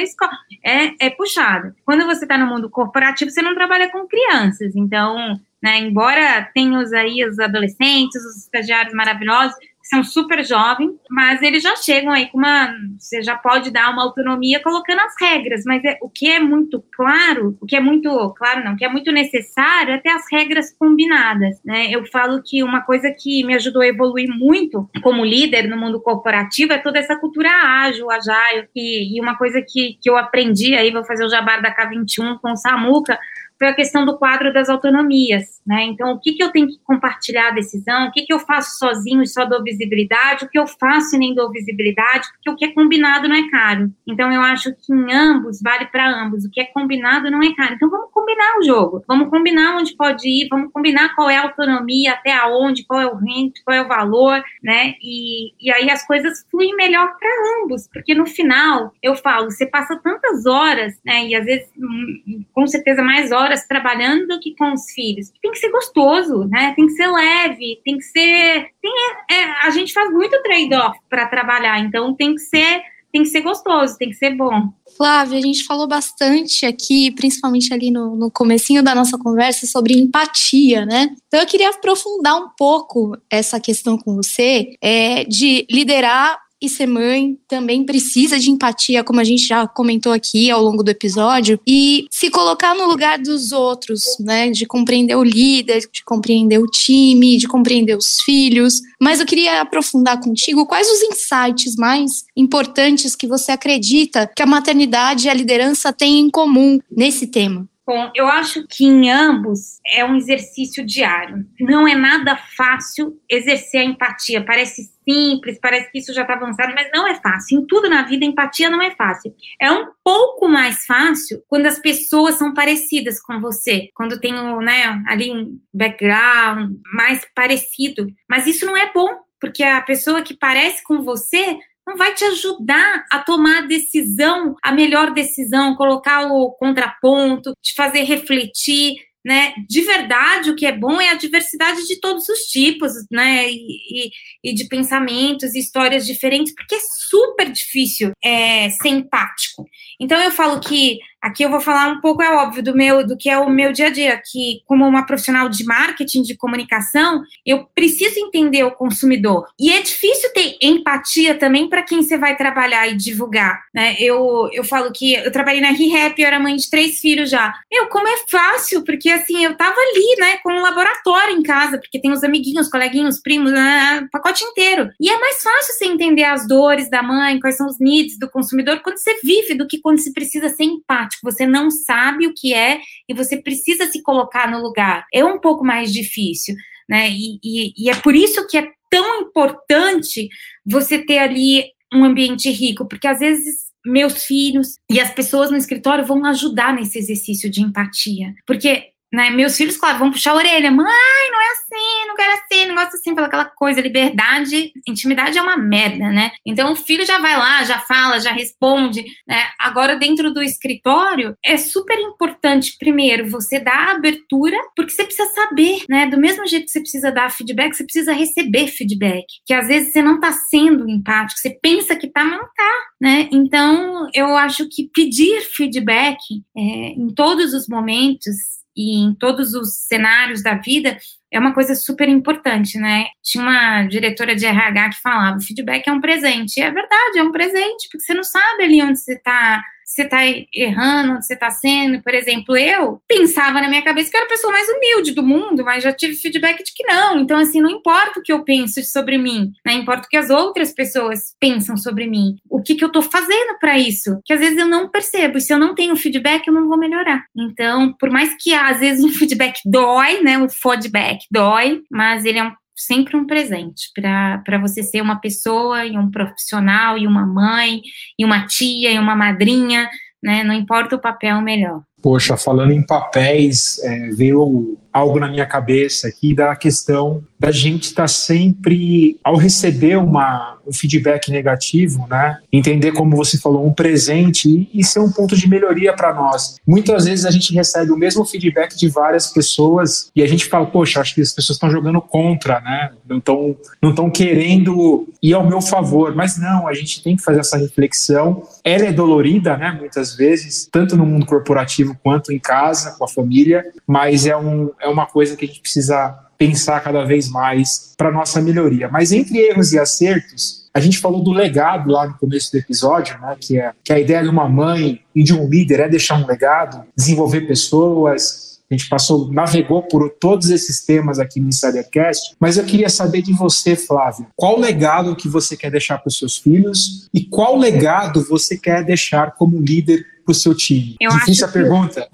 é, 0.62 0.84
é, 0.84 0.94
é 1.00 1.10
puxado. 1.10 1.74
Quando 1.84 2.04
você 2.06 2.26
tá 2.26 2.36
no 2.36 2.46
mundo 2.46 2.68
corporativo, 2.70 3.30
você 3.30 3.42
não 3.42 3.54
trabalha 3.54 3.90
com 3.90 4.06
crianças, 4.06 4.74
então 4.76 5.38
né? 5.64 5.78
Embora 5.78 6.46
tenha 6.54 6.78
aí 6.78 7.26
os 7.26 7.38
adolescentes, 7.38 8.22
os 8.22 8.36
estagiários 8.36 8.92
maravilhosos, 8.92 9.56
são 9.84 10.02
super 10.02 10.42
jovens, 10.42 10.92
mas 11.10 11.42
eles 11.42 11.62
já 11.62 11.76
chegam 11.76 12.10
aí 12.10 12.30
com 12.30 12.38
uma. 12.38 12.74
Você 12.98 13.22
já 13.22 13.36
pode 13.36 13.70
dar 13.70 13.90
uma 13.90 14.02
autonomia 14.02 14.62
colocando 14.62 15.00
as 15.00 15.14
regras, 15.20 15.62
mas 15.66 15.84
é, 15.84 15.98
o 16.00 16.08
que 16.08 16.30
é 16.30 16.40
muito 16.40 16.82
claro, 16.92 17.56
o 17.60 17.66
que 17.66 17.76
é 17.76 17.80
muito 17.80 18.10
claro, 18.34 18.64
não, 18.64 18.72
o 18.72 18.76
que 18.76 18.84
é 18.84 18.88
muito 18.88 19.12
necessário 19.12 19.92
é 19.92 19.98
ter 19.98 20.08
as 20.08 20.24
regras 20.32 20.74
combinadas, 20.76 21.60
né? 21.62 21.88
Eu 21.90 22.06
falo 22.06 22.42
que 22.42 22.62
uma 22.62 22.80
coisa 22.80 23.10
que 23.10 23.44
me 23.44 23.54
ajudou 23.54 23.82
a 23.82 23.86
evoluir 23.86 24.28
muito 24.28 24.88
como 25.02 25.24
líder 25.24 25.68
no 25.68 25.76
mundo 25.76 26.00
corporativo 26.00 26.72
é 26.72 26.78
toda 26.78 26.98
essa 26.98 27.16
cultura 27.16 27.50
ágil, 27.50 28.10
agile, 28.10 28.68
e, 28.74 29.16
e 29.16 29.20
uma 29.20 29.36
coisa 29.36 29.60
que, 29.60 29.98
que 30.00 30.08
eu 30.08 30.16
aprendi 30.16 30.74
aí, 30.74 30.90
vou 30.90 31.04
fazer 31.04 31.26
o 31.26 31.30
jabar 31.30 31.60
da 31.60 31.74
K21 31.74 32.38
com 32.40 32.52
o 32.52 32.56
Samuca, 32.56 33.18
foi 33.58 33.68
a 33.68 33.74
questão 33.74 34.04
do 34.04 34.18
quadro 34.18 34.52
das 34.52 34.68
autonomias, 34.68 35.60
né? 35.66 35.84
Então, 35.84 36.12
o 36.12 36.20
que, 36.20 36.32
que 36.32 36.42
eu 36.42 36.50
tenho 36.50 36.66
que 36.66 36.78
compartilhar 36.84 37.48
a 37.48 37.54
decisão, 37.54 38.06
o 38.08 38.12
que, 38.12 38.22
que 38.22 38.32
eu 38.32 38.38
faço 38.38 38.78
sozinho 38.78 39.22
e 39.22 39.26
só 39.26 39.44
dou 39.44 39.62
visibilidade, 39.62 40.44
o 40.44 40.48
que 40.48 40.58
eu 40.58 40.66
faço 40.66 41.16
e 41.16 41.18
nem 41.18 41.34
dou 41.34 41.50
visibilidade, 41.50 42.28
porque 42.32 42.50
o 42.50 42.56
que 42.56 42.64
é 42.64 42.72
combinado 42.72 43.28
não 43.28 43.36
é 43.36 43.48
caro. 43.50 43.90
Então, 44.06 44.32
eu 44.32 44.40
acho 44.40 44.74
que 44.74 44.92
em 44.92 45.12
ambos, 45.12 45.60
vale 45.62 45.86
para 45.86 46.08
ambos, 46.08 46.44
o 46.44 46.50
que 46.50 46.60
é 46.60 46.64
combinado 46.64 47.30
não 47.30 47.42
é 47.42 47.54
caro. 47.54 47.74
Então, 47.74 47.88
vamos 47.88 48.10
combinar 48.12 48.58
o 48.58 48.64
jogo, 48.64 49.04
vamos 49.06 49.28
combinar 49.30 49.76
onde 49.76 49.96
pode 49.96 50.28
ir, 50.28 50.48
vamos 50.48 50.72
combinar 50.72 51.14
qual 51.14 51.30
é 51.30 51.36
a 51.36 51.44
autonomia, 51.44 52.12
até 52.12 52.32
aonde, 52.32 52.84
qual 52.84 53.00
é 53.00 53.06
o 53.06 53.16
rente, 53.16 53.62
qual 53.64 53.76
é 53.76 53.82
o 53.82 53.88
valor, 53.88 54.42
né? 54.62 54.94
E, 55.02 55.52
e 55.60 55.70
aí 55.70 55.90
as 55.90 56.06
coisas 56.06 56.44
fluem 56.50 56.74
melhor 56.76 57.16
para 57.18 57.62
ambos, 57.62 57.88
porque 57.92 58.14
no 58.14 58.26
final, 58.26 58.92
eu 59.02 59.14
falo, 59.14 59.50
você 59.50 59.66
passa 59.66 59.96
tantas 59.96 60.44
horas, 60.46 60.94
né? 61.04 61.26
E 61.26 61.34
às 61.34 61.44
vezes, 61.44 61.68
hum, 61.78 62.44
com 62.52 62.66
certeza, 62.66 63.02
mais 63.02 63.30
horas 63.30 63.53
horas 63.54 63.66
trabalhando 63.66 64.26
do 64.26 64.40
que 64.40 64.54
com 64.56 64.72
os 64.72 64.90
filhos. 64.90 65.30
Tem 65.40 65.52
que 65.52 65.58
ser 65.58 65.70
gostoso, 65.70 66.44
né? 66.48 66.74
Tem 66.74 66.86
que 66.86 66.92
ser 66.92 67.06
leve, 67.06 67.80
tem 67.84 67.96
que 67.96 68.04
ser. 68.04 68.66
Tem, 68.82 68.92
é, 69.30 69.44
a 69.66 69.70
gente 69.70 69.92
faz 69.92 70.12
muito 70.12 70.40
trade-off 70.42 70.98
para 71.08 71.26
trabalhar, 71.26 71.78
então 71.78 72.14
tem 72.14 72.34
que 72.34 72.40
ser. 72.40 72.82
Tem 73.12 73.22
que 73.22 73.28
ser 73.28 73.42
gostoso, 73.42 73.96
tem 73.96 74.10
que 74.10 74.16
ser 74.16 74.34
bom. 74.34 74.72
Flávia, 74.96 75.38
a 75.38 75.40
gente 75.40 75.62
falou 75.62 75.86
bastante 75.86 76.66
aqui, 76.66 77.12
principalmente 77.12 77.72
ali 77.72 77.88
no, 77.88 78.16
no 78.16 78.28
comecinho 78.28 78.82
da 78.82 78.92
nossa 78.92 79.16
conversa, 79.16 79.68
sobre 79.68 79.94
empatia, 79.96 80.84
né? 80.84 81.14
Então 81.28 81.38
eu 81.38 81.46
queria 81.46 81.70
aprofundar 81.70 82.36
um 82.36 82.48
pouco 82.58 83.16
essa 83.30 83.60
questão 83.60 83.96
com 83.96 84.16
você, 84.16 84.74
é, 84.82 85.22
de 85.26 85.64
liderar 85.70 86.43
e 86.64 86.68
ser 86.68 86.86
mãe 86.86 87.36
também 87.48 87.84
precisa 87.84 88.38
de 88.38 88.50
empatia, 88.50 89.04
como 89.04 89.20
a 89.20 89.24
gente 89.24 89.46
já 89.46 89.66
comentou 89.66 90.12
aqui 90.12 90.50
ao 90.50 90.62
longo 90.62 90.82
do 90.82 90.90
episódio, 90.90 91.60
e 91.66 92.06
se 92.10 92.30
colocar 92.30 92.74
no 92.74 92.86
lugar 92.86 93.18
dos 93.18 93.52
outros, 93.52 94.02
né? 94.20 94.50
De 94.50 94.66
compreender 94.66 95.16
o 95.16 95.22
líder, 95.22 95.80
de 95.80 96.04
compreender 96.04 96.58
o 96.58 96.66
time, 96.66 97.36
de 97.36 97.46
compreender 97.46 97.96
os 97.96 98.20
filhos. 98.24 98.80
Mas 99.00 99.20
eu 99.20 99.26
queria 99.26 99.60
aprofundar 99.60 100.20
contigo 100.20 100.66
quais 100.66 100.88
os 100.88 101.02
insights 101.02 101.76
mais 101.76 102.24
importantes 102.36 103.14
que 103.14 103.26
você 103.26 103.52
acredita 103.52 104.30
que 104.34 104.42
a 104.42 104.46
maternidade 104.46 105.26
e 105.26 105.30
a 105.30 105.34
liderança 105.34 105.92
têm 105.92 106.20
em 106.20 106.30
comum 106.30 106.78
nesse 106.90 107.26
tema. 107.26 107.68
Bom, 107.86 108.10
eu 108.14 108.26
acho 108.26 108.66
que 108.66 108.84
em 108.84 109.10
ambos 109.10 109.78
é 109.86 110.02
um 110.02 110.16
exercício 110.16 110.84
diário. 110.86 111.44
Não 111.60 111.86
é 111.86 111.94
nada 111.94 112.34
fácil 112.56 113.20
exercer 113.28 113.82
a 113.82 113.84
empatia. 113.84 114.42
Parece 114.42 114.90
simples, 115.08 115.58
parece 115.60 115.90
que 115.90 115.98
isso 115.98 116.12
já 116.12 116.22
está 116.22 116.34
avançado, 116.34 116.72
mas 116.74 116.88
não 116.92 117.06
é 117.06 117.14
fácil. 117.16 117.60
Em 117.60 117.66
tudo 117.66 117.88
na 117.88 118.02
vida, 118.02 118.24
empatia 118.24 118.70
não 118.70 118.82
é 118.82 118.90
fácil. 118.92 119.34
É 119.60 119.70
um 119.70 119.86
pouco 120.02 120.48
mais 120.48 120.84
fácil 120.84 121.42
quando 121.48 121.66
as 121.66 121.78
pessoas 121.78 122.36
são 122.36 122.52
parecidas 122.54 123.20
com 123.20 123.40
você, 123.40 123.88
quando 123.94 124.20
tem 124.20 124.32
né, 124.32 125.02
ali 125.06 125.30
um 125.30 125.58
background 125.72 126.72
mais 126.92 127.26
parecido. 127.34 128.06
Mas 128.28 128.46
isso 128.46 128.66
não 128.66 128.76
é 128.76 128.92
bom, 128.92 129.08
porque 129.40 129.62
a 129.62 129.82
pessoa 129.82 130.22
que 130.22 130.34
parece 130.34 130.82
com 130.84 131.02
você 131.02 131.58
não 131.86 131.96
vai 131.96 132.14
te 132.14 132.24
ajudar 132.24 133.04
a 133.10 133.18
tomar 133.18 133.58
a 133.58 133.66
decisão, 133.66 134.56
a 134.62 134.72
melhor 134.72 135.12
decisão, 135.12 135.76
colocar 135.76 136.26
o 136.26 136.52
contraponto, 136.52 137.52
te 137.60 137.74
fazer 137.74 138.02
refletir, 138.04 138.96
né? 139.24 139.54
De 139.68 139.80
verdade, 139.82 140.50
o 140.50 140.56
que 140.56 140.66
é 140.66 140.72
bom 140.72 141.00
é 141.00 141.10
a 141.10 141.16
diversidade 141.16 141.86
de 141.86 141.98
todos 142.00 142.28
os 142.28 142.40
tipos, 142.40 142.92
né? 143.10 143.50
E, 143.50 143.56
e, 143.56 144.10
e 144.50 144.54
de 144.54 144.68
pensamentos, 144.68 145.54
histórias 145.54 146.06
diferentes, 146.06 146.54
porque 146.54 146.74
é 146.74 146.80
super 147.08 147.50
difícil 147.50 148.12
é, 148.22 148.68
ser 148.70 148.88
empático. 148.88 149.64
Então 149.98 150.20
eu 150.20 150.30
falo 150.30 150.60
que 150.60 150.98
Aqui 151.24 151.42
eu 151.42 151.48
vou 151.48 151.58
falar 151.58 151.88
um 151.88 152.02
pouco, 152.02 152.22
é 152.22 152.30
óbvio, 152.36 152.62
do 152.62 152.76
meu, 152.76 153.06
do 153.06 153.16
que 153.16 153.30
é 153.30 153.38
o 153.38 153.48
meu 153.48 153.72
dia 153.72 153.86
a 153.86 153.90
dia, 153.90 154.20
que 154.22 154.60
como 154.66 154.86
uma 154.86 155.06
profissional 155.06 155.48
de 155.48 155.64
marketing, 155.64 156.20
de 156.20 156.36
comunicação, 156.36 157.22
eu 157.46 157.66
preciso 157.74 158.18
entender 158.18 158.62
o 158.62 158.72
consumidor. 158.72 159.46
E 159.58 159.72
é 159.72 159.80
difícil 159.80 160.30
ter 160.34 160.58
empatia 160.60 161.34
também 161.34 161.66
para 161.66 161.82
quem 161.82 162.02
você 162.02 162.18
vai 162.18 162.36
trabalhar 162.36 162.86
e 162.88 162.94
divulgar, 162.94 163.58
né? 163.72 163.96
Eu, 163.98 164.50
eu 164.52 164.62
falo 164.62 164.92
que 164.92 165.14
eu 165.14 165.32
trabalhei 165.32 165.62
na 165.62 165.70
ReHap, 165.70 166.20
eu 166.20 166.26
era 166.26 166.38
mãe 166.38 166.56
de 166.56 166.68
três 166.68 167.00
filhos 167.00 167.30
já. 167.30 167.54
Meu, 167.72 167.86
como 167.86 168.06
é 168.06 168.16
fácil, 168.28 168.84
porque 168.84 169.08
assim, 169.08 169.46
eu 169.46 169.56
tava 169.56 169.80
ali, 169.80 170.16
né, 170.20 170.36
com 170.42 170.52
um 170.52 170.60
laboratório 170.60 171.38
em 171.38 171.42
casa, 171.42 171.78
porque 171.78 171.98
tem 171.98 172.12
os 172.12 172.22
amiguinhos, 172.22 172.68
coleguinhos, 172.68 173.18
primos, 173.22 173.50
né, 173.50 174.06
pacote 174.12 174.44
inteiro. 174.44 174.90
E 175.00 175.08
é 175.08 175.18
mais 175.18 175.42
fácil 175.42 175.72
você 175.72 175.86
entender 175.86 176.24
as 176.24 176.46
dores 176.46 176.90
da 176.90 177.02
mãe, 177.02 177.40
quais 177.40 177.56
são 177.56 177.66
os 177.66 177.80
needs 177.80 178.18
do 178.18 178.28
consumidor, 178.28 178.80
quando 178.80 178.98
você 178.98 179.18
vive, 179.22 179.54
do 179.54 179.66
que 179.66 179.80
quando 179.80 179.98
você 179.98 180.12
precisa 180.12 180.50
ser 180.50 180.64
empático 180.64 181.13
você 181.22 181.46
não 181.46 181.70
sabe 181.70 182.26
o 182.26 182.34
que 182.34 182.54
é 182.54 182.80
e 183.08 183.14
você 183.14 183.36
precisa 183.36 183.86
se 183.86 184.02
colocar 184.02 184.50
no 184.50 184.60
lugar. 184.60 185.04
É 185.12 185.24
um 185.24 185.38
pouco 185.38 185.64
mais 185.64 185.92
difícil, 185.92 186.54
né? 186.88 187.10
E, 187.10 187.38
e, 187.42 187.72
e 187.76 187.90
é 187.90 187.94
por 187.94 188.14
isso 188.14 188.46
que 188.46 188.58
é 188.58 188.68
tão 188.90 189.22
importante 189.22 190.28
você 190.64 190.98
ter 190.98 191.18
ali 191.18 191.64
um 191.92 192.04
ambiente 192.04 192.50
rico, 192.50 192.86
porque 192.86 193.06
às 193.06 193.18
vezes 193.18 193.64
meus 193.84 194.24
filhos 194.24 194.76
e 194.90 194.98
as 194.98 195.12
pessoas 195.12 195.50
no 195.50 195.56
escritório 195.56 196.06
vão 196.06 196.24
ajudar 196.24 196.74
nesse 196.74 196.98
exercício 196.98 197.50
de 197.50 197.60
empatia, 197.60 198.34
porque 198.46 198.93
né? 199.14 199.30
Meus 199.30 199.56
filhos, 199.56 199.76
claro, 199.76 199.98
vão 199.98 200.10
puxar 200.10 200.32
a 200.32 200.36
orelha. 200.36 200.70
Mãe, 200.70 201.30
não 201.30 201.40
é 201.40 201.52
assim, 201.52 202.06
não 202.08 202.16
quero 202.16 202.32
assim, 202.32 202.66
não 202.66 202.74
gosto 202.74 202.96
assim, 202.96 203.10
aquela 203.12 203.44
coisa. 203.44 203.80
Liberdade, 203.80 204.72
intimidade 204.86 205.38
é 205.38 205.42
uma 205.42 205.56
merda, 205.56 206.10
né? 206.10 206.32
Então 206.44 206.72
o 206.72 206.76
filho 206.76 207.06
já 207.06 207.18
vai 207.18 207.36
lá, 207.36 207.62
já 207.64 207.78
fala, 207.78 208.18
já 208.18 208.32
responde. 208.32 209.04
Né? 209.26 209.42
Agora, 209.58 209.96
dentro 209.96 210.32
do 210.32 210.42
escritório, 210.42 211.36
é 211.44 211.56
super 211.56 211.98
importante, 211.98 212.76
primeiro, 212.78 213.30
você 213.30 213.60
dar 213.60 213.88
a 213.88 213.92
abertura, 213.92 214.56
porque 214.74 214.92
você 214.92 215.04
precisa 215.04 215.28
saber, 215.30 215.84
né? 215.88 216.06
Do 216.06 216.18
mesmo 216.18 216.46
jeito 216.46 216.66
que 216.66 216.72
você 216.72 216.80
precisa 216.80 217.12
dar 217.12 217.30
feedback, 217.30 217.74
você 217.74 217.84
precisa 217.84 218.12
receber 218.12 218.66
feedback. 218.66 219.24
Que 219.46 219.54
às 219.54 219.68
vezes 219.68 219.92
você 219.92 220.02
não 220.02 220.18
tá 220.18 220.32
sendo 220.32 220.88
empático, 220.88 221.38
você 221.38 221.50
pensa 221.62 221.94
que 221.94 222.08
tá, 222.08 222.24
mas 222.24 222.38
não 222.38 222.48
tá, 222.54 222.72
né? 223.00 223.28
Então, 223.30 224.08
eu 224.12 224.36
acho 224.36 224.68
que 224.68 224.90
pedir 224.92 225.40
feedback 225.42 226.18
é, 226.56 226.60
em 226.60 227.08
todos 227.14 227.54
os 227.54 227.68
momentos 227.68 228.63
e 228.76 229.00
em 229.02 229.14
todos 229.14 229.54
os 229.54 229.86
cenários 229.86 230.42
da 230.42 230.54
vida 230.54 230.98
é 231.32 231.38
uma 231.38 231.52
coisa 231.52 231.74
super 231.74 232.08
importante, 232.08 232.78
né? 232.78 233.06
Tinha 233.22 233.42
uma 233.42 233.82
diretora 233.84 234.36
de 234.36 234.46
RH 234.46 234.90
que 234.90 235.02
falava: 235.02 235.40
feedback 235.40 235.88
é 235.88 235.92
um 235.92 236.00
presente. 236.00 236.58
E 236.58 236.62
é 236.62 236.70
verdade, 236.70 237.18
é 237.18 237.22
um 237.22 237.32
presente, 237.32 237.88
porque 237.90 238.04
você 238.04 238.14
não 238.14 238.24
sabe 238.24 238.64
ali 238.64 238.82
onde 238.82 238.98
você 238.98 239.14
está 239.14 239.62
você 239.84 240.02
está 240.02 240.20
errando, 240.52 241.12
onde 241.14 241.26
você 241.26 241.34
está 241.34 241.50
sendo. 241.50 242.02
Por 242.02 242.14
exemplo, 242.14 242.56
eu 242.56 243.00
pensava 243.08 243.60
na 243.60 243.68
minha 243.68 243.82
cabeça 243.82 244.10
que 244.10 244.16
eu 244.16 244.20
era 244.20 244.26
a 244.26 244.32
pessoa 244.32 244.52
mais 244.52 244.68
humilde 244.68 245.12
do 245.12 245.22
mundo, 245.22 245.64
mas 245.64 245.82
já 245.82 245.92
tive 245.92 246.14
feedback 246.14 246.62
de 246.62 246.72
que 246.74 246.84
não. 246.84 247.18
Então, 247.18 247.38
assim, 247.38 247.60
não 247.60 247.70
importa 247.70 248.20
o 248.20 248.22
que 248.22 248.32
eu 248.32 248.44
penso 248.44 248.82
sobre 248.84 249.18
mim, 249.18 249.52
né? 249.64 249.74
Importa 249.74 250.06
o 250.06 250.08
que 250.08 250.16
as 250.16 250.30
outras 250.30 250.72
pessoas 250.72 251.34
pensam 251.40 251.76
sobre 251.76 252.06
mim. 252.06 252.36
O 252.48 252.62
que, 252.62 252.74
que 252.74 252.84
eu 252.84 252.88
estou 252.88 253.02
fazendo 253.02 253.58
para 253.60 253.78
isso? 253.78 254.18
Que 254.24 254.32
às 254.32 254.40
vezes 254.40 254.58
eu 254.58 254.66
não 254.66 254.88
percebo. 254.88 255.38
E 255.38 255.40
se 255.40 255.52
eu 255.52 255.58
não 255.58 255.74
tenho 255.74 255.96
feedback, 255.96 256.46
eu 256.46 256.54
não 256.54 256.68
vou 256.68 256.78
melhorar. 256.78 257.24
Então, 257.36 257.92
por 257.98 258.10
mais 258.10 258.34
que 258.38 258.52
às 258.54 258.80
vezes 258.80 259.02
um 259.04 259.10
feedback 259.10 259.58
dói, 259.64 260.22
né? 260.22 260.38
O 260.38 260.48
feedback 260.48 261.24
dói, 261.30 261.82
mas 261.90 262.24
ele 262.24 262.38
é 262.38 262.44
um 262.44 262.52
sempre 262.74 263.16
um 263.16 263.26
presente 263.26 263.90
para 263.94 264.58
você 264.58 264.82
ser 264.82 265.00
uma 265.00 265.20
pessoa 265.20 265.84
e 265.84 265.96
um 265.96 266.10
profissional 266.10 266.98
e 266.98 267.06
uma 267.06 267.26
mãe 267.26 267.80
e 268.18 268.24
uma 268.24 268.46
tia 268.46 268.92
e 268.92 268.98
uma 268.98 269.14
madrinha, 269.14 269.88
né? 270.22 270.42
Não 270.42 270.54
importa 270.54 270.96
o 270.96 271.00
papel 271.00 271.40
melhor. 271.40 271.82
Poxa, 272.02 272.36
falando 272.36 272.72
em 272.72 272.84
papéis, 272.84 273.78
é, 273.82 274.10
veio 274.10 274.78
algo 274.94 275.18
na 275.18 275.28
minha 275.28 275.44
cabeça 275.44 276.06
aqui 276.06 276.32
da 276.32 276.54
questão 276.54 277.24
da 277.44 277.50
gente 277.50 277.88
estar 277.88 278.04
tá 278.04 278.08
sempre, 278.08 279.18
ao 279.22 279.36
receber 279.36 279.98
uma, 279.98 280.56
um 280.66 280.72
feedback 280.72 281.30
negativo, 281.30 282.06
né, 282.08 282.38
entender, 282.50 282.92
como 282.92 283.14
você 283.14 283.36
falou, 283.36 283.66
um 283.66 283.72
presente 283.72 284.66
e, 284.72 284.82
ser 284.82 285.00
um 285.00 285.12
ponto 285.12 285.36
de 285.36 285.46
melhoria 285.46 285.92
para 285.92 286.14
nós. 286.14 286.56
Muitas 286.66 287.04
vezes 287.04 287.26
a 287.26 287.30
gente 287.30 287.52
recebe 287.52 287.90
o 287.90 287.98
mesmo 287.98 288.24
feedback 288.24 288.74
de 288.76 288.88
várias 288.88 289.26
pessoas 289.26 290.10
e 290.16 290.22
a 290.22 290.26
gente 290.26 290.46
fala, 290.46 290.64
poxa, 290.64 291.00
acho 291.00 291.14
que 291.14 291.20
as 291.20 291.32
pessoas 291.32 291.56
estão 291.56 291.70
jogando 291.70 292.00
contra, 292.00 292.60
né, 292.60 292.92
não 293.06 293.18
estão 293.18 293.56
não 293.82 293.94
tão 293.94 294.08
querendo 294.08 295.06
ir 295.22 295.34
ao 295.34 295.46
meu 295.46 295.60
favor, 295.60 296.14
mas 296.14 296.38
não, 296.38 296.66
a 296.66 296.72
gente 296.72 297.02
tem 297.02 297.14
que 297.14 297.22
fazer 297.22 297.40
essa 297.40 297.58
reflexão. 297.58 298.42
Ela 298.64 298.86
é 298.86 298.92
dolorida, 298.92 299.56
né, 299.56 299.76
muitas 299.78 300.16
vezes, 300.16 300.66
tanto 300.72 300.96
no 300.96 301.04
mundo 301.04 301.26
corporativo 301.26 301.94
quanto 302.02 302.32
em 302.32 302.38
casa, 302.38 302.92
com 302.92 303.04
a 303.04 303.08
família, 303.08 303.64
mas 303.86 304.24
é, 304.24 304.34
um, 304.34 304.70
é 304.84 304.88
uma 304.88 305.06
coisa 305.06 305.36
que 305.36 305.44
a 305.44 305.48
gente 305.48 305.60
precisa 305.60 306.18
pensar 306.36 306.80
cada 306.80 307.04
vez 307.04 307.28
mais 307.28 307.94
para 307.96 308.12
nossa 308.12 308.40
melhoria. 308.40 308.88
Mas 308.88 309.12
entre 309.12 309.38
erros 309.38 309.72
e 309.72 309.78
acertos, 309.78 310.68
a 310.74 310.80
gente 310.80 310.98
falou 310.98 311.22
do 311.22 311.32
legado 311.32 311.90
lá 311.90 312.06
no 312.06 312.18
começo 312.18 312.52
do 312.52 312.58
episódio, 312.58 313.18
né, 313.20 313.36
que, 313.40 313.58
é, 313.58 313.72
que 313.82 313.92
a 313.92 313.98
ideia 313.98 314.22
de 314.22 314.28
uma 314.28 314.48
mãe 314.48 315.00
e 315.14 315.22
de 315.22 315.32
um 315.32 315.48
líder 315.48 315.80
é 315.80 315.88
deixar 315.88 316.16
um 316.16 316.26
legado, 316.26 316.84
desenvolver 316.96 317.42
pessoas. 317.42 318.60
A 318.70 318.74
gente 318.74 318.88
passou, 318.88 319.30
navegou 319.32 319.82
por 319.82 320.10
todos 320.10 320.50
esses 320.50 320.84
temas 320.84 321.18
aqui 321.18 321.38
no 321.38 321.48
Insidercast, 321.48 322.34
mas 322.40 322.56
eu 322.56 322.64
queria 322.64 322.88
saber 322.88 323.22
de 323.22 323.32
você, 323.32 323.76
Flávio, 323.76 324.26
qual 324.34 324.58
legado 324.58 325.14
que 325.14 325.28
você 325.28 325.56
quer 325.56 325.70
deixar 325.70 325.98
para 325.98 326.08
os 326.08 326.18
seus 326.18 326.38
filhos 326.38 327.08
e 327.14 327.24
qual 327.24 327.56
legado 327.56 328.24
você 328.28 328.58
quer 328.58 328.82
deixar 328.84 329.32
como 329.32 329.60
líder 329.60 330.04
para 330.24 330.32
o 330.32 330.34
seu 330.34 330.54
time? 330.54 330.96
Eu 331.00 331.10
Difícil 331.10 331.46
a 331.46 331.48
pergunta? 331.48 332.08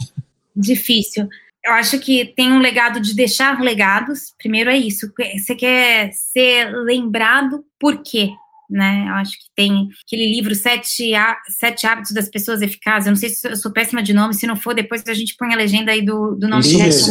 Difícil 0.54 1.28
eu 1.64 1.73
acho 1.73 1.99
que 1.99 2.33
tem 2.35 2.53
um 2.53 2.59
legado 2.59 3.01
de 3.01 3.14
deixar 3.14 3.61
legados. 3.61 4.35
Primeiro 4.38 4.70
é 4.70 4.77
isso. 4.77 5.12
Você 5.37 5.55
quer 5.55 6.11
ser 6.12 6.73
lembrado 6.73 7.64
por 7.79 8.03
quê? 8.03 8.31
Né? 8.70 9.06
Eu 9.09 9.14
acho 9.14 9.33
que 9.33 9.46
tem 9.54 9.88
aquele 10.06 10.33
livro 10.33 10.54
Sete, 10.54 11.12
Sete 11.48 11.87
Hábitos 11.87 12.12
das 12.12 12.28
Pessoas 12.28 12.62
Eficazes. 12.62 13.06
Eu 13.06 13.12
não 13.12 13.18
sei 13.18 13.28
se 13.30 13.48
eu 13.48 13.56
sou 13.56 13.72
péssima 13.72 14.02
de 14.02 14.12
nome, 14.12 14.35
se 14.35 14.46
não 14.46 14.56
for, 14.56 14.74
depois 14.74 15.02
a 15.06 15.14
gente 15.14 15.35
põe 15.37 15.52
a 15.52 15.56
legenda 15.56 15.92
aí 15.92 16.02
do, 16.02 16.37
do 16.37 16.48
nome 16.48 16.61
isso 16.61 17.11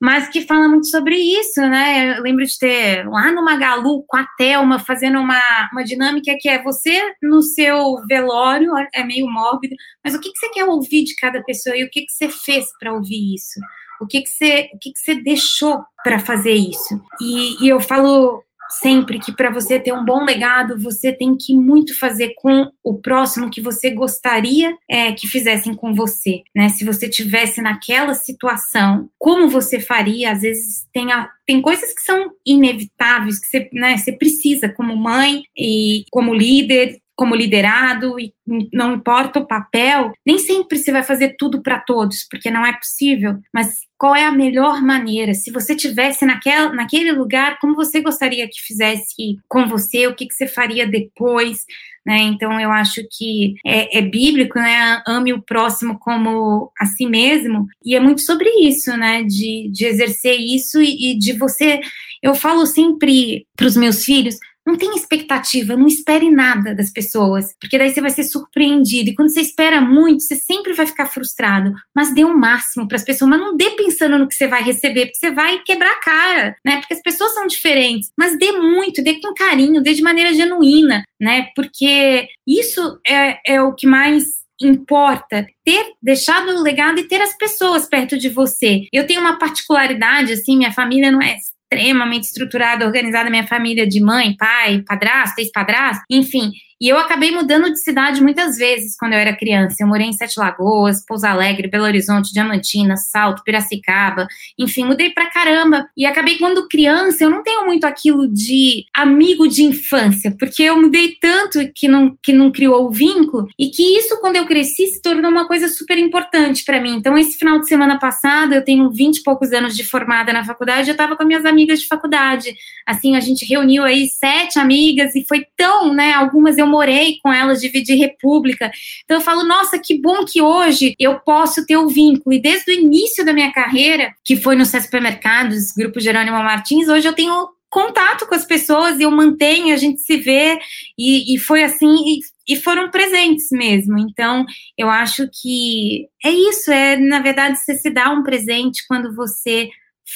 Mas 0.00 0.28
que 0.28 0.42
fala 0.42 0.68
muito 0.68 0.88
sobre 0.88 1.16
isso, 1.16 1.60
né? 1.60 2.18
Eu 2.18 2.22
lembro 2.22 2.44
de 2.44 2.58
ter 2.58 3.06
lá 3.08 3.30
no 3.32 3.44
Magalu 3.44 4.04
com 4.06 4.16
a 4.16 4.26
Thelma 4.38 4.78
fazendo 4.78 5.18
uma, 5.18 5.40
uma 5.72 5.84
dinâmica 5.84 6.36
que 6.38 6.48
é 6.48 6.62
você 6.62 7.00
no 7.22 7.42
seu 7.42 7.96
velório, 8.08 8.72
é 8.94 9.04
meio 9.04 9.30
mórbido, 9.30 9.74
mas 10.04 10.14
o 10.14 10.20
que, 10.20 10.32
que 10.32 10.38
você 10.38 10.48
quer 10.50 10.64
ouvir 10.64 11.04
de 11.04 11.14
cada 11.16 11.42
pessoa 11.42 11.76
e 11.76 11.84
o 11.84 11.90
que, 11.90 12.02
que 12.02 12.12
você 12.12 12.28
fez 12.28 12.66
para 12.78 12.92
ouvir 12.92 13.34
isso? 13.34 13.60
O 14.00 14.06
que, 14.06 14.22
que, 14.22 14.30
você, 14.30 14.70
o 14.72 14.78
que, 14.78 14.92
que 14.92 14.98
você 14.98 15.14
deixou 15.16 15.82
para 16.02 16.18
fazer 16.18 16.54
isso? 16.54 16.98
E, 17.20 17.64
e 17.64 17.68
eu 17.68 17.80
falo 17.80 18.42
sempre 18.70 19.18
que 19.18 19.32
para 19.32 19.50
você 19.50 19.78
ter 19.78 19.92
um 19.92 20.04
bom 20.04 20.24
legado, 20.24 20.78
você 20.78 21.12
tem 21.12 21.36
que 21.36 21.54
muito 21.54 21.98
fazer 21.98 22.34
com 22.36 22.70
o 22.82 22.98
próximo 22.98 23.50
que 23.50 23.60
você 23.60 23.90
gostaria 23.90 24.76
é, 24.88 25.12
que 25.12 25.26
fizessem 25.26 25.74
com 25.74 25.94
você, 25.94 26.42
né? 26.54 26.68
Se 26.68 26.84
você 26.84 27.08
tivesse 27.08 27.60
naquela 27.60 28.14
situação, 28.14 29.08
como 29.18 29.48
você 29.48 29.80
faria? 29.80 30.32
Às 30.32 30.42
vezes 30.42 30.86
tem, 30.92 31.12
a, 31.12 31.28
tem 31.46 31.60
coisas 31.60 31.92
que 31.92 32.02
são 32.02 32.30
inevitáveis, 32.46 33.38
que 33.38 33.46
você, 33.46 33.70
né, 33.72 33.96
você 33.96 34.12
precisa 34.12 34.68
como 34.68 34.96
mãe 34.96 35.42
e 35.56 36.04
como 36.10 36.34
líder 36.34 36.98
como 37.20 37.34
liderado 37.34 38.18
e 38.18 38.32
não 38.72 38.94
importa 38.94 39.40
o 39.40 39.46
papel, 39.46 40.10
nem 40.26 40.38
sempre 40.38 40.78
você 40.78 40.90
vai 40.90 41.02
fazer 41.02 41.34
tudo 41.38 41.62
para 41.62 41.78
todos, 41.78 42.26
porque 42.30 42.50
não 42.50 42.64
é 42.64 42.72
possível, 42.72 43.36
mas 43.52 43.80
qual 43.98 44.16
é 44.16 44.24
a 44.24 44.32
melhor 44.32 44.80
maneira? 44.80 45.34
Se 45.34 45.52
você 45.52 45.76
tivesse 45.76 46.24
naquela, 46.24 46.72
naquele 46.72 47.12
lugar, 47.12 47.58
como 47.60 47.74
você 47.74 48.00
gostaria 48.00 48.46
que 48.46 48.62
fizesse 48.66 49.36
com 49.46 49.68
você? 49.68 50.06
O 50.06 50.14
que, 50.14 50.26
que 50.26 50.32
você 50.32 50.46
faria 50.46 50.86
depois? 50.86 51.66
Né? 52.06 52.20
Então, 52.20 52.58
eu 52.58 52.72
acho 52.72 53.02
que 53.12 53.52
é, 53.66 53.98
é, 53.98 54.00
bíblico, 54.00 54.58
né? 54.58 55.02
Ame 55.06 55.34
o 55.34 55.42
próximo 55.42 55.98
como 55.98 56.72
a 56.80 56.86
si 56.86 57.04
mesmo, 57.04 57.66
e 57.84 57.94
é 57.94 58.00
muito 58.00 58.22
sobre 58.22 58.48
isso, 58.66 58.96
né? 58.96 59.22
De, 59.24 59.68
de 59.70 59.84
exercer 59.84 60.40
isso 60.40 60.80
e, 60.80 61.12
e 61.12 61.18
de 61.18 61.34
você. 61.34 61.80
Eu 62.22 62.34
falo 62.34 62.64
sempre 62.64 63.46
para 63.54 63.66
os 63.66 63.76
meus 63.76 64.02
filhos: 64.02 64.36
não 64.70 64.76
tenha 64.76 64.94
expectativa, 64.94 65.76
não 65.76 65.86
espere 65.86 66.30
nada 66.30 66.74
das 66.74 66.90
pessoas, 66.92 67.54
porque 67.60 67.76
daí 67.76 67.90
você 67.90 68.00
vai 68.00 68.10
ser 68.10 68.24
surpreendido. 68.24 69.10
E 69.10 69.14
quando 69.14 69.28
você 69.28 69.40
espera 69.40 69.80
muito, 69.80 70.22
você 70.22 70.36
sempre 70.36 70.72
vai 70.72 70.86
ficar 70.86 71.06
frustrado. 71.06 71.72
Mas 71.94 72.14
dê 72.14 72.24
o 72.24 72.28
um 72.28 72.38
máximo 72.38 72.86
para 72.86 72.96
as 72.96 73.04
pessoas, 73.04 73.28
mas 73.28 73.40
não 73.40 73.56
dê 73.56 73.70
pensando 73.70 74.18
no 74.18 74.28
que 74.28 74.34
você 74.34 74.46
vai 74.46 74.62
receber, 74.62 75.06
porque 75.06 75.18
você 75.18 75.30
vai 75.32 75.58
quebrar 75.64 75.90
a 75.90 76.00
cara, 76.00 76.56
né? 76.64 76.78
Porque 76.78 76.94
as 76.94 77.02
pessoas 77.02 77.34
são 77.34 77.46
diferentes. 77.46 78.10
Mas 78.16 78.38
dê 78.38 78.52
muito, 78.52 79.02
dê 79.02 79.20
com 79.20 79.34
carinho, 79.34 79.82
dê 79.82 79.92
de 79.92 80.02
maneira 80.02 80.32
genuína, 80.32 81.02
né? 81.20 81.48
Porque 81.56 82.28
isso 82.46 82.98
é, 83.06 83.38
é 83.46 83.62
o 83.62 83.74
que 83.74 83.86
mais 83.86 84.40
importa 84.62 85.46
ter 85.64 85.92
deixado 86.02 86.50
o 86.50 86.62
legado 86.62 87.00
e 87.00 87.08
ter 87.08 87.20
as 87.20 87.36
pessoas 87.36 87.86
perto 87.86 88.18
de 88.18 88.28
você. 88.28 88.86
Eu 88.92 89.06
tenho 89.06 89.20
uma 89.20 89.38
particularidade, 89.38 90.32
assim, 90.32 90.58
minha 90.58 90.72
família 90.72 91.10
não 91.10 91.22
é 91.22 91.36
extremamente 91.72 92.26
estruturada, 92.26 92.84
organizada, 92.84 93.30
minha 93.30 93.46
família 93.46 93.86
de 93.86 94.02
mãe, 94.02 94.36
pai, 94.36 94.82
padrasto, 94.82 95.40
ex-padrasto, 95.40 96.04
enfim, 96.10 96.50
e 96.80 96.88
eu 96.88 96.96
acabei 96.98 97.30
mudando 97.30 97.70
de 97.70 97.78
cidade 97.82 98.22
muitas 98.22 98.56
vezes 98.56 98.96
quando 98.96 99.12
eu 99.12 99.18
era 99.18 99.36
criança. 99.36 99.76
Eu 99.80 99.86
morei 99.86 100.06
em 100.06 100.12
Sete 100.12 100.38
Lagoas, 100.38 101.04
Pouso 101.04 101.26
Alegre, 101.26 101.68
Belo 101.68 101.84
Horizonte, 101.84 102.32
Diamantina, 102.32 102.96
Salto, 102.96 103.42
Piracicaba, 103.44 104.26
enfim, 104.58 104.84
mudei 104.84 105.10
pra 105.10 105.30
caramba. 105.30 105.86
E 105.96 106.06
acabei 106.06 106.38
quando 106.38 106.68
criança, 106.68 107.24
eu 107.24 107.30
não 107.30 107.42
tenho 107.42 107.66
muito 107.66 107.84
aquilo 107.84 108.26
de 108.26 108.84
amigo 108.94 109.46
de 109.46 109.62
infância, 109.62 110.34
porque 110.38 110.62
eu 110.62 110.80
mudei 110.80 111.16
tanto 111.20 111.58
que 111.74 111.86
não, 111.86 112.16
que 112.22 112.32
não 112.32 112.50
criou 112.50 112.86
o 112.86 112.90
vínculo, 112.90 113.46
e 113.58 113.68
que 113.68 113.82
isso, 113.98 114.18
quando 114.20 114.36
eu 114.36 114.46
cresci, 114.46 114.86
se 114.86 115.02
tornou 115.02 115.30
uma 115.30 115.46
coisa 115.46 115.68
super 115.68 115.98
importante 115.98 116.64
para 116.64 116.80
mim. 116.80 116.94
Então, 116.94 117.18
esse 117.18 117.36
final 117.36 117.60
de 117.60 117.68
semana 117.68 117.98
passado, 117.98 118.54
eu 118.54 118.64
tenho 118.64 118.90
20 118.90 119.18
e 119.18 119.22
poucos 119.22 119.52
anos 119.52 119.76
de 119.76 119.84
formada 119.84 120.32
na 120.32 120.44
faculdade, 120.44 120.88
eu 120.88 120.96
tava 120.96 121.16
com 121.16 121.24
minhas 121.24 121.44
amigas 121.44 121.80
de 121.80 121.86
faculdade. 121.86 122.54
Assim, 122.86 123.16
a 123.16 123.20
gente 123.20 123.44
reuniu 123.44 123.84
aí 123.84 124.06
sete 124.08 124.58
amigas 124.58 125.14
e 125.14 125.26
foi 125.26 125.44
tão, 125.56 125.92
né? 125.92 126.14
Algumas 126.14 126.56
eu 126.56 126.69
morei 126.70 127.18
com 127.22 127.32
elas, 127.32 127.60
dividi 127.60 127.94
república. 127.94 128.70
Então 129.04 129.18
eu 129.18 129.20
falo, 129.20 129.44
nossa, 129.44 129.78
que 129.78 130.00
bom 130.00 130.24
que 130.24 130.40
hoje 130.40 130.94
eu 130.98 131.18
posso 131.20 131.66
ter 131.66 131.76
o 131.76 131.84
um 131.84 131.88
vínculo. 131.88 132.34
E 132.34 132.40
desde 132.40 132.70
o 132.70 132.74
início 132.74 133.24
da 133.24 133.32
minha 133.32 133.52
carreira, 133.52 134.14
que 134.24 134.36
foi 134.36 134.56
no 134.56 134.64
Supermercados, 134.64 135.72
Grupo 135.72 136.00
Jerônimo 136.00 136.38
Martins, 136.38 136.88
hoje 136.88 137.06
eu 137.06 137.12
tenho 137.12 137.48
contato 137.70 138.26
com 138.26 138.34
as 138.34 138.44
pessoas 138.44 138.98
e 138.98 139.04
eu 139.04 139.10
mantenho, 139.10 139.72
a 139.72 139.76
gente 139.76 140.00
se 140.00 140.16
vê, 140.16 140.58
e, 140.98 141.34
e 141.34 141.38
foi 141.38 141.62
assim, 141.62 141.88
e, 141.88 142.20
e, 142.48 142.56
foram 142.56 142.90
presentes 142.90 143.46
mesmo. 143.52 143.96
Então, 143.98 144.44
eu 144.76 144.90
acho 144.90 145.28
que 145.40 146.08
é 146.24 146.30
isso, 146.30 146.70
é, 146.72 146.96
na 146.96 147.20
verdade, 147.20 147.58
você 147.58 147.74
se 147.76 147.88
dá 147.88 148.10
um 148.10 148.24
presente 148.24 148.84
quando 148.88 149.14
você 149.14 149.70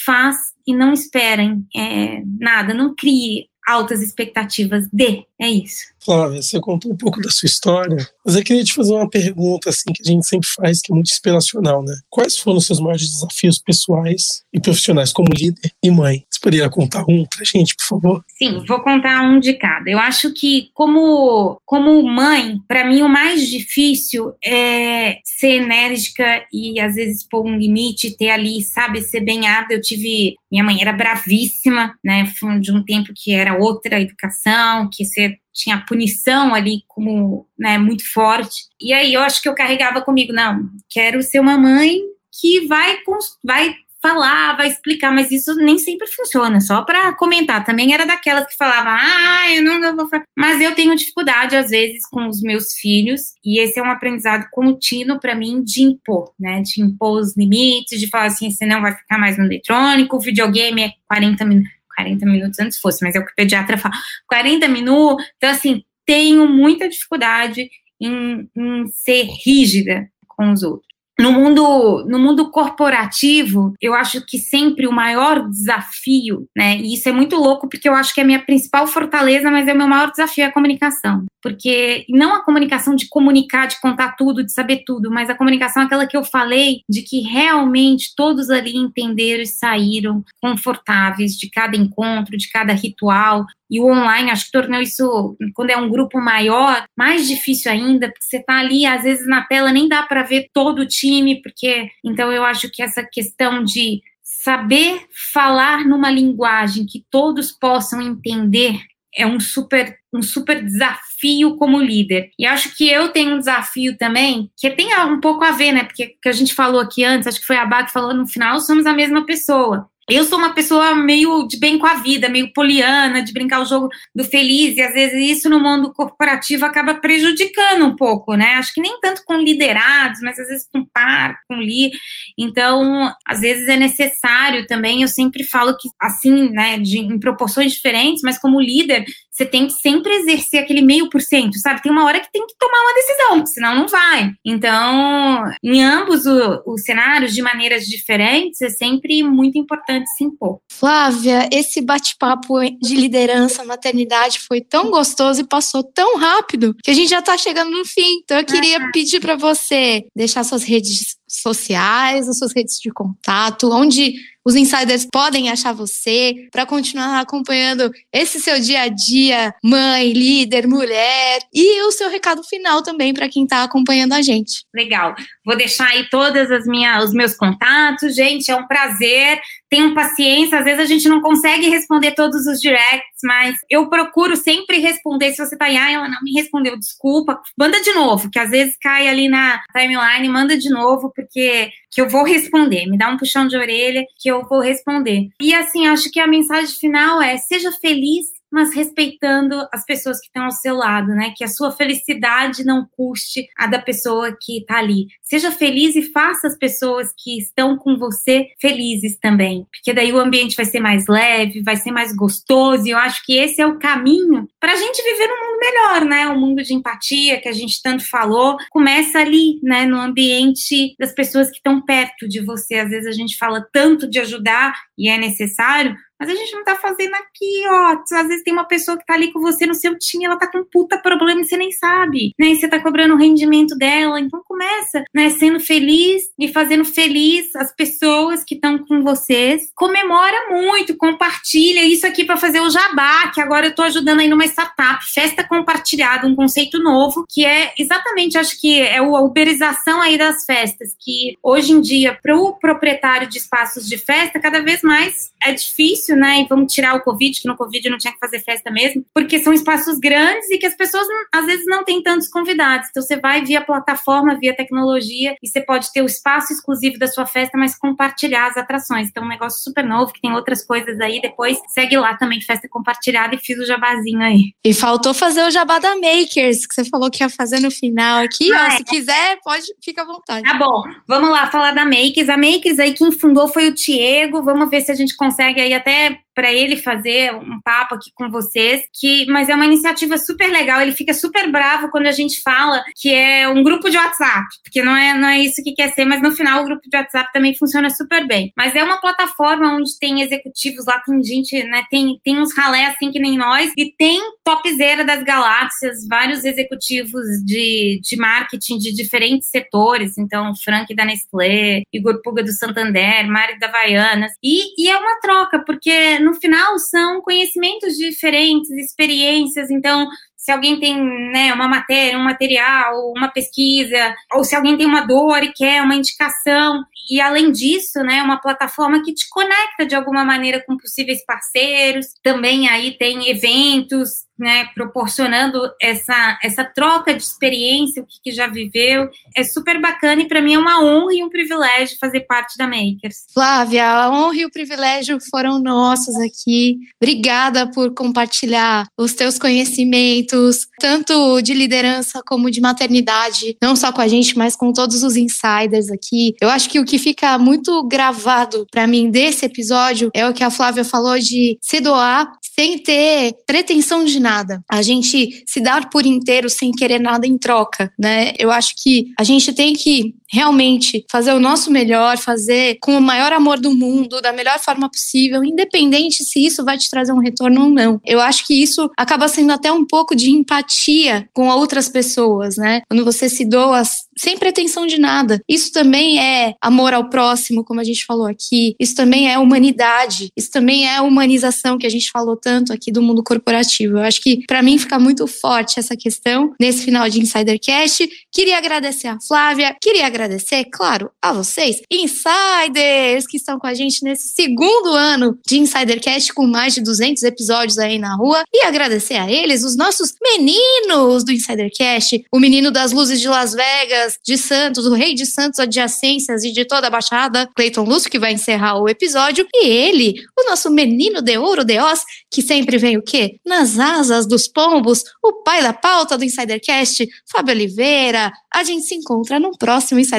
faz 0.04 0.36
e 0.66 0.74
não 0.74 0.92
esperem 0.92 1.64
é, 1.74 2.22
nada, 2.40 2.74
não 2.74 2.94
crie 2.94 3.48
altas 3.66 4.02
expectativas 4.02 4.88
de, 4.92 5.24
é 5.40 5.48
isso. 5.48 5.93
Flávia, 6.04 6.42
você 6.42 6.60
contou 6.60 6.92
um 6.92 6.96
pouco 6.96 7.20
da 7.20 7.30
sua 7.30 7.46
história, 7.46 7.96
mas 8.24 8.36
eu 8.36 8.44
queria 8.44 8.62
te 8.62 8.74
fazer 8.74 8.92
uma 8.92 9.08
pergunta 9.08 9.70
assim 9.70 9.92
que 9.92 10.02
a 10.02 10.10
gente 10.10 10.26
sempre 10.26 10.48
faz, 10.48 10.80
que 10.80 10.92
é 10.92 10.94
muito 10.94 11.10
inspiracional, 11.10 11.82
né? 11.82 11.94
Quais 12.10 12.38
foram 12.38 12.58
os 12.58 12.66
seus 12.66 12.78
maiores 12.78 13.08
desafios 13.08 13.58
pessoais 13.58 14.42
e 14.52 14.60
profissionais 14.60 15.12
como 15.12 15.32
líder 15.32 15.70
e 15.82 15.90
mãe? 15.90 16.24
Você 16.30 16.40
poderia 16.40 16.68
contar 16.68 17.04
um 17.08 17.24
pra 17.24 17.44
gente, 17.44 17.74
por 17.76 17.86
favor? 17.86 18.24
Sim, 18.36 18.62
vou 18.66 18.80
contar 18.80 19.22
um 19.22 19.40
de 19.40 19.54
cada. 19.54 19.88
Eu 19.88 19.98
acho 19.98 20.32
que 20.32 20.68
como 20.74 21.58
como 21.64 22.02
mãe, 22.02 22.58
para 22.68 22.84
mim 22.84 23.02
o 23.02 23.08
mais 23.08 23.48
difícil 23.48 24.34
é 24.44 25.18
ser 25.24 25.62
enérgica 25.62 26.44
e 26.52 26.78
às 26.80 26.94
vezes 26.94 27.26
pôr 27.26 27.46
um 27.46 27.56
limite, 27.56 28.16
ter 28.16 28.30
ali, 28.30 28.62
sabe, 28.62 29.00
ser 29.00 29.20
bem 29.20 29.46
árdua. 29.46 29.76
Eu 29.76 29.80
tive 29.80 30.34
minha 30.50 30.62
mãe 30.62 30.80
era 30.80 30.92
bravíssima, 30.92 31.94
né? 32.04 32.26
Foi 32.38 32.60
de 32.60 32.70
um 32.70 32.84
tempo 32.84 33.12
que 33.14 33.32
era 33.32 33.58
outra 33.58 34.00
educação, 34.00 34.88
que 34.92 35.04
você 35.04 35.36
tinha 35.54 35.84
punição 35.86 36.54
ali 36.54 36.82
como 36.88 37.46
né, 37.58 37.78
muito 37.78 38.10
forte. 38.12 38.64
E 38.80 38.92
aí 38.92 39.14
eu 39.14 39.22
acho 39.22 39.40
que 39.40 39.48
eu 39.48 39.54
carregava 39.54 40.02
comigo, 40.02 40.32
não, 40.32 40.68
quero 40.90 41.22
ser 41.22 41.40
uma 41.40 41.56
mãe 41.56 42.00
que 42.32 42.66
vai, 42.66 42.98
vai 43.42 43.76
falar, 44.04 44.54
vai 44.54 44.68
explicar, 44.68 45.10
mas 45.10 45.30
isso 45.30 45.54
nem 45.54 45.78
sempre 45.78 46.06
funciona, 46.08 46.60
só 46.60 46.82
para 46.82 47.14
comentar. 47.14 47.64
Também 47.64 47.94
era 47.94 48.04
daquelas 48.04 48.46
que 48.46 48.54
falava, 48.54 48.90
ah, 48.90 49.54
eu 49.54 49.64
não, 49.64 49.80
não 49.80 49.96
vou 49.96 50.06
falar. 50.06 50.24
Mas 50.36 50.60
eu 50.60 50.74
tenho 50.74 50.94
dificuldade, 50.94 51.56
às 51.56 51.70
vezes, 51.70 52.06
com 52.10 52.28
os 52.28 52.42
meus 52.42 52.74
filhos, 52.74 53.32
e 53.42 53.58
esse 53.58 53.78
é 53.78 53.82
um 53.82 53.90
aprendizado 53.90 54.46
contínuo 54.50 55.18
para 55.18 55.34
mim 55.34 55.62
de 55.62 55.82
impor, 55.82 56.34
né? 56.38 56.60
De 56.60 56.82
impor 56.82 57.18
os 57.18 57.34
limites, 57.34 57.98
de 57.98 58.10
falar 58.10 58.26
assim, 58.26 58.50
você 58.50 58.66
não 58.66 58.82
vai 58.82 58.94
ficar 58.94 59.16
mais 59.16 59.38
no 59.38 59.44
eletrônico, 59.44 60.16
o 60.16 60.20
videogame 60.20 60.82
é 60.82 60.92
40 61.08 61.44
minutos 61.46 61.73
40 61.96 62.26
minutos 62.26 62.58
antes 62.58 62.78
fosse, 62.78 63.04
mas 63.04 63.14
é 63.14 63.20
o 63.20 63.24
que 63.24 63.32
o 63.32 63.34
pediatra 63.34 63.78
fala, 63.78 63.94
40 64.28 64.68
minutos. 64.68 65.24
Então, 65.36 65.50
assim, 65.50 65.82
tenho 66.06 66.46
muita 66.48 66.88
dificuldade 66.88 67.68
em, 68.00 68.48
em 68.56 68.86
ser 68.88 69.24
rígida 69.44 70.08
com 70.28 70.52
os 70.52 70.62
outros. 70.62 70.93
No 71.18 71.32
mundo, 71.32 72.04
no 72.08 72.18
mundo 72.18 72.50
corporativo, 72.50 73.74
eu 73.80 73.94
acho 73.94 74.24
que 74.26 74.38
sempre 74.38 74.86
o 74.86 74.92
maior 74.92 75.48
desafio, 75.48 76.48
né? 76.56 76.76
E 76.78 76.94
isso 76.94 77.08
é 77.08 77.12
muito 77.12 77.36
louco 77.36 77.68
porque 77.68 77.88
eu 77.88 77.94
acho 77.94 78.12
que 78.12 78.20
é 78.20 78.24
a 78.24 78.26
minha 78.26 78.44
principal 78.44 78.86
fortaleza, 78.86 79.50
mas 79.50 79.68
é 79.68 79.72
o 79.72 79.76
meu 79.76 79.86
maior 79.86 80.10
desafio 80.10 80.44
é 80.44 80.46
a 80.48 80.52
comunicação. 80.52 81.24
Porque 81.40 82.04
não 82.08 82.34
a 82.34 82.44
comunicação 82.44 82.96
de 82.96 83.08
comunicar, 83.08 83.66
de 83.66 83.80
contar 83.80 84.16
tudo, 84.16 84.42
de 84.42 84.52
saber 84.52 84.82
tudo, 84.84 85.10
mas 85.10 85.30
a 85.30 85.34
comunicação 85.34 85.82
é 85.82 85.86
aquela 85.86 86.06
que 86.06 86.16
eu 86.16 86.24
falei 86.24 86.80
de 86.88 87.02
que 87.02 87.20
realmente 87.20 88.12
todos 88.16 88.50
ali 88.50 88.76
entenderam 88.76 89.42
e 89.42 89.46
saíram 89.46 90.24
confortáveis 90.40 91.36
de 91.36 91.48
cada 91.50 91.76
encontro, 91.76 92.36
de 92.36 92.50
cada 92.50 92.72
ritual, 92.72 93.44
e 93.74 93.80
o 93.80 93.86
online, 93.86 94.30
acho 94.30 94.46
que 94.46 94.52
tornou 94.52 94.80
isso, 94.80 95.36
quando 95.52 95.70
é 95.70 95.76
um 95.76 95.88
grupo 95.88 96.20
maior, 96.20 96.86
mais 96.96 97.26
difícil 97.26 97.72
ainda, 97.72 98.06
porque 98.06 98.24
você 98.24 98.36
está 98.36 98.58
ali, 98.60 98.86
às 98.86 99.02
vezes 99.02 99.26
na 99.26 99.42
tela 99.42 99.72
nem 99.72 99.88
dá 99.88 100.04
para 100.04 100.22
ver 100.22 100.48
todo 100.52 100.82
o 100.82 100.86
time, 100.86 101.42
porque. 101.42 101.88
Então, 102.04 102.30
eu 102.30 102.44
acho 102.44 102.70
que 102.70 102.80
essa 102.80 103.02
questão 103.02 103.64
de 103.64 104.00
saber 104.22 105.00
falar 105.32 105.84
numa 105.84 106.08
linguagem 106.08 106.86
que 106.86 107.04
todos 107.10 107.50
possam 107.50 108.00
entender 108.00 108.78
é 109.12 109.26
um 109.26 109.40
super, 109.40 109.96
um 110.12 110.22
super 110.22 110.64
desafio 110.64 111.56
como 111.56 111.82
líder. 111.82 112.30
E 112.38 112.46
acho 112.46 112.76
que 112.76 112.88
eu 112.88 113.08
tenho 113.08 113.34
um 113.34 113.38
desafio 113.40 113.96
também, 113.96 114.52
que 114.56 114.70
tem 114.70 114.94
um 115.00 115.18
pouco 115.20 115.42
a 115.42 115.50
ver, 115.50 115.72
né? 115.72 115.82
Porque 115.82 116.14
que 116.22 116.28
a 116.28 116.32
gente 116.32 116.54
falou 116.54 116.80
aqui 116.80 117.02
antes, 117.04 117.26
acho 117.26 117.40
que 117.40 117.46
foi 117.46 117.56
a 117.56 117.66
Bá 117.66 117.82
que 117.82 117.92
falou 117.92 118.14
no 118.14 118.26
final, 118.26 118.60
somos 118.60 118.86
a 118.86 118.92
mesma 118.92 119.26
pessoa. 119.26 119.88
Eu 120.08 120.24
sou 120.24 120.38
uma 120.38 120.54
pessoa 120.54 120.94
meio 120.94 121.46
de 121.48 121.58
bem 121.58 121.78
com 121.78 121.86
a 121.86 121.94
vida, 121.94 122.28
meio 122.28 122.52
poliana, 122.52 123.22
de 123.22 123.32
brincar 123.32 123.60
o 123.60 123.64
jogo 123.64 123.88
do 124.14 124.22
feliz, 124.22 124.76
e 124.76 124.82
às 124.82 124.92
vezes 124.92 125.38
isso 125.38 125.48
no 125.48 125.58
mundo 125.58 125.92
corporativo 125.92 126.64
acaba 126.64 126.94
prejudicando 126.94 127.86
um 127.86 127.96
pouco, 127.96 128.34
né? 128.34 128.54
Acho 128.54 128.74
que 128.74 128.80
nem 128.80 129.00
tanto 129.00 129.22
com 129.24 129.36
liderados, 129.36 130.20
mas 130.20 130.38
às 130.38 130.48
vezes 130.48 130.68
com 130.70 130.84
par, 130.84 131.38
com 131.48 131.56
li. 131.56 131.90
Então, 132.38 133.12
às 133.26 133.40
vezes 133.40 133.66
é 133.68 133.76
necessário 133.76 134.66
também, 134.66 135.02
eu 135.02 135.08
sempre 135.08 135.42
falo 135.44 135.76
que, 135.76 135.88
assim, 136.00 136.50
né, 136.50 136.78
de, 136.78 136.98
em 136.98 137.18
proporções 137.18 137.72
diferentes, 137.72 138.22
mas 138.22 138.38
como 138.38 138.60
líder, 138.60 139.04
você 139.34 139.44
tem 139.44 139.66
que 139.66 139.72
sempre 139.72 140.14
exercer 140.14 140.62
aquele 140.62 140.80
meio 140.80 141.10
por 141.10 141.20
cento, 141.20 141.58
sabe? 141.58 141.82
Tem 141.82 141.90
uma 141.90 142.04
hora 142.04 142.20
que 142.20 142.30
tem 142.30 142.46
que 142.46 142.54
tomar 142.56 142.78
uma 142.80 142.94
decisão, 142.94 143.46
senão 143.46 143.74
não 143.74 143.88
vai. 143.88 144.32
Então, 144.44 145.44
em 145.62 145.82
ambos 145.82 146.24
o, 146.24 146.62
os 146.66 146.82
cenários, 146.82 147.34
de 147.34 147.42
maneiras 147.42 147.84
diferentes, 147.84 148.62
é 148.62 148.70
sempre 148.70 149.22
muito 149.24 149.58
importante 149.58 150.08
se 150.16 150.22
impor. 150.22 150.60
Flávia, 150.70 151.48
esse 151.52 151.80
bate-papo 151.80 152.60
de 152.80 152.94
liderança, 152.94 153.64
maternidade 153.64 154.38
foi 154.38 154.60
tão 154.60 154.90
gostoso 154.90 155.40
e 155.40 155.44
passou 155.44 155.82
tão 155.82 156.16
rápido 156.16 156.76
que 156.82 156.90
a 156.90 156.94
gente 156.94 157.10
já 157.10 157.18
está 157.18 157.36
chegando 157.36 157.70
no 157.70 157.84
fim. 157.84 158.20
Então, 158.22 158.38
eu 158.38 158.44
queria 158.44 158.78
ah. 158.78 158.90
pedir 158.92 159.20
para 159.20 159.34
você 159.34 160.04
deixar 160.14 160.44
suas 160.44 160.62
redes 160.62 161.16
sociais, 161.26 162.28
as 162.28 162.38
suas 162.38 162.54
redes 162.54 162.78
de 162.78 162.90
contato, 162.90 163.70
onde 163.72 164.14
os 164.44 164.54
insiders 164.54 165.06
podem 165.10 165.50
achar 165.50 165.72
você 165.72 166.48
para 166.50 166.66
continuar 166.66 167.20
acompanhando 167.20 167.90
esse 168.12 168.40
seu 168.40 168.60
dia 168.60 168.82
a 168.82 168.88
dia, 168.88 169.54
mãe, 169.62 170.12
líder, 170.12 170.66
mulher, 170.66 171.40
e 171.52 171.82
o 171.82 171.92
seu 171.92 172.10
recado 172.10 172.42
final 172.44 172.82
também 172.82 173.14
para 173.14 173.28
quem 173.28 173.44
está 173.44 173.64
acompanhando 173.64 174.12
a 174.12 174.22
gente. 174.22 174.64
Legal. 174.74 175.14
Vou 175.44 175.56
deixar 175.56 175.88
aí 175.88 176.08
todas 176.10 176.50
as 176.50 176.66
minhas, 176.66 177.04
os 177.04 177.12
meus 177.12 177.34
contatos, 177.34 178.14
gente. 178.14 178.50
É 178.50 178.56
um 178.56 178.66
prazer. 178.66 179.40
Tenham 179.74 179.92
paciência. 179.92 180.56
Às 180.56 180.64
vezes 180.64 180.78
a 180.78 180.84
gente 180.84 181.08
não 181.08 181.20
consegue 181.20 181.68
responder 181.68 182.12
todos 182.12 182.46
os 182.46 182.60
directs, 182.60 183.18
mas 183.24 183.56
eu 183.68 183.88
procuro 183.88 184.36
sempre 184.36 184.78
responder. 184.78 185.32
Se 185.32 185.44
você 185.44 185.58
tá 185.58 185.64
aí, 185.64 185.76
ah, 185.76 185.90
ela 185.90 186.08
não 186.08 186.22
me 186.22 186.30
respondeu, 186.30 186.78
desculpa. 186.78 187.40
Manda 187.58 187.80
de 187.80 187.92
novo, 187.92 188.30
que 188.30 188.38
às 188.38 188.50
vezes 188.50 188.76
cai 188.80 189.08
ali 189.08 189.28
na 189.28 189.60
timeline, 189.76 190.28
manda 190.28 190.56
de 190.56 190.70
novo, 190.70 191.10
porque 191.12 191.70
que 191.90 192.00
eu 192.00 192.08
vou 192.08 192.22
responder. 192.22 192.86
Me 192.86 192.96
dá 192.96 193.08
um 193.08 193.16
puxão 193.16 193.48
de 193.48 193.56
orelha 193.56 194.04
que 194.20 194.28
eu 194.28 194.46
vou 194.46 194.60
responder. 194.60 195.26
E 195.42 195.52
assim, 195.52 195.88
acho 195.88 196.08
que 196.12 196.20
a 196.20 196.26
mensagem 196.28 196.76
final 196.76 197.20
é: 197.20 197.36
seja 197.36 197.72
feliz 197.72 198.26
mas 198.54 198.72
respeitando 198.72 199.66
as 199.72 199.84
pessoas 199.84 200.20
que 200.20 200.26
estão 200.26 200.44
ao 200.44 200.52
seu 200.52 200.76
lado, 200.76 201.08
né? 201.08 201.34
Que 201.36 201.42
a 201.42 201.48
sua 201.48 201.72
felicidade 201.72 202.64
não 202.64 202.86
custe 202.96 203.48
a 203.58 203.66
da 203.66 203.80
pessoa 203.80 204.36
que 204.40 204.58
está 204.58 204.78
ali. 204.78 205.06
Seja 205.20 205.50
feliz 205.50 205.96
e 205.96 206.02
faça 206.12 206.46
as 206.46 206.56
pessoas 206.56 207.08
que 207.18 207.36
estão 207.36 207.76
com 207.76 207.98
você 207.98 208.46
felizes 208.60 209.18
também, 209.18 209.66
porque 209.72 209.92
daí 209.92 210.12
o 210.12 210.20
ambiente 210.20 210.54
vai 210.54 210.64
ser 210.64 210.78
mais 210.78 211.08
leve, 211.08 211.62
vai 211.62 211.76
ser 211.76 211.90
mais 211.90 212.14
gostoso. 212.14 212.86
E 212.86 212.90
eu 212.90 212.98
acho 212.98 213.24
que 213.26 213.36
esse 213.36 213.60
é 213.60 213.66
o 213.66 213.78
caminho 213.78 214.48
para 214.64 214.72
a 214.72 214.76
gente 214.76 215.02
viver 215.02 215.30
um 215.30 215.46
mundo 215.46 215.58
melhor, 215.60 216.04
né? 216.06 216.26
Um 216.26 216.40
mundo 216.40 216.62
de 216.62 216.72
empatia 216.72 217.38
que 217.38 217.50
a 217.50 217.52
gente 217.52 217.82
tanto 217.82 218.08
falou 218.08 218.56
começa 218.70 219.18
ali, 219.18 219.60
né? 219.62 219.84
No 219.84 220.00
ambiente 220.00 220.94
das 220.98 221.12
pessoas 221.12 221.50
que 221.50 221.56
estão 221.56 221.82
perto 221.82 222.26
de 222.26 222.42
você. 222.42 222.76
Às 222.76 222.88
vezes 222.88 223.06
a 223.06 223.12
gente 223.12 223.36
fala 223.36 223.62
tanto 223.70 224.08
de 224.08 224.18
ajudar 224.20 224.72
e 224.96 225.10
é 225.10 225.18
necessário, 225.18 225.94
mas 226.18 226.30
a 226.30 226.34
gente 226.34 226.52
não 226.52 226.64
tá 226.64 226.76
fazendo 226.76 227.14
aqui, 227.14 227.64
ó. 227.68 227.98
Às 228.16 228.28
vezes 228.28 228.44
tem 228.44 228.52
uma 228.52 228.66
pessoa 228.66 228.96
que 228.96 229.04
tá 229.04 229.14
ali 229.14 229.32
com 229.32 229.40
você 229.40 229.66
no 229.66 229.74
seu 229.74 229.96
time, 229.98 230.24
ela 230.24 230.38
tá 230.38 230.50
com 230.50 230.58
um 230.58 230.64
puta 230.70 230.98
problema 230.98 231.40
e 231.40 231.44
você 231.44 231.56
nem 231.56 231.70
sabe, 231.72 232.32
né? 232.38 232.48
E 232.48 232.56
você 232.56 232.68
tá 232.68 232.80
cobrando 232.80 233.14
o 233.14 233.18
rendimento 233.18 233.76
dela. 233.76 234.18
Então 234.18 234.40
começa, 234.46 235.02
né? 235.14 235.30
Sendo 235.30 235.60
feliz 235.60 236.22
e 236.38 236.48
fazendo 236.48 236.84
feliz 236.84 237.54
as 237.56 237.74
pessoas 237.74 238.44
que 238.44 238.54
estão 238.54 238.78
com 238.78 239.02
vocês. 239.02 239.62
Comemora 239.74 240.50
muito, 240.50 240.96
compartilha 240.96 241.84
isso 241.84 242.06
aqui 242.06 242.24
para 242.24 242.36
fazer 242.36 242.60
o 242.60 242.70
jabá, 242.70 243.30
que 243.32 243.40
agora 243.40 243.66
eu 243.66 243.74
tô 243.74 243.82
ajudando 243.82 244.20
aí 244.20 244.28
numa 244.28 244.44
startup, 244.54 245.04
festa 245.12 245.46
compartilhada, 245.46 246.26
um 246.26 246.36
conceito 246.36 246.78
novo, 246.78 247.24
que 247.28 247.44
é 247.44 247.72
exatamente, 247.78 248.38
acho 248.38 248.60
que 248.60 248.80
é 248.80 248.98
a 248.98 249.02
uberização 249.02 250.00
aí 250.00 250.16
das 250.16 250.44
festas, 250.44 250.94
que 250.98 251.36
hoje 251.42 251.72
em 251.72 251.80
dia, 251.80 252.18
para 252.22 252.36
o 252.36 252.52
proprietário 252.54 253.28
de 253.28 253.38
espaços 253.38 253.86
de 253.86 253.98
festa, 253.98 254.40
cada 254.40 254.62
vez 254.62 254.82
mais 254.82 255.32
é 255.42 255.52
difícil, 255.52 256.16
né? 256.16 256.40
E 256.40 256.46
vamos 256.48 256.72
tirar 256.72 256.94
o 256.94 257.02
Covid, 257.02 257.40
que 257.40 257.48
no 257.48 257.56
Covid 257.56 257.90
não 257.90 257.98
tinha 257.98 258.12
que 258.12 258.18
fazer 258.18 258.40
festa 258.40 258.70
mesmo, 258.70 259.04
porque 259.12 259.38
são 259.38 259.52
espaços 259.52 259.98
grandes 259.98 260.50
e 260.50 260.58
que 260.58 260.66
as 260.66 260.76
pessoas 260.76 261.06
às 261.32 261.46
vezes 261.46 261.66
não 261.66 261.84
têm 261.84 262.02
tantos 262.02 262.28
convidados. 262.28 262.88
Então 262.90 263.02
você 263.02 263.16
vai 263.16 263.44
via 263.44 263.60
plataforma, 263.60 264.38
via 264.38 264.54
tecnologia, 264.54 265.36
e 265.42 265.48
você 265.48 265.60
pode 265.60 265.92
ter 265.92 266.02
o 266.02 266.06
espaço 266.06 266.52
exclusivo 266.52 266.98
da 266.98 267.06
sua 267.06 267.26
festa, 267.26 267.58
mas 267.58 267.76
compartilhar 267.76 268.46
as 268.46 268.56
atrações. 268.56 269.08
Então, 269.08 269.22
é 269.22 269.26
um 269.26 269.28
negócio 269.28 269.62
super 269.62 269.84
novo, 269.84 270.12
que 270.12 270.20
tem 270.20 270.32
outras 270.32 270.64
coisas 270.64 271.00
aí. 271.00 271.20
Depois 271.20 271.58
segue 271.68 271.96
lá 271.96 272.16
também, 272.16 272.40
festa 272.40 272.68
compartilhada, 272.68 273.34
e 273.34 273.38
fiz 273.38 273.58
o 273.58 273.66
jabazinho 273.66 274.22
aí. 274.22 274.43
E 274.64 274.74
faltou 274.74 275.14
fazer 275.14 275.46
o 275.46 275.50
jabá 275.50 275.78
da 275.78 275.94
Makers, 275.96 276.66
que 276.66 276.74
você 276.74 276.84
falou 276.84 277.10
que 277.10 277.22
ia 277.22 277.28
fazer 277.28 277.60
no 277.60 277.70
final 277.70 278.24
aqui. 278.24 278.52
Ah, 278.52 278.64
ó, 278.64 278.66
é. 278.66 278.76
Se 278.78 278.84
quiser, 278.84 279.38
pode, 279.44 279.66
fica 279.82 280.02
à 280.02 280.06
vontade. 280.06 280.42
Tá 280.42 280.54
bom, 280.54 280.82
vamos 281.06 281.30
lá 281.30 281.50
falar 281.50 281.72
da 281.72 281.84
Makers. 281.84 282.28
A 282.28 282.36
Makers 282.36 282.78
aí, 282.78 282.94
quem 282.94 283.12
fundou 283.12 283.48
foi 283.48 283.68
o 283.68 283.74
Diego. 283.74 284.42
Vamos 284.42 284.68
ver 284.70 284.80
se 284.80 284.90
a 284.90 284.94
gente 284.94 285.14
consegue 285.16 285.34
consegue 285.34 285.60
aí 285.60 285.74
até 285.74 286.20
para 286.34 286.52
ele 286.52 286.76
fazer 286.76 287.34
um 287.34 287.60
papo 287.62 287.94
aqui 287.94 288.10
com 288.14 288.30
vocês, 288.30 288.82
que 288.92 289.26
mas 289.26 289.48
é 289.48 289.54
uma 289.54 289.66
iniciativa 289.66 290.18
super 290.18 290.50
legal. 290.50 290.80
Ele 290.80 290.92
fica 290.92 291.14
super 291.14 291.50
bravo 291.50 291.90
quando 291.90 292.06
a 292.06 292.12
gente 292.12 292.40
fala 292.42 292.82
que 292.96 293.12
é 293.12 293.48
um 293.48 293.62
grupo 293.62 293.88
de 293.88 293.96
WhatsApp, 293.96 294.46
porque 294.62 294.82
não 294.82 294.96
é 294.96 295.14
não 295.14 295.28
é 295.28 295.38
isso 295.38 295.62
que 295.62 295.72
quer 295.72 295.92
ser, 295.92 296.04
mas 296.04 296.22
no 296.22 296.32
final 296.32 296.62
o 296.62 296.64
grupo 296.64 296.82
de 296.88 296.96
WhatsApp 296.96 297.30
também 297.32 297.56
funciona 297.56 297.90
super 297.90 298.26
bem. 298.26 298.52
Mas 298.56 298.74
é 298.74 298.82
uma 298.82 299.00
plataforma 299.00 299.74
onde 299.74 299.98
tem 299.98 300.22
executivos 300.22 300.86
lá, 300.86 301.00
tem 301.00 301.22
gente, 301.22 301.62
né, 301.64 301.84
tem 301.90 302.18
tem 302.24 302.40
uns 302.40 302.56
ralé 302.56 302.86
assim 302.86 303.10
que 303.10 303.20
nem 303.20 303.36
nós 303.36 303.72
e 303.76 303.92
tem 303.96 304.20
topzera 304.42 305.04
das 305.04 305.22
galáxias, 305.22 306.06
vários 306.08 306.44
executivos 306.44 307.24
de, 307.44 308.00
de 308.02 308.16
marketing 308.16 308.78
de 308.78 308.92
diferentes 308.92 309.48
setores, 309.48 310.18
então 310.18 310.54
Frank 310.56 310.94
da 310.94 311.04
Nestlé, 311.04 311.82
Igor 311.92 312.20
Puga 312.22 312.42
do 312.42 312.52
Santander, 312.52 313.26
Mari 313.28 313.58
da 313.58 313.68
Havaianas, 313.68 314.32
e, 314.42 314.82
e 314.82 314.90
é 314.90 314.96
uma 314.96 315.20
troca, 315.20 315.64
porque 315.64 316.18
no 316.24 316.34
final 316.34 316.78
são 316.78 317.20
conhecimentos 317.20 317.94
diferentes, 317.94 318.70
experiências, 318.70 319.70
então 319.70 320.08
se 320.44 320.52
alguém 320.52 320.78
tem 320.78 321.02
né, 321.32 321.54
uma 321.54 321.66
matéria, 321.66 322.18
um 322.18 322.22
material, 322.22 323.12
uma 323.16 323.28
pesquisa, 323.28 324.14
ou 324.34 324.44
se 324.44 324.54
alguém 324.54 324.76
tem 324.76 324.86
uma 324.86 325.06
dor 325.06 325.42
e 325.42 325.50
quer 325.50 325.80
uma 325.80 325.94
indicação. 325.94 326.84
E 327.10 327.18
além 327.18 327.50
disso, 327.50 328.00
né, 328.00 328.22
uma 328.22 328.38
plataforma 328.38 329.02
que 329.02 329.14
te 329.14 329.26
conecta 329.30 329.86
de 329.86 329.94
alguma 329.94 330.22
maneira 330.22 330.62
com 330.66 330.76
possíveis 330.76 331.24
parceiros. 331.24 332.08
Também 332.22 332.68
aí 332.68 332.94
tem 332.98 333.30
eventos, 333.30 334.10
né, 334.38 334.66
proporcionando 334.74 335.60
essa, 335.80 336.38
essa 336.42 336.64
troca 336.64 337.14
de 337.14 337.22
experiência, 337.22 338.02
o 338.02 338.06
que, 338.06 338.18
que 338.24 338.32
já 338.32 338.46
viveu. 338.46 339.08
É 339.36 339.44
super 339.44 339.80
bacana 339.80 340.22
e 340.22 340.28
para 340.28 340.42
mim 340.42 340.54
é 340.54 340.58
uma 340.58 340.82
honra 340.82 341.14
e 341.14 341.22
um 341.22 341.28
privilégio 341.28 341.96
fazer 342.00 342.20
parte 342.20 342.56
da 342.56 342.66
Makers. 342.66 343.26
Flávia, 343.32 343.88
a 343.88 344.10
honra 344.10 344.36
e 344.36 344.44
o 344.44 344.50
privilégio 344.50 345.18
foram 345.30 345.58
nossos 345.60 346.16
aqui. 346.16 346.78
Obrigada 347.00 347.70
por 347.70 347.94
compartilhar 347.94 348.86
os 348.98 349.14
teus 349.14 349.38
conhecimentos, 349.38 350.66
tanto 350.80 351.40
de 351.40 351.54
liderança 351.54 352.20
como 352.26 352.50
de 352.50 352.60
maternidade, 352.60 353.56
não 353.62 353.76
só 353.76 353.92
com 353.92 354.00
a 354.00 354.08
gente, 354.08 354.36
mas 354.36 354.56
com 354.56 354.72
todos 354.72 355.02
os 355.02 355.16
insiders 355.16 355.90
aqui. 355.90 356.34
Eu 356.40 356.48
acho 356.48 356.68
que 356.68 356.80
o 356.80 356.84
que 356.84 356.98
fica 356.98 357.38
muito 357.38 357.82
gravado 357.84 358.66
para 358.70 358.86
mim 358.86 359.10
desse 359.10 359.46
episódio 359.46 360.10
é 360.14 360.28
o 360.28 360.32
que 360.32 360.42
a 360.42 360.50
Flávia 360.50 360.84
falou 360.84 361.18
de 361.18 361.58
se 361.60 361.80
doar 361.80 362.32
sem 362.54 362.78
ter 362.78 363.34
pretensão 363.46 364.04
de 364.04 364.20
nada. 364.24 364.64
A 364.68 364.80
gente 364.80 365.44
se 365.46 365.60
dar 365.60 365.90
por 365.90 366.06
inteiro 366.06 366.48
sem 366.48 366.72
querer 366.72 366.98
nada 366.98 367.26
em 367.26 367.36
troca, 367.36 367.92
né? 367.98 368.32
Eu 368.38 368.50
acho 368.50 368.74
que 368.82 369.12
a 369.18 369.22
gente 369.22 369.52
tem 369.52 369.74
que 369.74 370.14
realmente 370.34 371.04
fazer 371.10 371.32
o 371.32 371.38
nosso 371.38 371.70
melhor, 371.70 372.18
fazer 372.18 372.76
com 372.80 372.98
o 372.98 373.00
maior 373.00 373.32
amor 373.32 373.60
do 373.60 373.72
mundo, 373.72 374.20
da 374.20 374.32
melhor 374.32 374.58
forma 374.58 374.90
possível, 374.90 375.44
independente 375.44 376.24
se 376.24 376.44
isso 376.44 376.64
vai 376.64 376.76
te 376.76 376.90
trazer 376.90 377.12
um 377.12 377.20
retorno 377.20 377.62
ou 377.62 377.70
não. 377.70 378.00
Eu 378.04 378.20
acho 378.20 378.44
que 378.44 378.60
isso 378.60 378.90
acaba 378.98 379.28
sendo 379.28 379.52
até 379.52 379.70
um 379.70 379.86
pouco 379.86 380.16
de 380.16 380.30
empatia 380.30 381.28
com 381.32 381.48
outras 381.48 381.88
pessoas, 381.88 382.56
né? 382.56 382.82
Quando 382.88 383.04
você 383.04 383.28
se 383.28 383.44
doa 383.44 383.84
sem 384.16 384.38
pretensão 384.38 384.86
de 384.86 384.98
nada. 384.98 385.40
Isso 385.48 385.72
também 385.72 386.20
é 386.20 386.54
amor 386.60 386.94
ao 386.94 387.08
próximo, 387.08 387.64
como 387.64 387.80
a 387.80 387.84
gente 387.84 388.04
falou 388.04 388.26
aqui. 388.26 388.74
Isso 388.78 388.94
também 388.94 389.30
é 389.30 389.38
humanidade. 389.38 390.28
Isso 390.36 390.50
também 390.50 390.88
é 390.88 391.00
humanização 391.00 391.78
que 391.78 391.86
a 391.86 391.90
gente 391.90 392.10
falou 392.10 392.36
tanto 392.36 392.72
aqui 392.72 392.92
do 392.92 393.02
mundo 393.02 393.22
corporativo. 393.22 393.98
Eu 393.98 394.02
acho 394.02 394.20
que 394.22 394.44
para 394.46 394.62
mim 394.62 394.78
fica 394.78 394.98
muito 394.98 395.26
forte 395.26 395.78
essa 395.78 395.96
questão 395.96 396.52
nesse 396.60 396.84
final 396.84 397.08
de 397.08 397.20
Insidercast. 397.20 398.08
Queria 398.32 398.58
agradecer 398.58 399.08
a 399.08 399.18
Flávia, 399.20 399.76
queria 399.80 400.06
agradecer, 400.06 400.23
claro, 400.70 401.10
a 401.20 401.32
vocês, 401.32 401.80
insiders 401.90 403.26
que 403.26 403.36
estão 403.36 403.58
com 403.58 403.66
a 403.66 403.74
gente 403.74 404.02
nesse 404.02 404.28
segundo 404.28 404.92
ano 404.92 405.38
de 405.46 405.58
Insidercast 405.58 406.32
com 406.32 406.46
mais 406.46 406.74
de 406.74 406.82
200 406.82 407.22
episódios 407.22 407.78
aí 407.78 407.98
na 407.98 408.16
rua 408.16 408.44
e 408.52 408.64
agradecer 408.64 409.14
a 409.14 409.30
eles, 409.30 409.64
os 409.64 409.76
nossos 409.76 410.14
meninos 410.22 411.24
do 411.24 411.32
Insidercast, 411.32 412.24
o 412.32 412.38
menino 412.38 412.70
das 412.70 412.92
luzes 412.92 413.20
de 413.20 413.28
Las 413.28 413.52
Vegas, 413.52 414.18
de 414.24 414.36
Santos, 414.36 414.86
o 414.86 414.94
rei 414.94 415.14
de 415.14 415.26
Santos 415.26 415.60
adjacências 415.60 416.44
e 416.44 416.52
de 416.52 416.64
toda 416.64 416.86
a 416.86 416.90
Baixada, 416.90 417.48
Cleiton 417.54 417.84
Lúcio, 417.84 418.10
que 418.10 418.18
vai 418.18 418.32
encerrar 418.32 418.78
o 418.78 418.88
episódio, 418.88 419.46
e 419.54 419.66
ele, 419.66 420.14
o 420.38 420.48
nosso 420.48 420.70
menino 420.70 421.22
de 421.22 421.36
ouro 421.38 421.64
de 421.64 421.78
Oz, 421.78 422.02
que 422.30 422.42
sempre 422.42 422.78
vem 422.78 422.96
o 422.96 423.02
quê? 423.02 423.36
Nas 423.44 423.78
asas 423.78 424.26
dos 424.26 424.48
pombos, 424.48 425.04
o 425.22 425.42
pai 425.42 425.62
da 425.62 425.72
pauta 425.72 426.16
do 426.16 426.24
Insidercast, 426.24 427.08
Fábio 427.30 427.54
Oliveira. 427.54 428.32
A 428.52 428.62
gente 428.64 428.86
se 428.86 428.94
encontra 428.94 429.38
no 429.38 429.56
próximo 429.56 430.00
Insidercast. 430.00 430.13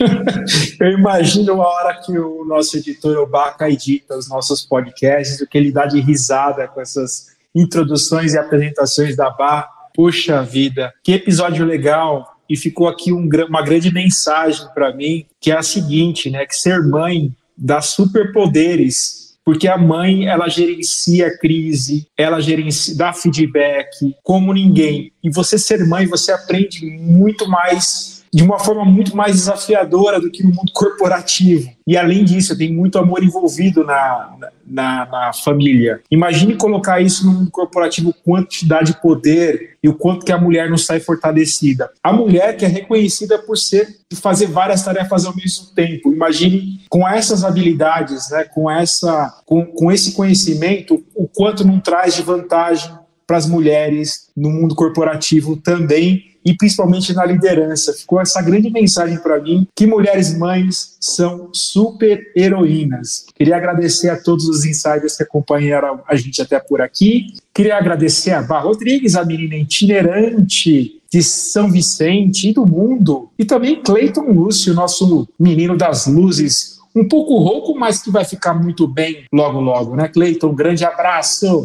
Eu 0.80 0.88
imagino 0.92 1.60
a 1.62 1.68
hora 1.68 2.00
que 2.00 2.16
o 2.18 2.44
nosso 2.44 2.76
editor 2.76 3.16
Obaca 3.18 3.68
edita 3.70 4.16
os 4.16 4.28
nossos 4.28 4.62
podcasts, 4.62 5.40
o 5.40 5.46
que 5.46 5.58
ele 5.58 5.72
dá 5.72 5.86
de 5.86 6.00
risada 6.00 6.66
com 6.68 6.80
essas 6.80 7.28
introduções 7.54 8.34
e 8.34 8.38
apresentações 8.38 9.16
da 9.16 9.30
Bar. 9.30 9.68
Puxa 9.94 10.42
vida, 10.42 10.92
que 11.02 11.12
episódio 11.12 11.64
legal! 11.64 12.36
E 12.48 12.56
ficou 12.56 12.88
aqui 12.88 13.12
um, 13.12 13.28
uma 13.48 13.62
grande 13.62 13.92
mensagem 13.92 14.66
para 14.74 14.92
mim, 14.92 15.24
que 15.40 15.52
é 15.52 15.56
a 15.56 15.62
seguinte, 15.62 16.30
né? 16.30 16.44
Que 16.46 16.56
ser 16.56 16.80
mãe 16.82 17.32
dá 17.56 17.80
superpoderes 17.80 19.20
porque 19.44 19.66
a 19.66 19.76
mãe 19.76 20.28
ela 20.28 20.48
gerencia 20.48 21.26
a 21.26 21.38
crise, 21.38 22.06
ela 22.16 22.40
gerencia, 22.40 22.94
dá 22.96 23.12
feedback 23.12 24.14
como 24.22 24.52
ninguém. 24.52 25.12
E 25.22 25.30
você 25.30 25.58
ser 25.58 25.84
mãe, 25.86 26.06
você 26.06 26.30
aprende 26.30 26.86
muito 26.86 27.48
mais 27.48 28.19
de 28.32 28.44
uma 28.44 28.58
forma 28.58 28.84
muito 28.84 29.16
mais 29.16 29.36
desafiadora 29.36 30.20
do 30.20 30.30
que 30.30 30.42
no 30.42 30.50
mundo 30.50 30.70
corporativo. 30.72 31.70
E 31.86 31.96
além 31.96 32.24
disso, 32.24 32.56
tem 32.56 32.72
muito 32.72 32.96
amor 32.98 33.24
envolvido 33.24 33.84
na, 33.84 34.36
na, 34.64 35.06
na, 35.06 35.32
família. 35.32 36.00
Imagine 36.08 36.54
colocar 36.54 37.00
isso 37.00 37.26
no 37.26 37.32
mundo 37.32 37.50
corporativo, 37.50 38.14
quanto 38.24 38.50
te 38.50 38.68
dá 38.68 38.82
de 38.82 39.00
poder 39.00 39.76
e 39.82 39.88
o 39.88 39.94
quanto 39.94 40.24
que 40.24 40.30
a 40.30 40.38
mulher 40.38 40.70
não 40.70 40.78
sai 40.78 41.00
fortalecida. 41.00 41.90
A 42.02 42.12
mulher 42.12 42.56
que 42.56 42.64
é 42.64 42.68
reconhecida 42.68 43.38
por 43.38 43.56
ser 43.56 43.96
fazer 44.14 44.46
várias 44.46 44.84
tarefas 44.84 45.24
ao 45.24 45.34
mesmo 45.34 45.66
tempo. 45.74 46.12
Imagine 46.12 46.80
com 46.88 47.08
essas 47.08 47.44
habilidades, 47.44 48.30
né, 48.30 48.44
com, 48.44 48.70
essa, 48.70 49.40
com, 49.44 49.66
com 49.66 49.90
esse 49.90 50.12
conhecimento, 50.12 51.02
o 51.14 51.26
quanto 51.26 51.66
não 51.66 51.80
traz 51.80 52.14
de 52.14 52.22
vantagem 52.22 52.92
para 53.26 53.36
as 53.36 53.46
mulheres 53.46 54.28
no 54.36 54.50
mundo 54.50 54.74
corporativo 54.74 55.56
também 55.56 56.29
e 56.44 56.54
principalmente 56.54 57.12
na 57.12 57.24
liderança. 57.24 57.92
Ficou 57.92 58.20
essa 58.20 58.40
grande 58.42 58.70
mensagem 58.70 59.18
para 59.18 59.40
mim 59.40 59.66
que 59.74 59.86
mulheres 59.86 60.36
mães 60.36 60.96
são 61.00 61.50
super 61.52 62.20
heroínas. 62.36 63.26
Queria 63.34 63.56
agradecer 63.56 64.08
a 64.08 64.20
todos 64.20 64.48
os 64.48 64.64
insiders 64.64 65.16
que 65.16 65.22
acompanharam 65.22 66.00
a 66.06 66.16
gente 66.16 66.40
até 66.40 66.58
por 66.58 66.80
aqui. 66.80 67.34
Queria 67.54 67.76
agradecer 67.76 68.32
a 68.32 68.42
Bar 68.42 68.64
Rodrigues, 68.64 69.16
a 69.16 69.24
menina 69.24 69.56
itinerante 69.56 71.00
de 71.12 71.22
São 71.22 71.70
Vicente 71.70 72.48
e 72.48 72.54
do 72.54 72.64
mundo, 72.64 73.30
e 73.36 73.44
também 73.44 73.82
Cleiton 73.82 74.30
Lúcio, 74.30 74.72
nosso 74.72 75.28
menino 75.38 75.76
das 75.76 76.06
luzes, 76.06 76.79
um 76.94 77.06
pouco 77.06 77.38
rouco, 77.38 77.78
mas 77.78 78.02
que 78.02 78.10
vai 78.10 78.24
ficar 78.24 78.54
muito 78.54 78.86
bem 78.86 79.24
logo, 79.32 79.60
logo, 79.60 79.96
né, 79.96 80.08
Cleiton? 80.08 80.48
Um 80.48 80.54
grande 80.54 80.84
abraço. 80.84 81.64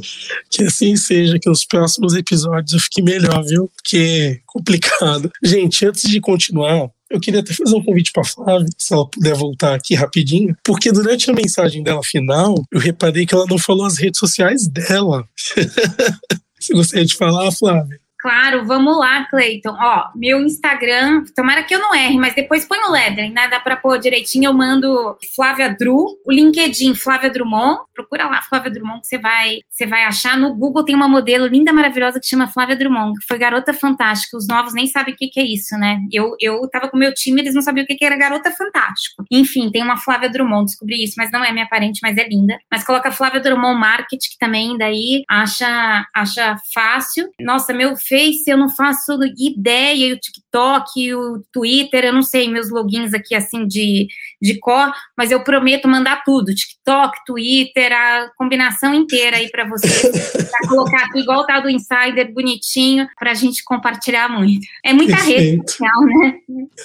Que 0.50 0.64
assim 0.64 0.96
seja, 0.96 1.40
que 1.40 1.50
os 1.50 1.66
próximos 1.66 2.14
episódios 2.14 2.74
eu 2.74 2.80
fique 2.80 3.02
melhor, 3.02 3.44
viu? 3.44 3.70
Porque 3.76 3.98
é 3.98 4.40
complicado. 4.46 5.32
Gente, 5.44 5.86
antes 5.86 6.10
de 6.10 6.22
continuar, 6.22 6.90
eu 7.10 7.20
queria 7.20 7.40
até 7.40 7.54
fazer 7.54 7.76
um 7.76 7.84
convite 7.84 8.12
para 8.12 8.24
Flávia, 8.24 8.68
se 8.78 8.94
ela 8.94 9.08
puder 9.08 9.36
voltar 9.36 9.76
aqui 9.76 9.96
rapidinho, 9.96 10.56
porque 10.64 10.92
durante 10.92 11.30
a 11.30 11.34
mensagem 11.34 11.84
dela 11.84 12.02
final, 12.04 12.56
eu 12.72 12.80
reparei 12.80 13.26
que 13.26 13.34
ela 13.34 13.46
não 13.50 13.58
falou 13.58 13.86
as 13.86 13.98
redes 13.98 14.20
sociais 14.20 14.68
dela. 14.68 15.28
Você 16.60 16.74
gostaria 16.74 17.06
de 17.06 17.16
falar, 17.16 17.52
Flávia? 17.52 18.00
Claro, 18.26 18.66
vamos 18.66 18.98
lá, 18.98 19.24
Cleiton. 19.26 19.78
Ó, 19.80 20.10
meu 20.16 20.42
Instagram, 20.42 21.26
tomara 21.36 21.62
que 21.62 21.76
eu 21.76 21.80
não 21.80 21.94
erre, 21.94 22.18
mas 22.18 22.34
depois 22.34 22.66
põe 22.66 22.80
o 22.80 22.90
lettering, 22.90 23.32
né? 23.32 23.48
Dá 23.48 23.60
pra 23.60 23.76
pôr 23.76 24.00
direitinho. 24.00 24.46
Eu 24.50 24.54
mando 24.54 25.16
Flávia 25.36 25.70
Dru, 25.70 26.08
o 26.26 26.32
LinkedIn 26.32 26.96
Flávia 26.96 27.30
Drummond. 27.30 27.82
Procura 27.94 28.28
lá 28.28 28.42
Flávia 28.42 28.72
Drummond 28.72 29.02
que 29.02 29.08
você 29.10 29.20
vai, 29.20 29.60
você 29.76 29.86
vai 29.86 30.06
achar. 30.06 30.38
No 30.38 30.56
Google 30.56 30.86
tem 30.86 30.96
uma 30.96 31.08
modelo 31.08 31.46
linda, 31.46 31.74
maravilhosa 31.74 32.20
que 32.20 32.26
chama 32.26 32.48
Flávia 32.48 32.78
Drummond, 32.78 33.20
que 33.20 33.28
foi 33.28 33.38
garota 33.38 33.74
fantástica. 33.74 34.38
Os 34.38 34.48
novos 34.48 34.74
nem 34.74 34.88
sabem 34.88 35.14
o 35.14 35.18
que, 35.18 35.28
que 35.28 35.40
é 35.40 35.44
isso, 35.44 35.78
né? 35.78 36.00
Eu, 36.12 36.36
eu 36.40 36.68
tava 36.70 36.90
com 36.90 36.98
meu 36.98 37.14
time, 37.14 37.42
eles 37.42 37.54
não 37.54 37.62
sabiam 37.62 37.84
o 37.84 37.88
que, 37.88 37.96
que 37.96 38.06
era 38.06 38.16
garota 38.16 38.52
fantástico. 38.52 39.26
Enfim, 39.30 39.70
tem 39.70 39.84
uma 39.84 39.98
Flávia 39.98 40.30
Drummond, 40.30 40.66
descobri 40.66 41.04
isso, 41.04 41.16
mas 41.18 41.30
não 41.30 41.44
é 41.44 41.52
minha 41.52 41.68
parente, 41.68 42.00
mas 42.02 42.18
é 42.18 42.28
linda. 42.28 42.58
Mas 42.72 42.86
coloca 42.86 43.12
Flávia 43.12 43.42
Drummond 43.42 43.78
Market, 43.78 44.22
que 44.22 44.38
também 44.40 44.78
daí 44.78 45.24
acha, 45.30 46.06
acha 46.16 46.56
fácil. 46.74 47.30
Nossa, 47.42 47.74
meu 47.74 47.98
Face 47.98 48.44
eu 48.48 48.58
não 48.58 48.70
faço 48.70 49.20
ideia, 49.38 50.08
e 50.08 50.14
o 50.14 50.20
TikTok, 50.20 51.14
o 51.14 51.44
Twitter, 51.52 52.06
eu 52.06 52.14
não 52.14 52.22
sei 52.22 52.50
meus 52.50 52.70
logins 52.70 53.14
aqui 53.14 53.36
assim 53.36 53.68
de, 53.68 54.08
de 54.42 54.60
cor, 54.60 54.92
mas 55.18 55.32
eu 55.32 55.44
prometo 55.44 55.88
mandar 55.88 56.24
tudo, 56.24 56.54
TikTok, 56.54 57.18
Twitter, 57.26 57.92
a 57.92 58.30
combinação 58.38 58.94
inteira 58.94 59.38
aí 59.38 59.50
para 59.50 59.68
vocês, 59.68 60.02
para 60.50 60.70
colocar 60.70 61.06
aqui 61.06 61.20
igual 61.20 61.42
o 61.42 61.46
tal 61.46 61.62
do 61.62 61.70
Insider, 61.70 62.34
bonitinho, 62.34 63.08
para 63.18 63.32
a 63.32 63.34
gente 63.34 63.64
compartilhar 63.64 64.30
muito. 64.30 64.66
É 64.84 64.94
muita 64.94 65.16
Perfeito. 65.16 65.40
rede 65.40 65.72
social, 65.72 66.02
né? 66.06 66.34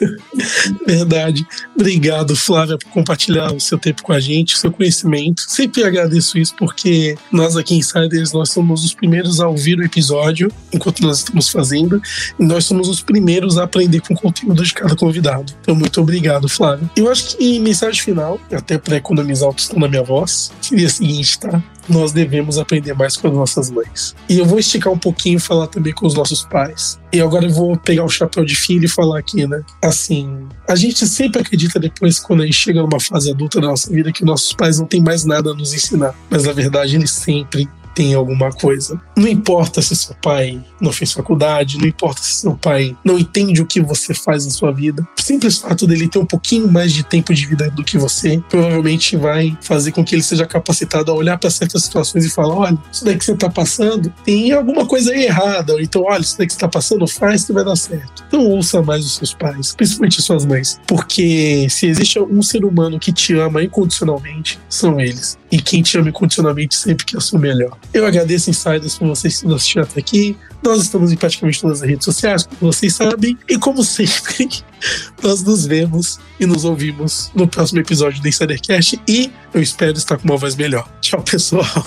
Verdade. 0.87 1.47
Obrigado, 1.75 2.37
Flávia, 2.37 2.79
por 2.79 2.91
compartilhar 2.91 3.53
o 3.53 3.61
seu 3.61 3.79
tempo 3.79 4.03
com 4.03 4.13
a 4.13 4.21
gente, 4.21 4.55
o 4.55 4.59
seu 4.59 4.73
conhecimento. 4.73 5.43
Sempre 5.43 5.85
agradeço 5.85 6.39
isso 6.39 6.55
porque 6.57 7.17
nós 7.31 7.57
aqui 7.57 7.75
Insiders, 7.75 8.33
nós 8.33 8.51
somos 8.51 8.85
os 8.85 8.95
primeiros 8.95 9.41
a 9.41 9.49
ouvir 9.49 9.79
o 9.79 9.85
episódio 9.85 10.53
enquanto 10.73 11.01
nós 11.03 11.19
estamos 11.19 11.49
fazendo. 11.49 12.01
E 12.39 12.45
nós 12.45 12.65
somos 12.65 12.89
os 12.89 13.03
primeiros 13.03 13.59
a 13.59 13.65
aprender 13.65 14.01
com 14.01 14.15
o 14.15 14.17
conteúdo 14.17 14.63
de 14.63 14.73
cada 14.75 14.97
convidado. 14.97 15.53
Então, 15.61 15.75
muito 15.75 16.01
obrigado, 16.01 16.49
Flávio. 16.49 16.91
Eu 16.97 17.11
acho 17.11 17.37
que 17.37 17.40
mensagem 17.59 18.03
final, 18.03 18.39
até 18.53 18.77
para 18.77 18.97
economizar 18.97 19.49
o 19.49 19.55
tostão 19.55 19.79
da 19.81 19.89
minha 19.89 20.03
voz, 20.03 20.53
seria 20.61 20.87
a 20.87 20.91
seguinte, 20.91 21.39
tá? 21.39 21.63
Nós 21.89 22.13
devemos 22.13 22.59
aprender 22.59 22.93
mais 22.95 23.17
com 23.17 23.29
as 23.29 23.35
nossas 23.35 23.71
mães. 23.71 24.15
E 24.29 24.39
eu 24.39 24.45
vou 24.45 24.59
esticar 24.59 24.93
um 24.93 24.99
pouquinho 24.99 25.39
e 25.39 25.41
falar 25.41 25.67
também 25.67 25.93
com 25.93 26.07
os 26.07 26.15
nossos 26.15 26.45
pais. 26.45 27.01
E 27.13 27.21
agora 27.21 27.47
eu 27.47 27.51
vou 27.51 27.77
pegar 27.77 28.05
o 28.05 28.09
chapéu 28.09 28.45
de 28.45 28.55
filho 28.55 28.85
e 28.85 28.89
falar 28.89 29.19
aqui, 29.19 29.47
né? 29.47 29.63
Assim, 29.83 30.47
a 30.69 30.77
gente 30.77 31.07
sempre 31.07 31.41
acredita 31.41 31.81
depois, 31.81 32.21
quando 32.21 32.43
a 32.43 32.45
gente 32.45 32.57
chega 32.57 32.83
numa 32.83 33.01
fase 33.01 33.31
adulta 33.31 33.61
da 33.61 33.69
nossa 33.69 33.91
vida, 33.91 34.13
que 34.13 34.25
nossos 34.25 34.53
pais 34.53 34.79
não 34.79 34.87
têm 34.87 35.03
mais 35.03 35.25
nada 35.25 35.51
a 35.51 35.55
nos 35.55 35.73
ensinar. 35.73 36.15
Mas 36.29 36.45
na 36.45 36.53
verdade, 36.53 36.95
eles 36.95 37.11
sempre 37.11 37.69
tem 37.95 38.15
alguma 38.15 38.51
coisa. 38.51 39.01
Não 39.17 39.29
importa 39.29 39.83
se 39.83 39.95
seu 39.95 40.15
pai 40.23 40.61
não 40.81 40.93
fez 40.93 41.13
faculdade, 41.13 41.79
não 41.79 41.87
importa 41.87 42.23
se 42.23 42.35
seu 42.35 42.55
pai 42.55 42.97
não 43.05 43.19
entende 43.19 43.61
o 43.61 43.67
que 43.67 43.81
você 43.81 44.15
faz 44.15 44.45
na 44.45 44.51
sua 44.51 44.73
vida. 44.73 45.07
O 45.19 45.23
simples 45.23 45.59
fato 45.59 45.87
dele 45.87 46.09
ter 46.09 46.19
um 46.19 46.27
pouquinho 46.27 46.71
mais 46.71 46.93
de 46.93 47.03
tempo 47.03 47.35
de 47.35 47.47
vida 47.47 47.71
do 47.71 47.85
que 47.85 47.99
você 47.99 48.43
provavelmente 48.49 49.17
vai 49.17 49.57
fazer 49.61 49.93
com 49.93 50.05
que 50.05 50.15
ele 50.15 50.23
seja 50.23 50.47
capacitado 50.47 51.11
a 51.11 51.15
olhar 51.15 51.39
para 51.39 51.51
certas 51.51 51.85
situações 51.85 52.25
e 52.25 52.31
falar: 52.31 52.55
olha, 52.55 52.79
isso 52.93 53.05
daí 53.05 53.17
que 53.17 53.25
você 53.25 53.33
está 53.33 53.49
passando 53.49 54.13
tem 54.25 54.53
alguma 54.53 54.87
coisa 54.87 55.13
aí 55.13 55.25
errada. 55.25 55.75
Então, 55.81 56.03
olha, 56.03 56.21
isso 56.21 56.37
daí 56.39 56.47
que 56.47 56.53
você 56.53 56.57
está 56.57 56.69
passando 56.69 57.07
faz 57.07 57.45
que 57.45 57.53
vai 57.53 57.65
dar 57.65 57.77
certo. 57.77 58.25
Então 58.27 58.47
ouça 58.47 58.83
mais 58.83 59.05
os 59.05 59.17
seus 59.17 59.35
pais, 59.35 59.75
principalmente 59.75 60.23
suas 60.23 60.47
mães. 60.47 60.81
Porque 60.87 61.67
se 61.69 61.87
existe 61.87 62.19
um 62.19 62.43
ser 62.43 62.65
humano 62.65 62.99
que 62.99 63.13
te 63.13 63.35
ama 63.35 63.63
incondicionalmente, 63.63 64.59
são 64.69 65.01
eles. 65.01 65.39
E 65.51 65.61
quem 65.61 65.83
te 65.83 65.99
ama 65.99 66.09
incondicionalmente 66.09 66.77
sempre 66.77 67.05
quer 67.05 67.19
o 67.19 67.21
seu 67.21 67.39
melhor. 67.39 67.77
Eu 67.93 68.07
agradeço, 68.07 68.51
Insiders, 68.51 68.97
por 68.97 69.09
vocês 69.09 69.43
nos 69.43 69.57
assistindo 69.57 69.83
até 69.83 70.01
aqui. 70.01 70.37
Nós 70.63 70.83
estamos 70.83 71.11
em 71.11 71.17
praticamente 71.17 71.61
todas 71.61 71.83
as 71.83 71.89
redes 71.89 72.05
sociais, 72.05 72.45
como 72.45 72.73
vocês 72.73 72.95
sabem. 72.95 73.37
E 73.49 73.59
como 73.59 73.83
sempre, 73.83 74.49
nós 75.23 75.43
nos 75.43 75.67
vemos 75.67 76.19
e 76.39 76.47
nos 76.47 76.65
ouvimos 76.65 77.31
no 77.35 77.49
próximo 77.49 77.81
episódio 77.81 78.23
do 78.23 78.29
Insidercast. 78.29 79.01
E 79.09 79.33
eu 79.53 79.61
espero 79.61 79.97
estar 79.97 80.19
com 80.19 80.25
uma 80.29 80.37
voz 80.37 80.55
melhor. 80.55 80.89
Tchau, 81.01 81.23
pessoal. 81.23 81.85